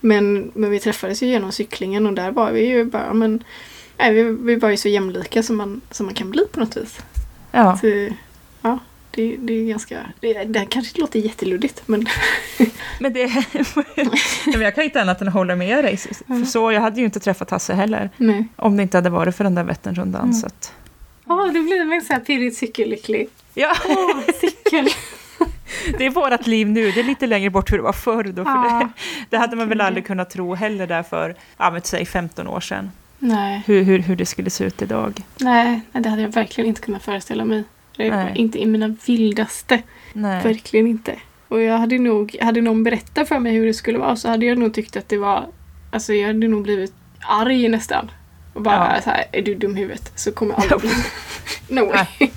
Men, 0.00 0.50
men 0.54 0.70
vi 0.70 0.80
träffades 0.80 1.22
ju 1.22 1.26
genom 1.26 1.52
cyklingen 1.52 2.06
och 2.06 2.12
där 2.12 2.30
var 2.30 2.50
vi 2.52 2.66
ju 2.66 2.84
bara, 2.84 3.12
men 3.14 3.44
nej, 3.98 4.12
vi, 4.14 4.22
vi 4.22 4.54
var 4.56 4.68
ju 4.70 4.76
så 4.76 4.88
jämlika 4.88 5.42
som 5.42 5.56
man, 5.56 5.80
som 5.90 6.06
man 6.06 6.14
kan 6.14 6.30
bli 6.30 6.44
på 6.52 6.60
något 6.60 6.76
vis. 6.76 6.98
Ja. 7.52 7.78
Så, 7.80 7.86
ja, 8.62 8.78
Det, 9.10 9.36
det 9.38 9.52
är 9.52 9.64
ganska... 9.68 9.98
Det, 10.20 10.44
det 10.44 10.66
kanske 10.70 11.00
låter 11.00 11.18
jätteluddigt 11.20 11.82
men... 11.86 12.06
Men 13.00 13.12
det... 13.12 13.26
Men 14.46 14.60
jag 14.60 14.74
kan 14.74 14.84
inte 14.84 15.00
annat 15.00 15.20
än 15.20 15.28
hålla 15.28 15.56
med 15.56 15.84
dig. 15.84 15.96
För 15.96 16.44
så, 16.44 16.72
jag 16.72 16.80
hade 16.80 16.98
ju 17.00 17.04
inte 17.04 17.20
träffat 17.20 17.50
Hasse 17.50 17.74
heller. 17.74 18.10
Nej. 18.16 18.48
Om 18.56 18.76
det 18.76 18.82
inte 18.82 18.96
hade 18.96 19.10
varit 19.10 19.36
för 19.36 19.44
den 19.44 19.54
där 19.54 19.64
Vätternrundan. 19.64 20.22
Mm. 20.22 20.32
Så 20.34 20.46
att, 20.46 20.72
Åh, 21.26 21.46
det 21.46 21.60
blir 21.60 21.84
mig 21.84 22.00
så 22.00 22.12
här 22.12 22.20
pirrigt 22.20 22.56
cykellycklig. 22.56 23.28
ja, 23.54 23.72
Åh, 23.88 24.20
cykel! 24.40 24.88
det 25.98 26.06
är 26.06 26.10
vårt 26.10 26.46
liv 26.46 26.68
nu. 26.68 26.90
Det 26.92 27.00
är 27.00 27.04
lite 27.04 27.26
längre 27.26 27.50
bort 27.50 27.72
hur 27.72 27.76
det 27.76 27.82
var 27.82 27.92
förr 27.92 28.24
då. 28.24 28.44
För 28.44 28.50
Ja, 28.50 28.78
det, 28.80 28.88
det 29.30 29.36
hade 29.36 29.56
man 29.56 29.68
väl 29.68 29.80
aldrig 29.80 30.06
kunnat 30.06 30.30
tro 30.30 30.54
heller 30.54 30.86
där 30.86 31.02
för, 31.02 31.34
ja 31.56 31.70
men 31.70 31.82
säg 31.82 32.06
15 32.06 32.48
år 32.48 32.60
sedan. 32.60 32.90
Nej, 33.18 33.62
Hur, 33.66 33.82
hur, 33.82 33.98
hur 33.98 34.16
det 34.16 34.26
skulle 34.26 34.50
se 34.50 34.64
ut 34.64 34.82
idag. 34.82 35.20
nej, 35.40 35.80
det 35.92 36.08
hade 36.08 36.22
jag 36.22 36.28
verkligen 36.28 36.68
inte 36.68 36.80
kunnat 36.80 37.04
föreställa 37.04 37.44
mig. 37.44 37.64
Inte 38.34 38.58
i 38.62 38.66
mina 38.66 38.96
vildaste. 39.06 39.82
Nej. 40.12 40.42
Verkligen 40.44 40.86
inte. 40.86 41.14
Och 41.48 41.62
jag 41.62 41.78
hade 41.78 41.98
nog, 41.98 42.36
hade 42.40 42.60
någon 42.60 42.82
berättat 42.84 43.28
för 43.28 43.38
mig 43.38 43.52
hur 43.52 43.66
det 43.66 43.74
skulle 43.74 43.98
vara 43.98 44.16
så 44.16 44.28
hade 44.28 44.46
jag 44.46 44.58
nog 44.58 44.74
tyckt 44.74 44.96
att 44.96 45.08
det 45.08 45.18
var, 45.18 45.46
alltså 45.90 46.12
jag 46.12 46.26
hade 46.26 46.48
nog 46.48 46.62
blivit 46.62 46.92
arg 47.20 47.68
nästan. 47.68 48.10
Och 48.54 48.62
bara 48.62 48.92
Ja. 48.96 49.02
så 49.02 49.10
här, 49.10 49.24
är 49.32 49.42
du 49.42 49.54
dum 49.54 49.76
i 49.76 49.80
huvudet 49.80 50.12
så 50.14 50.32
kommer 50.32 50.54
jag 50.54 50.62
aldrig 50.62 50.80
bli. 50.80 50.90
No 51.76 51.80
way. 51.86 52.04
Nej. 52.18 52.32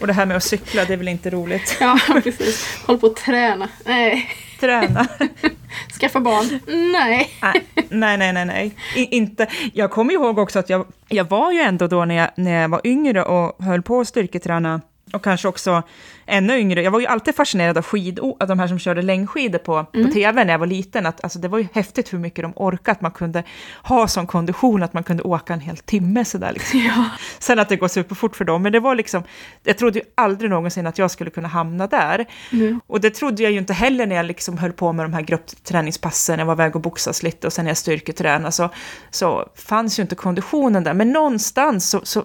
Och 0.00 0.06
det 0.06 0.12
här 0.12 0.26
med 0.26 0.36
att 0.36 0.42
cykla, 0.44 0.84
det 0.84 0.92
är 0.92 0.96
väl 0.96 1.08
inte 1.08 1.30
roligt. 1.30 1.76
Ja, 1.80 1.98
precis. 2.22 2.78
Håll 2.86 2.98
på 2.98 3.06
att 3.06 3.16
träna. 3.16 3.68
Nej. 3.84 4.30
Träna. 4.60 5.06
Skaffa 6.00 6.20
barn. 6.20 6.60
Nej. 6.92 7.30
Nej, 7.40 7.62
nej, 7.90 8.16
nej, 8.18 8.32
nej. 8.32 8.44
nej. 8.44 8.74
I, 8.96 9.16
inte. 9.16 9.46
Jag 9.72 9.90
kommer 9.90 10.14
ihåg 10.14 10.38
också 10.38 10.58
att 10.58 10.70
jag, 10.70 10.86
jag 11.08 11.28
var 11.30 11.52
ju 11.52 11.60
ändå 11.60 11.86
då 11.86 12.04
när 12.04 12.14
jag, 12.14 12.28
när 12.36 12.60
jag 12.62 12.68
var 12.68 12.80
yngre 12.84 13.22
och 13.24 13.64
höll 13.64 13.82
på 13.82 14.00
att 14.00 14.08
styrketräna 14.08 14.80
och 15.12 15.24
kanske 15.24 15.48
också 15.48 15.82
ännu 16.26 16.58
yngre. 16.58 16.82
Jag 16.82 16.90
var 16.90 17.00
ju 17.00 17.06
alltid 17.06 17.34
fascinerad 17.34 17.78
av 17.78 17.84
skid, 17.84 18.20
av 18.20 18.48
de 18.48 18.58
här 18.58 18.68
som 18.68 18.78
körde 18.78 19.02
längdskidor 19.02 19.58
på, 19.58 19.84
på 19.84 20.12
tv 20.12 20.44
när 20.44 20.52
jag 20.52 20.58
var 20.58 20.66
liten. 20.66 21.06
Att, 21.06 21.24
alltså, 21.24 21.38
det 21.38 21.48
var 21.48 21.58
ju 21.58 21.66
häftigt 21.72 22.12
hur 22.12 22.18
mycket 22.18 22.42
de 22.42 22.52
orkade, 22.56 22.92
att 22.92 23.00
man 23.00 23.10
kunde 23.10 23.42
ha 23.82 24.08
sån 24.08 24.26
kondition 24.26 24.82
att 24.82 24.92
man 24.92 25.04
kunde 25.04 25.22
åka 25.22 25.52
en 25.52 25.60
hel 25.60 25.76
timme 25.76 26.24
sådär. 26.24 26.52
Liksom. 26.52 26.80
Ja. 26.96 27.04
Sen 27.38 27.58
att 27.58 27.68
det 27.68 27.76
går 27.76 27.88
superfort 27.88 28.36
för 28.36 28.44
dem, 28.44 28.62
men 28.62 28.72
det 28.72 28.80
var 28.80 28.94
liksom, 28.94 29.22
jag 29.62 29.78
trodde 29.78 29.98
ju 29.98 30.04
aldrig 30.14 30.50
någonsin 30.50 30.86
att 30.86 30.98
jag 30.98 31.10
skulle 31.10 31.30
kunna 31.30 31.48
hamna 31.48 31.86
där. 31.86 32.26
Nu. 32.50 32.80
Och 32.86 33.00
det 33.00 33.10
trodde 33.10 33.42
jag 33.42 33.52
ju 33.52 33.58
inte 33.58 33.72
heller 33.72 34.06
när 34.06 34.16
jag 34.16 34.26
liksom 34.26 34.58
höll 34.58 34.72
på 34.72 34.92
med 34.92 35.04
de 35.04 35.12
här 35.12 35.22
gruppträningspassen, 35.22 36.38
jag 36.38 36.46
var 36.46 36.56
väg 36.56 36.76
och 36.76 36.82
boxas 36.82 37.22
lite 37.22 37.46
och 37.46 37.52
sen 37.52 37.64
när 37.64 37.70
jag 37.70 37.76
styrketränade 37.76 38.52
så, 38.52 38.70
så 39.10 39.48
fanns 39.54 39.98
ju 39.98 40.02
inte 40.02 40.14
konditionen 40.14 40.84
där. 40.84 40.94
Men 40.94 41.12
någonstans 41.12 41.90
så, 41.90 42.00
så, 42.04 42.24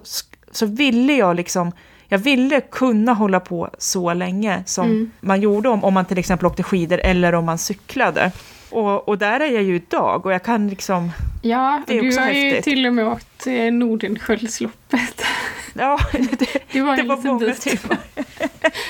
så 0.52 0.65
ville 0.65 1.13
jag 1.13 1.36
liksom, 1.36 1.71
jag 2.10 2.17
ville 2.17 2.62
kunna 2.62 3.13
hålla 3.13 3.39
på 3.39 3.70
så 3.78 4.13
länge 4.13 4.63
som 4.65 4.86
Mm. 4.86 5.12
man 5.20 5.41
gjorde 5.41 5.70
om, 5.70 5.84
om 5.84 5.93
man 5.93 6.06
till 6.06 6.17
exempel 6.17 6.46
åkte 6.48 6.63
skidor 6.63 7.00
eller 7.04 7.36
om 7.36 7.46
man 7.46 7.58
cyklade. 7.58 8.32
Och, 8.70 9.08
och 9.08 9.17
där 9.17 9.39
är 9.39 9.50
jag 9.52 9.63
ju 9.63 9.76
idag 9.76 10.26
och 10.26 10.34
jag 10.34 10.43
kan 10.43 10.67
liksom, 10.70 11.12
Ja, 11.41 11.82
Det 11.88 11.98
är 11.98 12.02
du 12.02 12.08
också 12.08 12.20
har 12.22 12.30
ju 12.30 12.34
häftigt. 12.50 12.63
till 12.63 12.86
och 12.86 12.93
med 12.93 13.08
åkt 13.08 13.48
eh, 13.48 13.54
Nordenskiöldsloppet. 13.74 15.22
ja, 15.74 16.00
det, 16.12 16.48
Det 16.72 16.82
var 16.82 16.98
det 16.98 17.04
var 17.04 17.15
liten 17.17 17.32
många 17.34 17.46
bit. 17.46 17.62
timmar. 17.62 17.98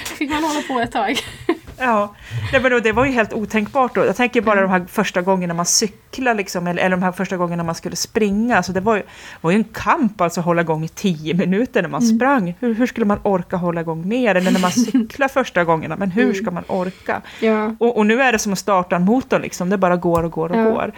Fick 0.17 0.29
man 0.29 0.43
hålla 0.43 0.61
på 0.61 0.79
ett 0.79 0.91
tag. 0.91 1.19
Ja, 1.79 2.15
Nej, 2.51 2.61
men 2.61 2.71
då, 2.71 2.79
det 2.79 2.91
var 2.91 3.05
ju 3.05 3.11
helt 3.11 3.33
otänkbart 3.33 3.95
då. 3.95 4.05
Jag 4.05 4.15
tänker 4.15 4.41
bara 4.41 4.61
de 4.61 4.69
här 4.69 4.85
första 4.89 5.21
gångerna 5.21 5.53
man 5.53 5.65
cyklar, 5.65 6.33
liksom, 6.35 6.67
eller, 6.67 6.81
eller 6.81 6.97
de 6.97 7.03
här 7.03 7.11
första 7.11 7.37
gångerna 7.37 7.63
man 7.63 7.75
skulle 7.75 7.95
springa. 7.95 8.57
Alltså 8.57 8.71
det 8.71 8.79
var 8.79 8.95
ju, 8.95 9.03
var 9.41 9.51
ju 9.51 9.57
en 9.57 9.63
kamp 9.63 10.21
alltså 10.21 10.39
att 10.39 10.45
hålla 10.45 10.61
igång 10.61 10.83
i 10.83 10.87
tio 10.87 11.33
minuter 11.33 11.81
när 11.81 11.89
man 11.89 12.01
sprang. 12.01 12.53
Hur, 12.59 12.73
hur 12.73 12.87
skulle 12.87 13.05
man 13.05 13.19
orka 13.23 13.55
hålla 13.57 13.81
igång 13.81 14.07
mer? 14.07 14.35
Eller 14.35 14.51
när 14.51 14.59
man 14.59 14.71
cyklar 14.91 15.27
första 15.27 15.63
gångerna, 15.63 15.95
men 15.95 16.11
hur 16.11 16.33
ska 16.33 16.51
man 16.51 16.63
orka? 16.67 17.21
Ja. 17.39 17.75
Och, 17.79 17.97
och 17.97 18.05
nu 18.05 18.21
är 18.21 18.31
det 18.31 18.39
som 18.39 18.53
att 18.53 18.59
starta 18.59 18.95
en 18.95 19.03
motor, 19.05 19.39
liksom. 19.39 19.69
det 19.69 19.77
bara 19.77 19.95
går 19.95 20.23
och 20.23 20.31
går 20.31 20.49
och 20.51 20.57
Ja. 20.57 20.63
går. 20.63 20.91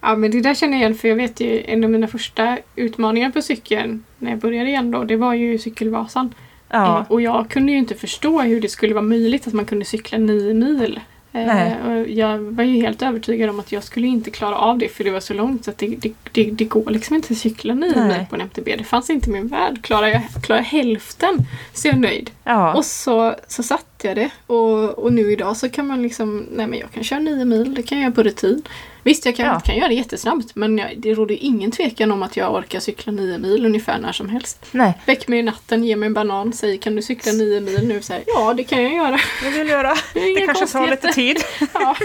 ja, 0.00 0.16
men 0.16 0.30
det 0.30 0.40
där 0.40 0.54
känner 0.54 0.72
jag 0.72 0.80
igen 0.80 0.94
för 0.94 1.08
jag 1.08 1.16
vet 1.16 1.40
ju 1.40 1.62
en 1.64 1.84
av 1.84 1.90
mina 1.90 2.06
första 2.06 2.58
utmaningar 2.76 3.30
på 3.30 3.42
cykeln 3.42 4.04
när 4.18 4.30
jag 4.30 4.40
började 4.40 4.68
igen 4.68 4.90
då, 4.90 5.04
det 5.04 5.16
var 5.16 5.34
ju 5.34 5.58
cykelvasan. 5.58 6.34
Ja, 6.70 6.98
Eh, 6.98 7.12
och 7.12 7.20
jag 7.20 7.50
kunde 7.50 7.72
ju 7.72 7.78
inte 7.78 7.94
förstå 7.94 8.40
hur 8.40 8.60
det 8.60 8.68
skulle 8.68 8.94
vara 8.94 9.04
möjligt 9.04 9.46
att 9.46 9.52
man 9.52 9.64
kunde 9.64 9.84
cykla 9.84 10.18
nio 10.18 10.54
mil. 10.54 11.00
Eh, 11.32 11.46
Nej. 11.46 11.76
jag 12.18 12.38
var 12.38 12.64
ju 12.64 12.82
helt 12.82 13.02
övertygad 13.02 13.50
om 13.50 13.60
att 13.60 13.72
jag 13.72 13.84
skulle 13.84 14.06
inte 14.06 14.30
klara 14.30 14.56
av 14.56 14.78
det 14.78 14.88
för 14.88 15.04
det 15.04 15.10
var 15.10 15.20
så 15.20 15.34
långt 15.34 15.64
så 15.64 15.70
att 15.70 15.78
det, 15.78 15.86
det, 15.86 16.12
det, 16.32 16.50
det 16.50 16.64
går 16.64 16.90
liksom 16.90 17.16
inte 17.16 17.32
att 17.32 17.38
cykla 17.38 17.74
nio 17.74 18.04
mil 18.04 18.26
på 18.30 18.36
en 18.36 18.40
MTB. 18.40 18.76
Det 18.78 18.84
fanns 18.84 19.10
inte 19.10 19.30
i 19.30 19.32
min 19.32 19.48
värld. 19.48 19.82
Klarar 19.82 20.06
jag, 20.06 20.22
klarar 20.42 20.60
jag 20.60 20.66
hälften 20.66 21.46
så 21.72 21.88
är 21.88 21.92
jag 21.92 22.00
nöjd. 22.00 22.30
ja. 22.44 22.74
Och 22.74 22.84
så, 22.84 23.34
så 23.48 23.62
satte 24.00 24.08
jag 24.08 24.16
det. 24.16 24.52
Och, 24.54 24.98
och 24.98 25.12
nu 25.12 25.32
idag 25.32 25.56
så 25.56 25.68
kan 25.68 25.86
man 25.86 26.02
liksom, 26.02 26.46
nej 26.50 26.66
men 26.66 26.78
jag 26.78 26.90
kan 26.90 27.04
köra 27.04 27.18
nio 27.18 27.44
mil, 27.44 27.74
det 27.74 27.82
kan 27.82 27.98
jag 27.98 28.02
göra 28.04 28.14
på 28.14 28.22
rutin. 28.22 28.62
Visst, 29.02 29.26
jag 29.26 29.36
kan, 29.36 29.46
Ja. 29.46 29.60
kan 29.60 29.76
göra 29.76 29.88
det 29.88 29.94
jättesnabbt 29.94 30.54
men 30.54 30.78
jag, 30.78 30.94
det 30.98 31.14
råder 31.14 31.36
ingen 31.40 31.70
tvekan 31.70 32.12
om 32.12 32.22
att 32.22 32.36
jag 32.36 32.54
orkar 32.54 32.80
cykla 32.80 33.12
nio 33.12 33.38
mil 33.38 33.66
ungefär 33.66 33.98
när 33.98 34.12
som 34.12 34.28
helst. 34.28 34.66
Nej, 34.72 34.92
Väck 35.06 35.28
mig 35.28 35.38
i 35.38 35.42
natten, 35.42 35.84
ge 35.84 35.96
mig 35.96 36.06
en 36.06 36.14
banan, 36.14 36.52
säg 36.52 36.78
kan 36.78 36.96
du 36.96 37.02
cykla 37.02 37.32
nio 37.32 37.60
mil 37.60 37.88
nu? 37.88 38.02
Så 38.02 38.12
här, 38.12 38.22
ja, 38.26 38.54
det 38.54 38.64
kan 38.64 38.82
jag 38.82 38.94
göra. 38.94 39.18
det 39.42 39.50
vill 39.50 39.68
göra. 39.68 39.94
Det 40.14 40.20
är 40.20 40.40
Det 40.40 40.46
kanske 40.46 40.66
tar 40.66 40.90
lite 40.90 41.08
tid. 41.08 41.36
Ja. 41.74 41.96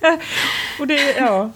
Och 0.80 0.86
det, 0.86 1.16
ja. 1.18 1.50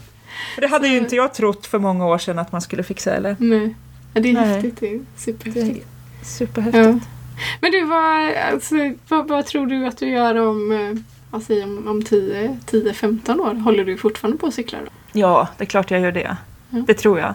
Det 0.57 0.67
hade 0.67 0.89
ju 0.89 0.97
inte 0.97 1.17
jag 1.17 1.35
trott 1.35 1.67
för 1.67 1.79
många 1.79 2.07
år 2.07 2.19
sedan 2.19 2.39
att 2.39 2.53
man 2.53 2.61
skulle 2.61 2.83
fixa, 2.83 3.15
eller? 3.15 3.37
Nej. 3.39 3.75
Det 4.13 4.29
är 4.29 4.33
Nej. 4.33 4.45
häftigt. 4.45 4.81
Det 4.81 4.95
är 4.95 5.01
superhäftigt. 5.17 5.87
Superhäftigt. 6.25 6.85
Ja. 6.87 7.22
Men 7.61 7.71
du, 7.71 7.85
vad, 7.85 8.35
alltså, 8.53 8.75
vad, 9.09 9.29
vad 9.29 9.47
tror 9.47 9.67
du 9.67 9.87
att 9.87 9.99
du 9.99 10.07
gör 10.11 10.35
om, 10.49 11.05
säger, 11.47 11.65
om, 11.65 11.89
om 11.89 12.03
10 12.05 12.57
10-15 12.67 13.39
år? 13.41 13.55
Håller 13.55 13.85
du 13.85 13.97
fortfarande 13.97 14.39
på 14.39 14.47
att 14.47 14.55
cykla 14.55 14.79
då? 14.79 14.91
Ja, 15.13 15.49
det 15.59 15.65
är 15.65 15.67
klart 15.67 15.91
jag 15.91 16.01
gör 16.01 16.13
det. 16.13 16.37
Ja. 16.71 16.79
Det 16.87 16.95
tror 16.95 17.19
jag. 17.19 17.35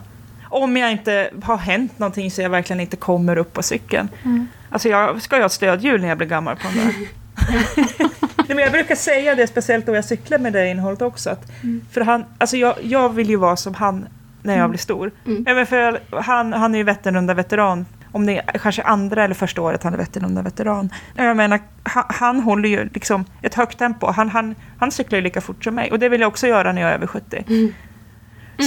Om 0.50 0.78
jag 0.78 0.92
inte 0.92 1.30
har 1.44 1.58
hänt 1.58 2.00
någonting 2.00 2.32
så 2.32 2.42
jag 2.42 2.50
verkligen 2.50 2.80
inte 2.80 2.96
kommer 2.98 3.38
upp 3.38 3.54
på 3.54 3.64
cykeln. 3.64 4.10
Mm. 4.26 4.48
Alltså 4.70 4.90
jag 4.90 5.22
ska 5.22 5.36
ju 5.36 5.42
ha 5.42 5.50
stödhjul 5.50 6.02
när 6.02 6.08
jag 6.08 6.18
blir 6.18 6.28
gammal 6.28 6.56
på 6.56 6.68
den 6.68 6.78
där. 6.78 6.94
Nej, 8.38 8.48
men 8.48 8.58
jag 8.58 8.72
brukar 8.72 8.96
säga 8.96 9.36
det, 9.36 9.48
speciellt 9.48 9.86
då 9.86 9.96
jag 9.96 10.06
cyklar 10.06 10.38
med 10.40 10.54
det 10.54 10.70
innehållet 10.70 11.02
också. 11.02 11.30
Att, 11.30 11.52
Mm. 11.64 11.82
För 11.92 12.02
han, 12.02 12.26
alltså 12.38 12.58
jag, 12.58 12.76
jag 12.82 13.10
vill 13.14 13.30
ju 13.30 13.36
vara 13.36 13.56
som 13.56 13.74
han 13.74 14.08
när 14.44 14.54
jag 14.54 14.60
Mm. 14.60 14.70
blir 14.70 14.80
stor. 14.80 15.12
Mm. 15.26 15.44
Men 15.44 15.66
för 15.66 16.00
han, 16.22 16.54
han 16.54 16.74
är 16.74 16.78
ju 16.78 16.84
Vätternrunda-veteran. 16.84 17.86
Om 18.12 18.26
det 18.26 18.38
är 18.38 18.60
kanske 18.60 18.82
andra 18.84 19.24
eller 19.24 19.36
första 19.36 19.62
året 19.62 19.84
han 19.84 19.94
är 19.94 19.98
Vätternrunda-veteran. 19.98 20.90
Jag 21.16 21.38
menar, 21.38 21.60
han, 21.84 22.04
han 22.10 22.40
håller 22.40 22.70
ju 22.70 22.90
liksom 22.94 23.26
ett 23.42 23.54
högt 23.56 23.78
tempo. 23.78 24.08
Han, 24.12 24.30
han, 24.30 24.56
han 24.80 24.92
cyklar 24.92 25.18
ju 25.18 25.24
lika 25.24 25.42
fort 25.42 25.64
som 25.64 25.76
mig. 25.76 25.92
Och 25.92 26.00
det 26.00 26.10
vill 26.10 26.22
jag 26.22 26.28
också 26.28 26.48
göra 26.48 26.72
när 26.72 26.82
jag 26.82 26.92
är 26.92 26.96
över 26.96 27.08
70. 27.08 27.44
Mm. 27.48 27.74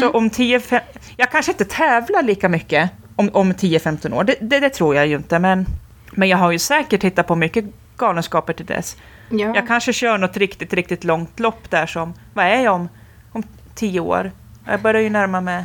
Så 0.00 0.10
om 0.10 0.30
10, 0.30 0.60
fem- 0.60 0.80
jag 1.16 1.30
kanske 1.30 1.52
inte 1.52 1.64
tävlar 1.64 2.22
lika 2.22 2.48
mycket 2.48 2.90
om, 3.16 3.30
om 3.32 3.52
10-15 3.52 4.14
år, 4.14 4.24
det, 4.24 4.34
det, 4.40 4.60
det 4.60 4.70
tror 4.70 4.94
jag 4.94 5.06
ju 5.06 5.16
inte. 5.16 5.38
Men, 5.38 5.66
men 6.12 6.28
jag 6.28 6.38
har 6.38 6.50
ju 6.50 6.58
säkert 6.58 7.04
hittat 7.04 7.26
på 7.26 7.36
mycket 7.36 7.64
galenskaper 7.96 8.52
till 8.52 8.66
dess. 8.66 8.96
Ja. 9.30 9.54
Jag 9.54 9.66
kanske 9.66 9.92
kör 9.92 10.18
något 10.18 10.36
riktigt, 10.36 10.72
riktigt 10.72 11.04
långt 11.04 11.40
lopp 11.40 11.70
där 11.70 11.86
som, 11.86 12.14
vad 12.34 12.44
är 12.44 12.60
jag 12.60 12.74
om, 12.74 12.88
om 13.32 13.42
10 13.74 14.00
år? 14.00 14.32
Jag 14.66 14.80
börjar 14.82 15.02
ju 15.02 15.10
närma 15.10 15.40
mig 15.40 15.64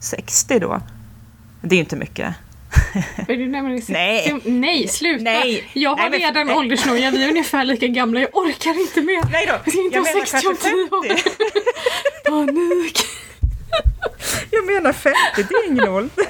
60 0.00 0.58
då. 0.58 0.80
Det 1.60 1.74
är 1.74 1.76
ju 1.76 1.80
inte 1.82 1.96
mycket. 1.96 2.34
Nej. 3.88 4.34
Nej, 4.44 4.88
sluta! 4.88 5.22
Nej. 5.24 5.70
Jag 5.72 5.90
har 5.90 5.96
Nej, 5.96 6.10
men- 6.10 6.20
redan 6.20 6.46
nej. 6.46 6.56
åldersnoja, 6.56 7.10
vi 7.10 7.24
är 7.24 7.28
ungefär 7.28 7.64
lika 7.64 7.86
gamla. 7.86 8.20
Jag 8.20 8.36
orkar 8.36 8.80
inte 8.80 9.00
mer. 9.02 9.22
Nej 9.32 9.46
då, 9.46 9.52
Jag 9.64 9.72
ska 9.72 9.82
inte 9.82 9.96
jag 9.96 10.02
ha 10.04 10.12
menar 10.14 10.26
60 10.26 10.48
om 10.48 10.56
kanske 10.56 10.68
10 10.70 10.74
år. 10.96 11.08
50. 11.08 11.30
Panik! 12.28 12.98
Jag 14.50 14.66
menar 14.66 14.92
50, 14.92 15.16
det 15.36 15.40
är 15.54 15.70
ingen 15.70 15.88
ålder. 15.88 16.26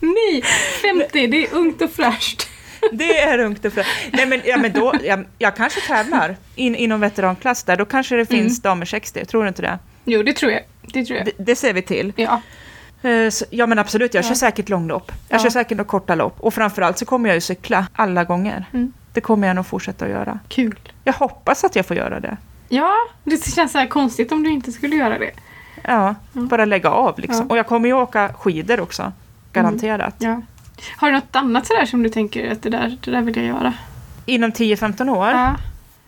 Nej, 0.00 0.42
50, 0.82 1.26
det 1.26 1.46
är 1.46 1.54
ungt 1.54 1.82
och 1.82 1.90
fräscht. 1.92 2.48
Det 2.92 3.18
är 3.18 3.38
ungt 3.38 3.64
och 3.64 3.72
fräscht. 3.72 3.90
Nej 4.12 4.26
men, 4.26 4.40
ja, 4.44 4.56
men 4.56 4.72
då, 4.72 4.94
jag, 5.04 5.24
jag 5.38 5.56
kanske 5.56 5.80
tävlar 5.80 6.36
in, 6.56 6.76
inom 6.76 7.00
veteranklass 7.00 7.62
där, 7.64 7.76
då 7.76 7.84
kanske 7.84 8.16
det 8.16 8.26
finns 8.26 8.62
damer 8.62 8.86
60, 8.86 9.24
tror 9.24 9.42
du 9.42 9.48
inte 9.48 9.62
det? 9.62 9.78
Jo, 10.04 10.22
det 10.22 10.32
tror 10.32 10.52
jag. 10.52 10.62
Det 10.92 11.04
tror 11.04 11.18
jag. 11.18 11.26
Det, 11.26 11.32
det 11.38 11.56
ser 11.56 11.72
vi 11.72 11.82
till. 11.82 12.12
Ja. 12.16 12.42
Eh, 13.02 13.30
Ja 13.50 13.66
men 13.66 13.78
absolut, 13.78 14.14
jag 14.14 14.24
Ja. 14.24 14.28
kör 14.28 14.34
säkert 14.34 14.68
långlopp. 14.68 15.12
Jag 15.28 15.38
Ja. 15.38 15.42
kör 15.42 15.50
säkert 15.50 15.76
några 15.78 15.88
korta 15.88 16.14
lopp. 16.14 16.36
Och 16.40 16.54
framförallt 16.54 16.98
så 16.98 17.04
kommer 17.04 17.28
jag 17.28 17.34
ju 17.36 17.40
cykla 17.40 17.86
alla 17.92 18.24
gånger. 18.24 18.64
Mm. 18.72 18.92
Det 19.12 19.20
kommer 19.20 19.46
jag 19.46 19.56
nog 19.56 19.66
fortsätta 19.66 20.04
att 20.04 20.10
göra. 20.10 20.38
Kul. 20.48 20.78
Jag 21.04 21.12
hoppas 21.12 21.64
att 21.64 21.76
jag 21.76 21.86
får 21.86 21.96
göra 21.96 22.20
det. 22.20 22.36
Ja, 22.68 22.92
det 23.24 23.44
känns 23.54 23.72
så 23.72 23.78
här 23.78 23.86
konstigt 23.86 24.32
om 24.32 24.42
du 24.42 24.50
inte 24.50 24.72
skulle 24.72 24.96
göra 24.96 25.18
det. 25.18 25.30
Ja, 25.84 26.14
bara 26.32 26.64
lägga 26.64 26.90
av 26.90 27.18
liksom. 27.18 27.40
Ja. 27.40 27.50
Och 27.50 27.56
jag 27.58 27.66
kommer 27.66 27.88
ju 27.88 27.94
åka 27.94 28.32
skidor 28.38 28.80
också. 28.80 29.12
Garanterat. 29.52 30.14
Ja. 30.18 30.42
Har 30.96 31.08
du 31.10 31.14
något 31.14 31.36
annat 31.36 31.66
sådär 31.66 31.86
som 31.86 32.02
du 32.02 32.08
tänker 32.08 32.52
att 32.52 32.62
det 32.62 32.70
där, 32.70 32.98
det 33.04 33.10
där 33.10 33.20
vill 33.22 33.36
jag 33.36 33.46
göra? 33.46 33.72
Inom 34.26 34.52
10-15 34.52 35.08
år? 35.08 35.28
Ja. 35.30 35.54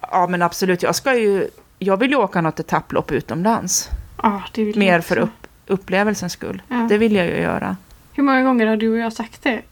Ja. 0.01 0.27
men 0.27 0.43
absolut. 0.43 0.83
Jag 0.83 0.95
ska 0.95 1.15
ju... 1.15 1.49
Jag 1.79 1.97
vill 1.97 2.11
ju 2.11 2.17
åka 2.17 2.41
något 2.41 2.61
etapplopp 2.61 3.13
utomlands. 3.13 3.89
Ja, 4.23 4.43
det 4.53 4.65
vill 4.65 4.79
Mer 4.79 4.93
jag 4.93 5.05
för 5.05 5.17
också. 5.19 5.25
upp, 5.27 5.44
upplevelsens 5.67 6.33
skull. 6.33 6.63
Ja. 6.69 6.77
Det 6.89 6.99
vill 6.99 7.15
jag 7.15 7.27
ju 7.27 7.37
göra. 7.37 7.77
Hur 8.13 8.23
många 8.23 8.43
gånger 8.43 8.67
har 8.67 8.77
du 8.77 8.89
och 8.93 8.99
jag 8.99 9.13
sagt 9.13 9.43
det? 9.43 9.63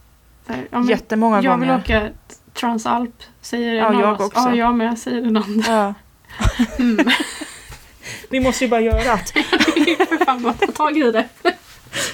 Ja, 0.47 0.55
men 0.71 0.87
Jättemånga 0.89 1.43
jag 1.43 1.61
gånger. 1.61 1.67
vill 1.87 1.97
åka 1.97 2.09
Transalp 2.53 3.23
säger 3.41 3.75
Ja, 3.75 3.87
en 3.89 3.95
av 3.95 4.01
jag 4.01 4.21
också. 4.21 4.41
Ja, 4.41 4.55
jag 4.55 4.75
med 4.75 4.99
säger 4.99 5.23
den 5.23 5.37
andra. 5.37 5.73
Ja. 5.73 5.95
Mm. 6.79 7.07
Vi 8.31 8.41
måste 8.41 8.65
ju 8.65 8.71
bara 8.71 8.81
göra 8.81 9.13
att 9.15 9.31
För 9.31 10.25
fan, 10.25 10.43
bara 10.43 10.53
ta 10.53 10.67
tag 10.67 10.99
i 10.99 11.13
det. 11.13 11.29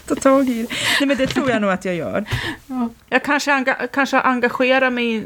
ta 0.06 0.14
tag 0.14 0.48
i 0.48 0.62
det. 0.62 0.68
Nej 1.00 1.06
men 1.08 1.16
det 1.16 1.26
tror 1.26 1.50
jag 1.50 1.60
nog 1.62 1.70
att 1.70 1.84
jag 1.84 1.94
gör. 1.94 2.24
Ja. 2.66 2.88
Jag 3.08 3.22
kanske, 3.22 3.52
enga, 3.52 3.74
kanske 3.74 4.20
engagerar 4.20 4.90
mig 4.90 5.16
i, 5.16 5.24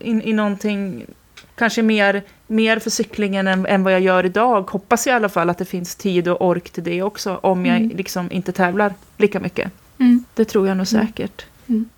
i, 0.00 0.10
i 0.30 0.32
någonting, 0.32 1.06
kanske 1.54 1.82
mer, 1.82 2.22
mer 2.46 2.78
för 2.78 2.90
cyklingen 2.90 3.46
än, 3.46 3.66
än 3.66 3.84
vad 3.84 3.92
jag 3.92 4.00
gör 4.00 4.26
idag. 4.26 4.70
Hoppas 4.70 5.06
i 5.06 5.10
alla 5.10 5.28
fall 5.28 5.50
att 5.50 5.58
det 5.58 5.64
finns 5.64 5.96
tid 5.96 6.28
och 6.28 6.46
ork 6.46 6.70
till 6.70 6.84
det 6.84 7.02
också, 7.02 7.38
om 7.42 7.66
jag 7.66 7.76
Mm. 7.76 7.96
liksom 7.96 8.32
inte 8.32 8.52
tävlar 8.52 8.94
lika 9.16 9.40
mycket. 9.40 9.72
Mm. 9.98 10.24
Det 10.34 10.44
tror 10.44 10.68
jag 10.68 10.76
nog 10.76 10.86
säkert. 10.86 11.44
Mm. 11.66 11.88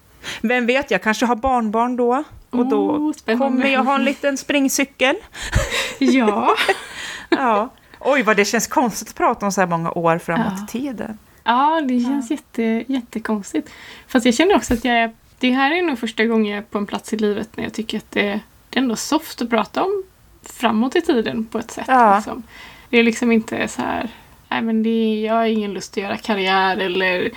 Vem 0.43 0.67
vet, 0.67 0.91
jag 0.91 1.03
kanske 1.03 1.27
har 1.27 1.37
barnbarn 1.37 1.97
då. 1.97 2.25
Och 2.51 2.67
då 2.67 2.91
Oh, 2.91 3.39
kommer 3.39 3.67
jag 3.67 3.85
ha 3.85 3.95
en 3.95 4.05
liten 4.05 4.37
springcykel. 4.37 5.17
Ja. 5.99 6.55
Ja. 7.29 7.69
Oj, 8.01 8.23
vad 8.23 8.37
det 8.37 8.45
känns 8.45 8.67
konstigt 8.67 9.09
att 9.09 9.15
prata 9.15 9.47
om 9.47 9.53
så 9.53 9.61
här 9.61 9.69
många 9.69 9.91
år 9.93 10.19
framåt 10.19 10.53
Ja. 10.57 10.65
i 10.65 10.67
tiden. 10.81 11.19
ja, 11.45 11.81
det 11.89 12.01
känns 12.01 12.31
jätte, 12.31 12.85
jättekonstigt. 12.89 13.71
Fast 14.09 14.27
jag 14.27 14.35
känner 14.35 14.57
också 14.57 14.75
att 14.75 14.85
jag 14.85 14.95
är, 14.95 15.13
det 15.39 15.51
här 15.51 15.71
är 15.73 15.83
nog 15.83 15.99
första 15.99 16.25
gången 16.25 16.47
jag 16.53 16.59
är 16.59 16.63
på 16.63 16.79
en 16.79 16.87
plats 16.87 17.13
i 17.13 17.17
livet 17.17 17.49
när 17.57 17.65
jag 17.65 17.73
tycker 17.73 17.99
att 17.99 18.11
det, 18.11 18.41
ändå 18.77 18.97
soft 18.97 19.43
att 19.43 19.51
prata 19.51 19.83
om 19.85 20.03
framåt 20.43 20.97
i 20.97 21.01
tiden 21.01 21.45
på 21.47 21.59
ett 21.59 21.71
sätt. 21.71 21.85
Ja. 21.89 22.17
Liksom. 22.17 22.43
Det 22.91 22.99
är 22.99 23.03
liksom 23.03 23.33
inte 23.33 23.69
så 23.69 23.83
här 23.83 24.09
Nej 24.49 24.63
men 24.63 24.83
det 24.83 24.89
är, 24.91 25.27
jag 25.27 25.35
har 25.35 25.45
ingen 25.47 25.73
lust 25.73 25.93
att 25.93 25.97
göra 26.03 26.17
karriär 26.17 26.77
eller 26.77 27.31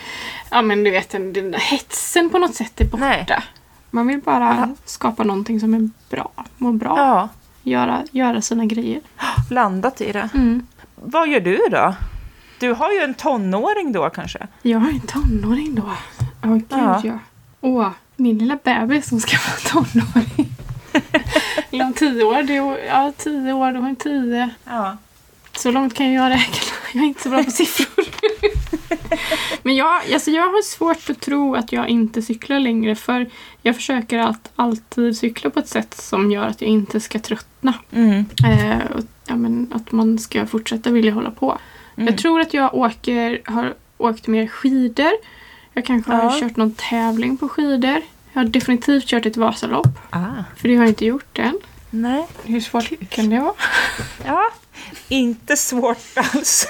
ja 0.52 0.62
men 0.62 0.84
du 0.84 0.92
vet 0.92 1.10
den, 1.10 1.34
den 1.34 1.52
där 1.52 1.60
hetsen 1.60 2.30
på 2.30 2.38
något 2.38 2.56
sätt 2.56 2.82
är 2.82 2.86
borta. 2.86 3.06
Nej. 3.06 3.26
Man 3.92 4.08
vill 4.08 4.20
bara 4.22 4.76
skapa 4.86 5.24
någonting 5.24 5.60
som 5.60 5.74
är 5.74 5.90
bra, 6.10 6.32
må 6.58 6.72
bra, 6.72 6.98
Ja, 6.98 7.30
göra, 7.64 8.04
göra 8.12 8.42
sina 8.42 8.66
grejer. 8.66 9.02
landat 9.50 10.02
i 10.02 10.12
det. 10.12 10.30
Mm. 10.34 10.68
Vad 10.96 11.28
gör 11.30 11.40
du 11.40 11.60
då? 11.72 11.96
Du 12.60 12.74
har 12.74 12.92
ju 12.92 13.00
en 13.00 13.14
tonåring 13.14 13.92
då 13.92 14.10
kanske? 14.10 14.48
Jag 14.62 14.80
har 14.80 14.90
en 14.90 15.00
tonåring 15.00 15.76
då. 15.76 15.90
Åh 16.44 16.54
gud 16.54 16.66
Ja. 16.70 17.02
ja. 17.04 17.20
Åh, 17.62 17.90
min 18.16 18.38
lilla 18.38 18.58
bebis 18.64 19.10
som 19.10 19.20
ska 19.20 19.38
vara 19.48 19.84
tonåring. 19.86 20.50
Eller 21.72 21.86
om 21.86 21.94
tio 21.94 22.24
år. 22.24 22.44
Det 22.44 22.56
är, 22.56 22.86
ja, 22.88 23.14
tio 23.18 23.54
år. 23.54 23.72
Då 23.74 23.80
har 23.80 23.90
en 23.90 23.96
tio. 23.96 24.50
Ja. 24.66 24.98
Så 25.56 25.72
långt 25.72 25.94
kan 25.94 26.14
jag 26.14 26.30
räkna. 26.30 26.56
Jag 26.94 27.04
är 27.04 27.08
inte 27.08 27.22
så 27.24 27.30
bra 27.30 27.44
på 27.44 27.52
siffror. 27.52 28.06
Men 29.64 29.76
jag, 29.76 30.14
alltså 30.14 30.32
jag 30.32 30.44
har 30.44 30.62
svårt 30.62 31.10
att 31.10 31.22
tro 31.22 31.56
att 31.56 31.72
jag 31.72 31.90
inte 31.90 32.22
cyklar 32.22 32.60
längre. 32.60 32.96
För 32.96 33.30
jag 33.62 33.76
försöker 33.76 34.20
att 34.20 34.52
alltid 34.56 35.18
cykla 35.18 35.50
på 35.50 35.60
ett 35.60 35.68
sätt 35.68 36.02
som 36.02 36.32
gör 36.32 36.44
att 36.48 36.62
jag 36.62 36.70
inte 36.70 37.00
ska 37.00 37.20
tröttna. 37.20 37.74
Mm. 37.92 38.26
Eh, 38.46 38.92
och, 38.96 39.04
ja, 39.28 39.36
men 39.36 39.72
att 39.76 39.92
man 39.92 40.20
ska 40.20 40.46
fortsätta 40.46 40.92
vilja 40.92 41.14
hålla 41.14 41.32
på. 41.32 41.58
Mm. 41.96 42.08
Jag 42.08 42.18
tror 42.18 42.40
att 42.42 42.54
jag 42.54 42.74
åker, 42.76 43.42
har 43.46 43.74
åkt 43.98 44.28
mer 44.28 44.48
skidor. 44.48 45.12
Jag 45.74 45.86
kanske 45.86 46.12
har 46.12 46.24
Ja. 46.24 46.40
kört 46.40 46.58
någon 46.58 46.74
tävling 46.74 47.38
på 47.38 47.50
skidor. 47.50 48.02
Jag 48.34 48.42
har 48.42 48.48
definitivt 48.50 49.06
kört 49.06 49.26
ett 49.26 49.38
Vasalopp. 49.38 50.00
Ah. 50.10 50.44
För 50.58 50.68
det 50.68 50.76
har 50.76 50.84
jag 50.84 50.92
inte 50.92 51.06
gjort 51.06 51.40
än. 51.40 51.60
Nej. 51.90 52.28
Hur 52.46 52.60
svårt 52.62 53.10
kan 53.10 53.30
det 53.30 53.40
vara? 53.40 53.54
Ja, 54.26 54.44
inte 55.08 55.58
svårt 55.58 55.98
alls. 56.16 56.68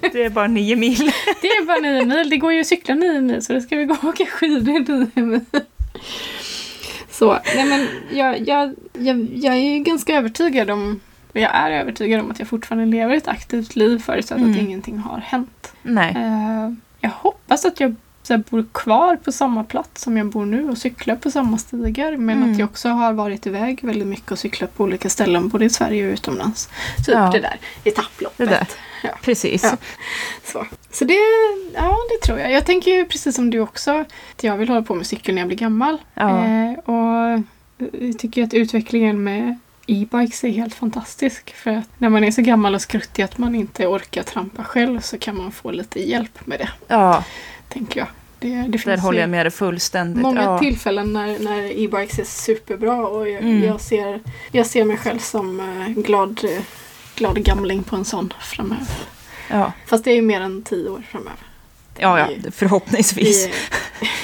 Det 0.00 0.24
är 0.24 0.30
bara 0.30 0.46
nio 0.46 0.76
mil. 0.76 1.12
Det 1.40 1.46
är 1.48 1.66
bara 1.66 1.78
nio 1.78 2.04
mil. 2.04 2.30
Det 2.30 2.36
går 2.36 2.52
ju 2.52 2.60
att 2.60 2.66
cykla 2.66 2.94
nio 2.94 3.20
mil 3.20 3.42
så 3.44 3.52
då 3.52 3.60
ska 3.60 3.76
vi 3.76 3.84
gå 3.84 3.94
och 3.94 4.04
åka 4.04 4.26
skidor 4.26 4.98
nio 5.14 5.22
mil. 5.26 5.40
Så, 7.10 7.38
nej 7.56 7.64
men 7.64 7.88
jag, 8.18 8.48
jag, 8.48 8.74
jag, 8.92 9.28
jag 9.34 9.54
är 9.54 9.74
ju 9.74 9.78
ganska 9.78 10.14
övertygad 10.16 10.70
om 10.70 11.00
och 11.32 11.40
jag 11.40 11.54
är 11.54 11.70
övertygad 11.70 12.20
om 12.20 12.30
att 12.30 12.38
jag 12.38 12.48
fortfarande 12.48 12.86
lever 12.96 13.14
ett 13.16 13.28
aktivt 13.28 13.76
liv 13.76 13.98
förutsatt 13.98 14.38
Mm. 14.38 14.50
att 14.52 14.58
ingenting 14.58 14.98
har 14.98 15.18
hänt. 15.18 15.72
Nej. 15.82 16.12
Eh, 16.16 16.72
jag 17.00 17.10
hoppas 17.10 17.64
att 17.64 17.80
jag 17.80 17.94
så 18.26 18.32
här, 18.32 18.42
bor 18.50 18.64
kvar 18.72 19.16
på 19.16 19.32
samma 19.32 19.64
plats 19.64 20.02
som 20.02 20.16
jag 20.16 20.26
bor 20.26 20.46
nu 20.46 20.70
och 20.70 20.78
cyklar 20.78 21.16
på 21.16 21.30
samma 21.30 21.58
stigar. 21.58 22.16
Men 22.16 22.36
Mm. 22.36 22.52
att 22.52 22.58
jag 22.58 22.68
också 22.70 22.88
har 22.88 23.12
varit 23.12 23.46
iväg 23.46 23.78
väldigt 23.82 24.08
mycket 24.08 24.30
och 24.32 24.38
cyklat 24.38 24.76
på 24.76 24.84
olika 24.84 25.08
ställen 25.10 25.48
både 25.48 25.64
i 25.64 25.70
Sverige 25.70 26.06
och 26.08 26.12
utomlands. 26.12 26.68
Typ 26.96 27.08
Ja. 27.08 27.30
det 27.32 27.40
där 27.40 27.58
etapploppet. 27.84 28.36
Det 28.38 28.54
där. 28.54 28.66
Ja. 29.02 29.10
Precis. 29.22 29.62
Ja. 29.62 29.76
Så, 30.44 30.66
så 30.92 31.04
det, 31.04 31.14
ja, 31.74 31.96
det 32.10 32.26
tror 32.26 32.38
jag. 32.38 32.52
Jag 32.52 32.66
tänker 32.66 32.90
ju 32.90 33.04
precis 33.04 33.36
som 33.36 33.50
du 33.50 33.60
också 33.60 33.92
att 34.36 34.44
jag 34.44 34.56
vill 34.56 34.68
hålla 34.68 34.82
på 34.82 34.94
med 34.94 35.06
cykel 35.06 35.34
när 35.34 35.42
jag 35.42 35.48
blir 35.48 35.58
gammal. 35.58 35.98
Ja. 36.14 36.44
Eh, 36.46 36.72
och 36.78 37.42
jag 37.92 38.18
tycker 38.18 38.44
att 38.44 38.54
utvecklingen 38.54 39.24
med 39.24 39.58
e-bikes 39.86 40.44
är 40.44 40.48
helt 40.48 40.74
fantastisk. 40.74 41.54
För 41.54 41.70
att 41.70 41.88
när 42.00 42.08
man 42.08 42.24
är 42.24 42.30
så 42.30 42.42
gammal 42.42 42.74
och 42.74 42.82
skruttig 42.82 43.22
att 43.22 43.38
man 43.38 43.54
inte 43.54 43.86
orkar 43.86 44.22
trampa 44.22 44.64
själv 44.64 45.00
så 45.00 45.18
kan 45.18 45.36
man 45.36 45.52
få 45.52 45.70
lite 45.70 46.00
hjälp 46.08 46.46
med 46.46 46.58
det, 46.58 46.68
ja, 46.88 47.24
tänker 47.74 48.00
jag. 48.00 48.08
Det, 48.38 48.48
det 48.48 48.68
där 48.68 48.78
finns 48.78 49.00
håller 49.02 49.18
ju 49.18 49.22
jag 49.22 49.30
med 49.30 49.46
dig 49.46 49.50
fullständigt. 49.50 50.22
många 50.22 50.42
ja. 50.42 50.58
tillfällen 50.58 51.12
när, 51.12 51.38
när 51.38 51.78
e-bikes 51.78 52.18
är 52.18 52.24
superbra 52.24 53.06
och 53.06 53.28
jag, 53.28 53.42
Mm. 53.42 53.64
jag, 53.64 53.80
ser, 53.80 54.20
jag 54.52 54.66
ser 54.66 54.84
mig 54.84 54.96
själv 54.96 55.18
som 55.18 55.60
eh, 55.60 55.88
glad, 56.02 56.40
glad 57.16 57.44
gamling 57.44 57.82
på 57.82 57.96
en 57.96 58.04
sån 58.04 58.32
framöver. 58.40 58.86
Ja. 59.50 59.72
Fast 59.86 60.04
det 60.04 60.10
är 60.10 60.14
ju 60.14 60.22
mer 60.22 60.40
än 60.40 60.62
tio 60.62 60.88
år 60.88 61.02
framöver. 61.10 61.38
ja, 61.98 62.18
ja, 62.20 62.28
förhoppningsvis. 62.50 63.48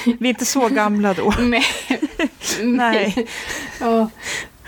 Vi, 0.04 0.16
Vi 0.20 0.28
är 0.28 0.30
inte 0.30 0.44
så 0.44 0.68
gamla 0.68 1.14
då. 1.14 1.34
nej. 1.40 1.64
Nej. 2.62 3.26
Ja, 3.80 4.10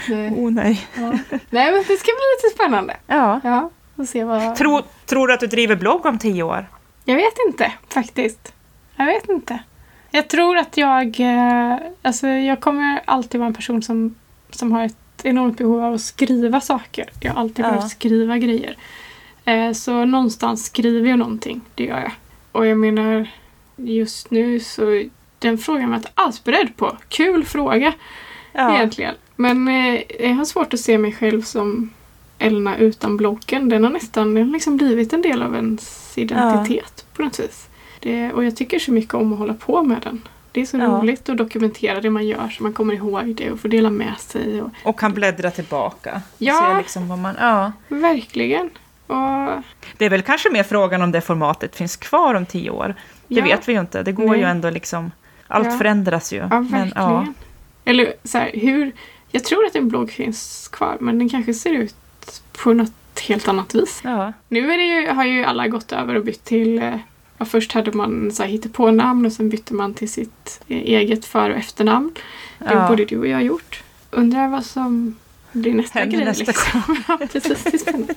nej. 0.08 0.30
Oh 0.30 0.50
nej. 0.50 0.86
Ja. 0.94 1.18
nej, 1.50 1.72
men 1.72 1.84
det 1.88 1.96
ska 1.96 2.10
bli 2.12 2.28
lite 2.36 2.54
spännande. 2.54 2.96
Ja. 3.06 3.40
Ja, 3.44 3.70
se 4.06 4.24
vad... 4.24 4.56
Tror, 4.56 4.82
tror 5.06 5.28
du 5.28 5.34
att 5.34 5.40
du 5.40 5.46
driver 5.46 5.76
blogg 5.76 6.06
om 6.06 6.18
tio 6.18 6.42
år? 6.42 6.66
Jag 7.04 7.16
vet 7.16 7.34
inte 7.48 7.72
faktiskt. 7.88 8.52
Jag 9.02 9.14
vet 9.20 9.28
inte. 9.28 9.58
Jag 10.10 10.28
tror 10.28 10.56
att 10.56 10.76
jag... 10.76 11.20
eh, 11.20 11.76
Alltså 12.02 12.26
jag 12.28 12.60
kommer 12.60 13.00
alltid 13.04 13.40
vara 13.40 13.48
en 13.48 13.54
person 13.54 13.82
som, 13.82 14.14
som 14.50 14.72
har 14.72 14.84
ett 14.84 14.96
enormt 15.22 15.58
behov 15.58 15.84
av 15.84 15.94
att 15.94 16.00
skriva 16.00 16.60
saker. 16.60 17.10
Jag 17.20 17.32
har 17.32 17.40
alltid 17.40 17.64
Ja. 17.64 17.70
behövt 17.70 17.90
skriva 17.90 18.38
grejer. 18.38 18.76
Eh, 19.44 19.72
Så 19.72 20.04
någonstans 20.04 20.64
skriver 20.64 21.10
jag 21.10 21.18
någonting. 21.18 21.60
Det 21.74 21.84
gör 21.84 21.98
jag. 22.00 22.12
Och 22.52 22.66
jag 22.66 22.78
menar, 22.78 23.26
just 23.76 24.30
nu 24.30 24.60
så... 24.60 25.04
Den 25.38 25.58
frågan 25.58 25.82
var 25.88 25.94
jag 25.96 25.98
inte 25.98 26.10
alls 26.14 26.44
beredd 26.44 26.76
på. 26.76 26.96
Kul 27.08 27.44
fråga 27.44 27.92
Ja. 28.52 28.76
egentligen. 28.76 29.14
Men 29.36 29.68
eh, 29.68 30.02
jag 30.20 30.34
har 30.34 30.44
svårt 30.44 30.74
att 30.74 30.80
se 30.80 30.98
mig 30.98 31.12
själv 31.12 31.42
som 31.42 31.90
Elna 32.38 32.76
utan 32.76 33.16
bloggen. 33.16 33.68
Den 33.68 33.84
har 33.84 33.90
nästan 33.90 34.34
den 34.34 34.44
har 34.46 34.52
liksom 34.52 34.76
blivit 34.76 35.12
en 35.12 35.22
del 35.22 35.42
av 35.42 35.54
ens 35.54 36.12
identitet 36.18 37.04
på 37.16 37.22
något 37.22 37.40
vis. 37.40 37.68
Det, 38.02 38.32
och 38.32 38.44
jag 38.44 38.56
tycker 38.56 38.78
så 38.78 38.92
mycket 38.92 39.14
om 39.14 39.32
att 39.32 39.38
hålla 39.38 39.54
på 39.54 39.82
med 39.82 40.00
den. 40.02 40.28
Det 40.52 40.60
är 40.60 40.66
så 40.66 40.76
Ja. 40.78 40.84
roligt 40.86 41.28
att 41.28 41.36
dokumentera 41.36 42.00
det 42.00 42.10
man 42.10 42.26
gör 42.26 42.48
så 42.48 42.62
man 42.62 42.72
kommer 42.72 42.94
ihåg 42.94 43.34
det 43.34 43.50
och 43.50 43.60
får 43.60 43.68
dela 43.68 43.90
med 43.90 44.14
sig. 44.18 44.62
Och, 44.62 44.70
Och 44.84 44.98
kan 44.98 45.12
bläddra 45.14 45.50
tillbaka. 45.50 46.22
Ja. 46.38 46.70
Se 46.74 46.78
liksom 46.78 47.22
man, 47.22 47.34
ja. 47.40 47.72
verkligen. 47.88 48.70
Och, 49.06 49.62
Det 49.96 50.04
är 50.04 50.10
väl 50.10 50.22
kanske 50.22 50.50
mer 50.50 50.62
frågan 50.62 51.02
om 51.02 51.12
det 51.12 51.20
formatet 51.20 51.76
finns 51.76 51.96
kvar 51.96 52.34
om 52.34 52.46
tio 52.46 52.70
år. 52.70 52.94
Det 53.28 53.34
ja, 53.34 53.44
vet 53.44 53.68
vi 53.68 53.72
ju 53.72 53.80
inte. 53.80 54.02
Det 54.02 54.12
går 54.12 54.28
Nej. 54.28 54.38
ju 54.38 54.44
ändå 54.44 54.70
liksom... 54.70 55.10
Allt 55.48 55.66
Ja. 55.66 55.78
förändras 55.78 56.32
ju. 56.32 56.36
Ja, 56.36 56.46
verkligen. 56.46 56.92
ja. 56.94 57.26
Eller 57.84 58.12
så 58.24 58.38
här, 58.38 58.50
hur... 58.54 58.92
Jag 59.30 59.44
tror 59.44 59.66
att 59.66 59.76
en 59.76 59.88
blogg 59.88 60.10
finns 60.10 60.68
kvar 60.72 60.96
men 61.00 61.18
den 61.18 61.28
kanske 61.28 61.54
ser 61.54 61.72
ut 61.72 61.94
på 62.64 62.72
något 62.72 63.20
helt 63.28 63.48
annat 63.48 63.74
vis. 63.74 64.02
Nu 64.48 64.72
är 64.72 64.78
det 64.78 64.84
ju, 64.84 65.08
har 65.10 65.24
ju 65.24 65.44
alla 65.44 65.68
gått 65.68 65.92
över 65.92 66.14
och 66.14 66.24
bytt 66.24 66.44
till 66.44 66.82
eh, 66.82 66.94
ja, 67.42 67.46
Först 67.46 67.72
hade 67.72 67.92
man 67.92 68.32
så 68.32 68.42
här 68.42 68.50
hittepånamn 68.50 69.26
och 69.26 69.32
sen 69.32 69.48
bytte 69.48 69.74
man 69.74 69.94
till 69.94 70.08
sitt 70.12 70.60
eh, 70.68 70.76
eget 70.76 71.24
för 71.24 71.50
och 71.50 71.56
efternamn. 71.56 72.12
Det 72.58 72.64
Ja. 72.74 72.88
borde 72.88 73.04
du 73.04 73.18
och 73.18 73.26
jag 73.26 73.36
ha 73.36 73.42
gjort. 73.42 73.82
Undrar 74.10 74.48
vad 74.48 74.64
som 74.64 75.16
blir 75.52 75.74
nästa 75.74 75.98
Händer 75.98 76.16
grej. 76.16 76.26
nästa 76.26 76.44
liksom. 76.44 76.82
ja, 77.08 77.18
precis. 77.32 77.64
Det 77.64 77.74
är 77.74 77.78
spännande. 77.78 78.14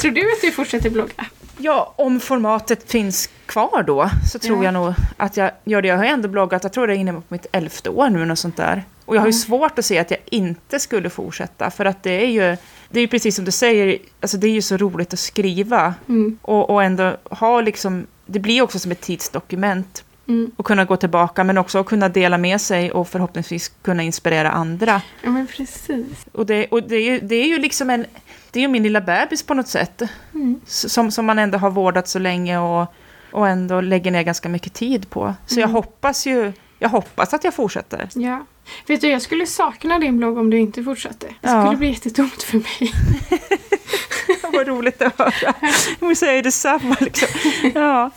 Tror 0.00 0.12
du 0.12 0.20
att 0.32 0.40
du 0.40 0.50
fortsätter 0.50 0.90
blogga? 0.90 1.24
Ja, 1.58 1.94
om 1.96 2.20
formatet 2.20 2.90
finns 2.90 3.30
kvar 3.46 3.82
då 3.86 4.10
så 4.32 4.38
tror 4.38 4.58
Ja. 4.58 4.64
jag 4.64 4.74
nog 4.74 4.94
att 5.16 5.36
jag 5.36 5.50
gör 5.64 5.82
det. 5.82 5.88
Jag 5.88 5.96
har 5.96 6.04
ändå 6.04 6.28
bloggat, 6.28 6.62
jag 6.64 6.72
tror 6.72 6.86
det 6.86 6.94
är 6.94 6.98
inne 6.98 7.12
på 7.12 7.22
mitt 7.28 7.46
elfte 7.52 7.90
år 7.90 8.10
nu, 8.10 8.24
något 8.24 8.38
sånt 8.38 8.56
där. 8.56 8.84
Och 9.04 9.16
jag 9.16 9.20
har 9.20 9.26
ju 9.26 9.32
svårt 9.32 9.78
att 9.78 9.84
se 9.84 9.98
att 9.98 10.10
jag 10.10 10.20
inte 10.30 10.78
skulle 10.78 11.10
fortsätta, 11.10 11.70
för 11.70 11.84
att 11.84 12.02
det 12.02 12.10
är 12.10 12.26
ju, 12.30 12.56
det 12.90 12.98
är 12.98 13.00
ju 13.00 13.08
precis 13.08 13.36
som 13.36 13.44
du 13.44 13.50
säger, 13.50 13.98
alltså 14.20 14.36
det 14.36 14.46
är 14.46 14.50
ju 14.52 14.62
så 14.62 14.76
roligt 14.76 15.12
att 15.12 15.18
skriva 15.18 15.94
Mm. 16.08 16.38
och, 16.42 16.70
och 16.70 16.82
ändå 16.82 17.16
ha 17.30 17.60
liksom, 17.60 18.06
det 18.32 18.38
blir 18.38 18.62
också 18.62 18.78
som 18.78 18.90
ett 18.92 19.00
tidsdokument 19.00 20.04
Mm. 20.28 20.50
och 20.56 20.66
kunna 20.66 20.84
gå 20.84 20.96
tillbaka, 20.96 21.44
men 21.44 21.58
också 21.58 21.78
att 21.78 21.86
kunna 21.86 22.08
dela 22.08 22.38
med 22.38 22.60
sig 22.60 22.92
och 22.92 23.08
förhoppningsvis 23.08 23.68
kunna 23.82 24.02
inspirera 24.02 24.50
andra. 24.50 25.02
Ja 25.22 25.30
men 25.30 25.46
precis. 25.46 26.26
Och 26.32 26.46
det, 26.46 26.66
och 26.66 26.82
det, 26.82 26.96
är, 26.96 27.02
ju, 27.12 27.20
det 27.20 27.34
är 27.34 27.46
ju 27.46 27.58
liksom 27.58 27.90
en, 27.90 28.06
det 28.50 28.58
är 28.58 28.62
ju 28.62 28.68
min 28.68 28.82
lilla 28.82 29.00
bebis 29.00 29.42
på 29.42 29.54
något 29.54 29.68
sätt. 29.68 30.02
Mm. 30.34 30.60
Som, 30.66 31.10
som 31.10 31.26
man 31.26 31.38
ändå 31.38 31.58
har 31.58 31.70
vårdat 31.70 32.08
så 32.08 32.18
länge 32.18 32.58
och, 32.58 32.86
och 33.32 33.48
ändå 33.48 33.80
lägger 33.80 34.10
ner 34.10 34.22
ganska 34.22 34.48
mycket 34.48 34.72
tid 34.74 35.10
på. 35.10 35.34
Så 35.46 35.60
jag 35.60 35.64
Mm. 35.64 35.74
hoppas 35.74 36.26
ju, 36.26 36.52
jag 36.78 36.88
hoppas 36.88 37.34
att 37.34 37.44
jag 37.44 37.54
fortsätter. 37.54 38.08
Ja. 38.14 38.46
Vet 38.86 39.00
du, 39.00 39.08
jag 39.10 39.22
skulle 39.22 39.46
sakna 39.46 39.98
din 39.98 40.18
blogg 40.18 40.38
om 40.38 40.50
du 40.50 40.58
inte 40.58 40.82
fortsatte. 40.84 41.26
Det 41.26 41.34
Ja. 41.40 41.62
skulle 41.64 41.78
bli 41.78 41.88
jättetomt 41.90 42.42
för 42.42 42.56
mig. 42.56 42.92
Vad 44.52 44.66
roligt 44.66 45.02
att 45.02 45.18
höra. 45.18 45.54
Vi 46.00 46.14
säger 46.14 46.42
detsamma. 46.42 46.96
Liksom. 47.00 47.28
Ja. 47.74 48.10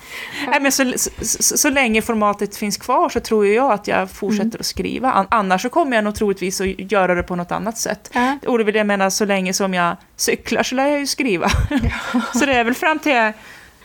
Nej, 0.48 0.60
men 0.62 0.72
så, 0.72 0.94
så, 1.22 1.58
så, 1.58 1.70
länge 1.70 2.02
formatet 2.02 2.58
finns 2.58 2.78
kvar 2.78 3.10
så 3.10 3.20
tror 3.20 3.48
jag 3.48 3.72
att 3.72 3.88
jag 3.88 4.12
fortsätter 4.12 4.60
att 4.60 4.66
skriva. 4.66 5.12
An- 5.12 5.28
Annars 5.32 5.62
så 5.62 5.70
kommer 5.70 5.96
jag 5.96 6.04
nog 6.04 6.16
troligtvis 6.16 6.62
att 6.62 6.92
göra 6.92 7.16
det 7.16 7.24
på 7.24 7.36
något 7.36 7.52
annat 7.52 7.78
sätt. 7.78 8.10
Ja. 8.14 8.38
Och 8.48 8.58
det 8.58 8.64
vill 8.64 8.76
jag 8.76 8.88
mena, 8.88 9.12
så 9.12 9.26
länge 9.26 9.54
som 9.54 9.74
jag 9.74 9.98
cyklar 10.16 10.64
så 10.64 10.76
lär 10.76 10.88
jag 10.88 11.00
ju 11.00 11.08
skriva. 11.08 11.50
så 12.34 12.46
det 12.46 12.54
är 12.54 12.64
väl 12.64 12.74
fram 12.74 13.00
till 13.00 13.12
jag 13.12 13.34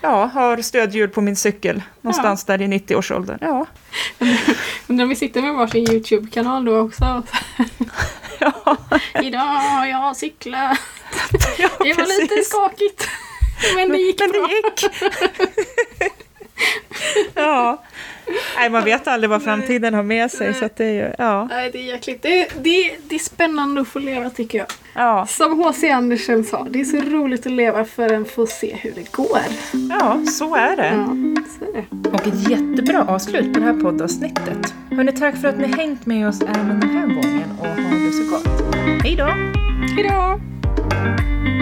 ja, 0.01 0.25
har 0.25 0.63
stödhjul 0.63 1.09
på 1.09 1.21
min 1.21 1.37
cykel. 1.37 1.83
Någonstans 2.01 2.45
där 2.45 2.63
i 2.63 2.67
90-årsåldern. 2.67 3.39
Ja. 3.41 3.67
Undrar 4.87 5.05
om 5.05 5.09
vi 5.09 5.17
sitter 5.17 5.43
med 5.43 5.55
varsin 5.55 5.91
YouTube-kanal 5.91 6.65
då 6.65 6.79
också. 6.79 7.23
Ja, 8.43 8.77
Idag 9.23 9.39
har 9.41 9.87
jag 9.87 10.17
cyklat. 10.17 10.79
Ja 11.59 11.69
Det 11.85 11.95
var 11.95 12.21
lite 12.21 12.35
precis. 12.35 12.49
skakigt. 12.49 13.09
Men 13.77 13.89
det 13.89 13.99
gick 13.99 14.21
Men 14.21 14.31
bra. 14.31 14.47
det 14.47 14.55
gick. 14.55 14.93
ja. 17.35 17.85
Nej, 18.57 18.71
man 18.71 18.85
vet 18.85 19.09
aldrig 19.09 19.31
vad 19.31 19.43
framtiden 19.43 19.95
har 19.95 20.03
med 20.03 20.31
sig. 20.31 20.55
Så 20.55 20.65
att 20.65 20.77
det 20.77 20.85
är 20.85 20.93
ju, 20.93 21.15
ja. 21.19 21.45
Nej, 21.45 21.71
det 21.73 21.79
är 21.79 21.83
jäkligt. 21.83 22.23
Det, 22.23 22.49
det, 22.63 22.97
det 23.09 23.15
är 23.15 23.19
spännande 23.19 23.81
att 23.81 23.89
få 23.89 23.99
leva 23.99 24.31
tycker 24.31 24.59
jag. 24.59 24.67
Ja. 24.95 25.27
Som 25.27 25.59
H.C. 25.63 25.91
Andersen 25.91 26.45
sa, 26.45 26.67
det 26.71 26.81
är 26.81 26.85
så 26.85 26.97
roligt 26.97 27.47
att 27.47 27.53
leva 27.53 27.85
förrän 27.85 28.25
få 28.25 28.47
se 28.47 28.77
hur 28.77 28.91
det 28.93 29.13
går. 29.13 29.39
ja, 29.91 30.23
så 30.27 30.55
är 30.55 30.77
det. 30.77 30.89
Ja, 30.89 31.07
så 31.59 31.65
är 31.65 31.85
det. 32.03 32.09
Och 32.09 32.27
ett 32.27 32.51
jättebra 32.51 33.05
avslut 33.09 33.55
på 33.55 33.61
det 33.61 33.67
här 33.67 33.81
poddavsnittet. 33.81 34.75
Hörni, 34.91 35.13
tack 35.13 35.41
för 35.41 35.49
att 35.49 35.59
ni 35.59 35.67
hängt 35.67 36.07
med 36.07 36.29
oss 36.29 36.41
även 36.43 36.81
den 36.81 36.91
här 36.91 37.07
gången 37.07 37.51
och 37.61 37.67
ha 37.67 37.99
det 38.07 38.13
så 38.13 38.31
gott. 38.31 38.63
Hej 39.03 39.17
då! 39.17 39.27
Hejdå! 39.97 40.50
thank 40.77 41.47
you 41.49 41.60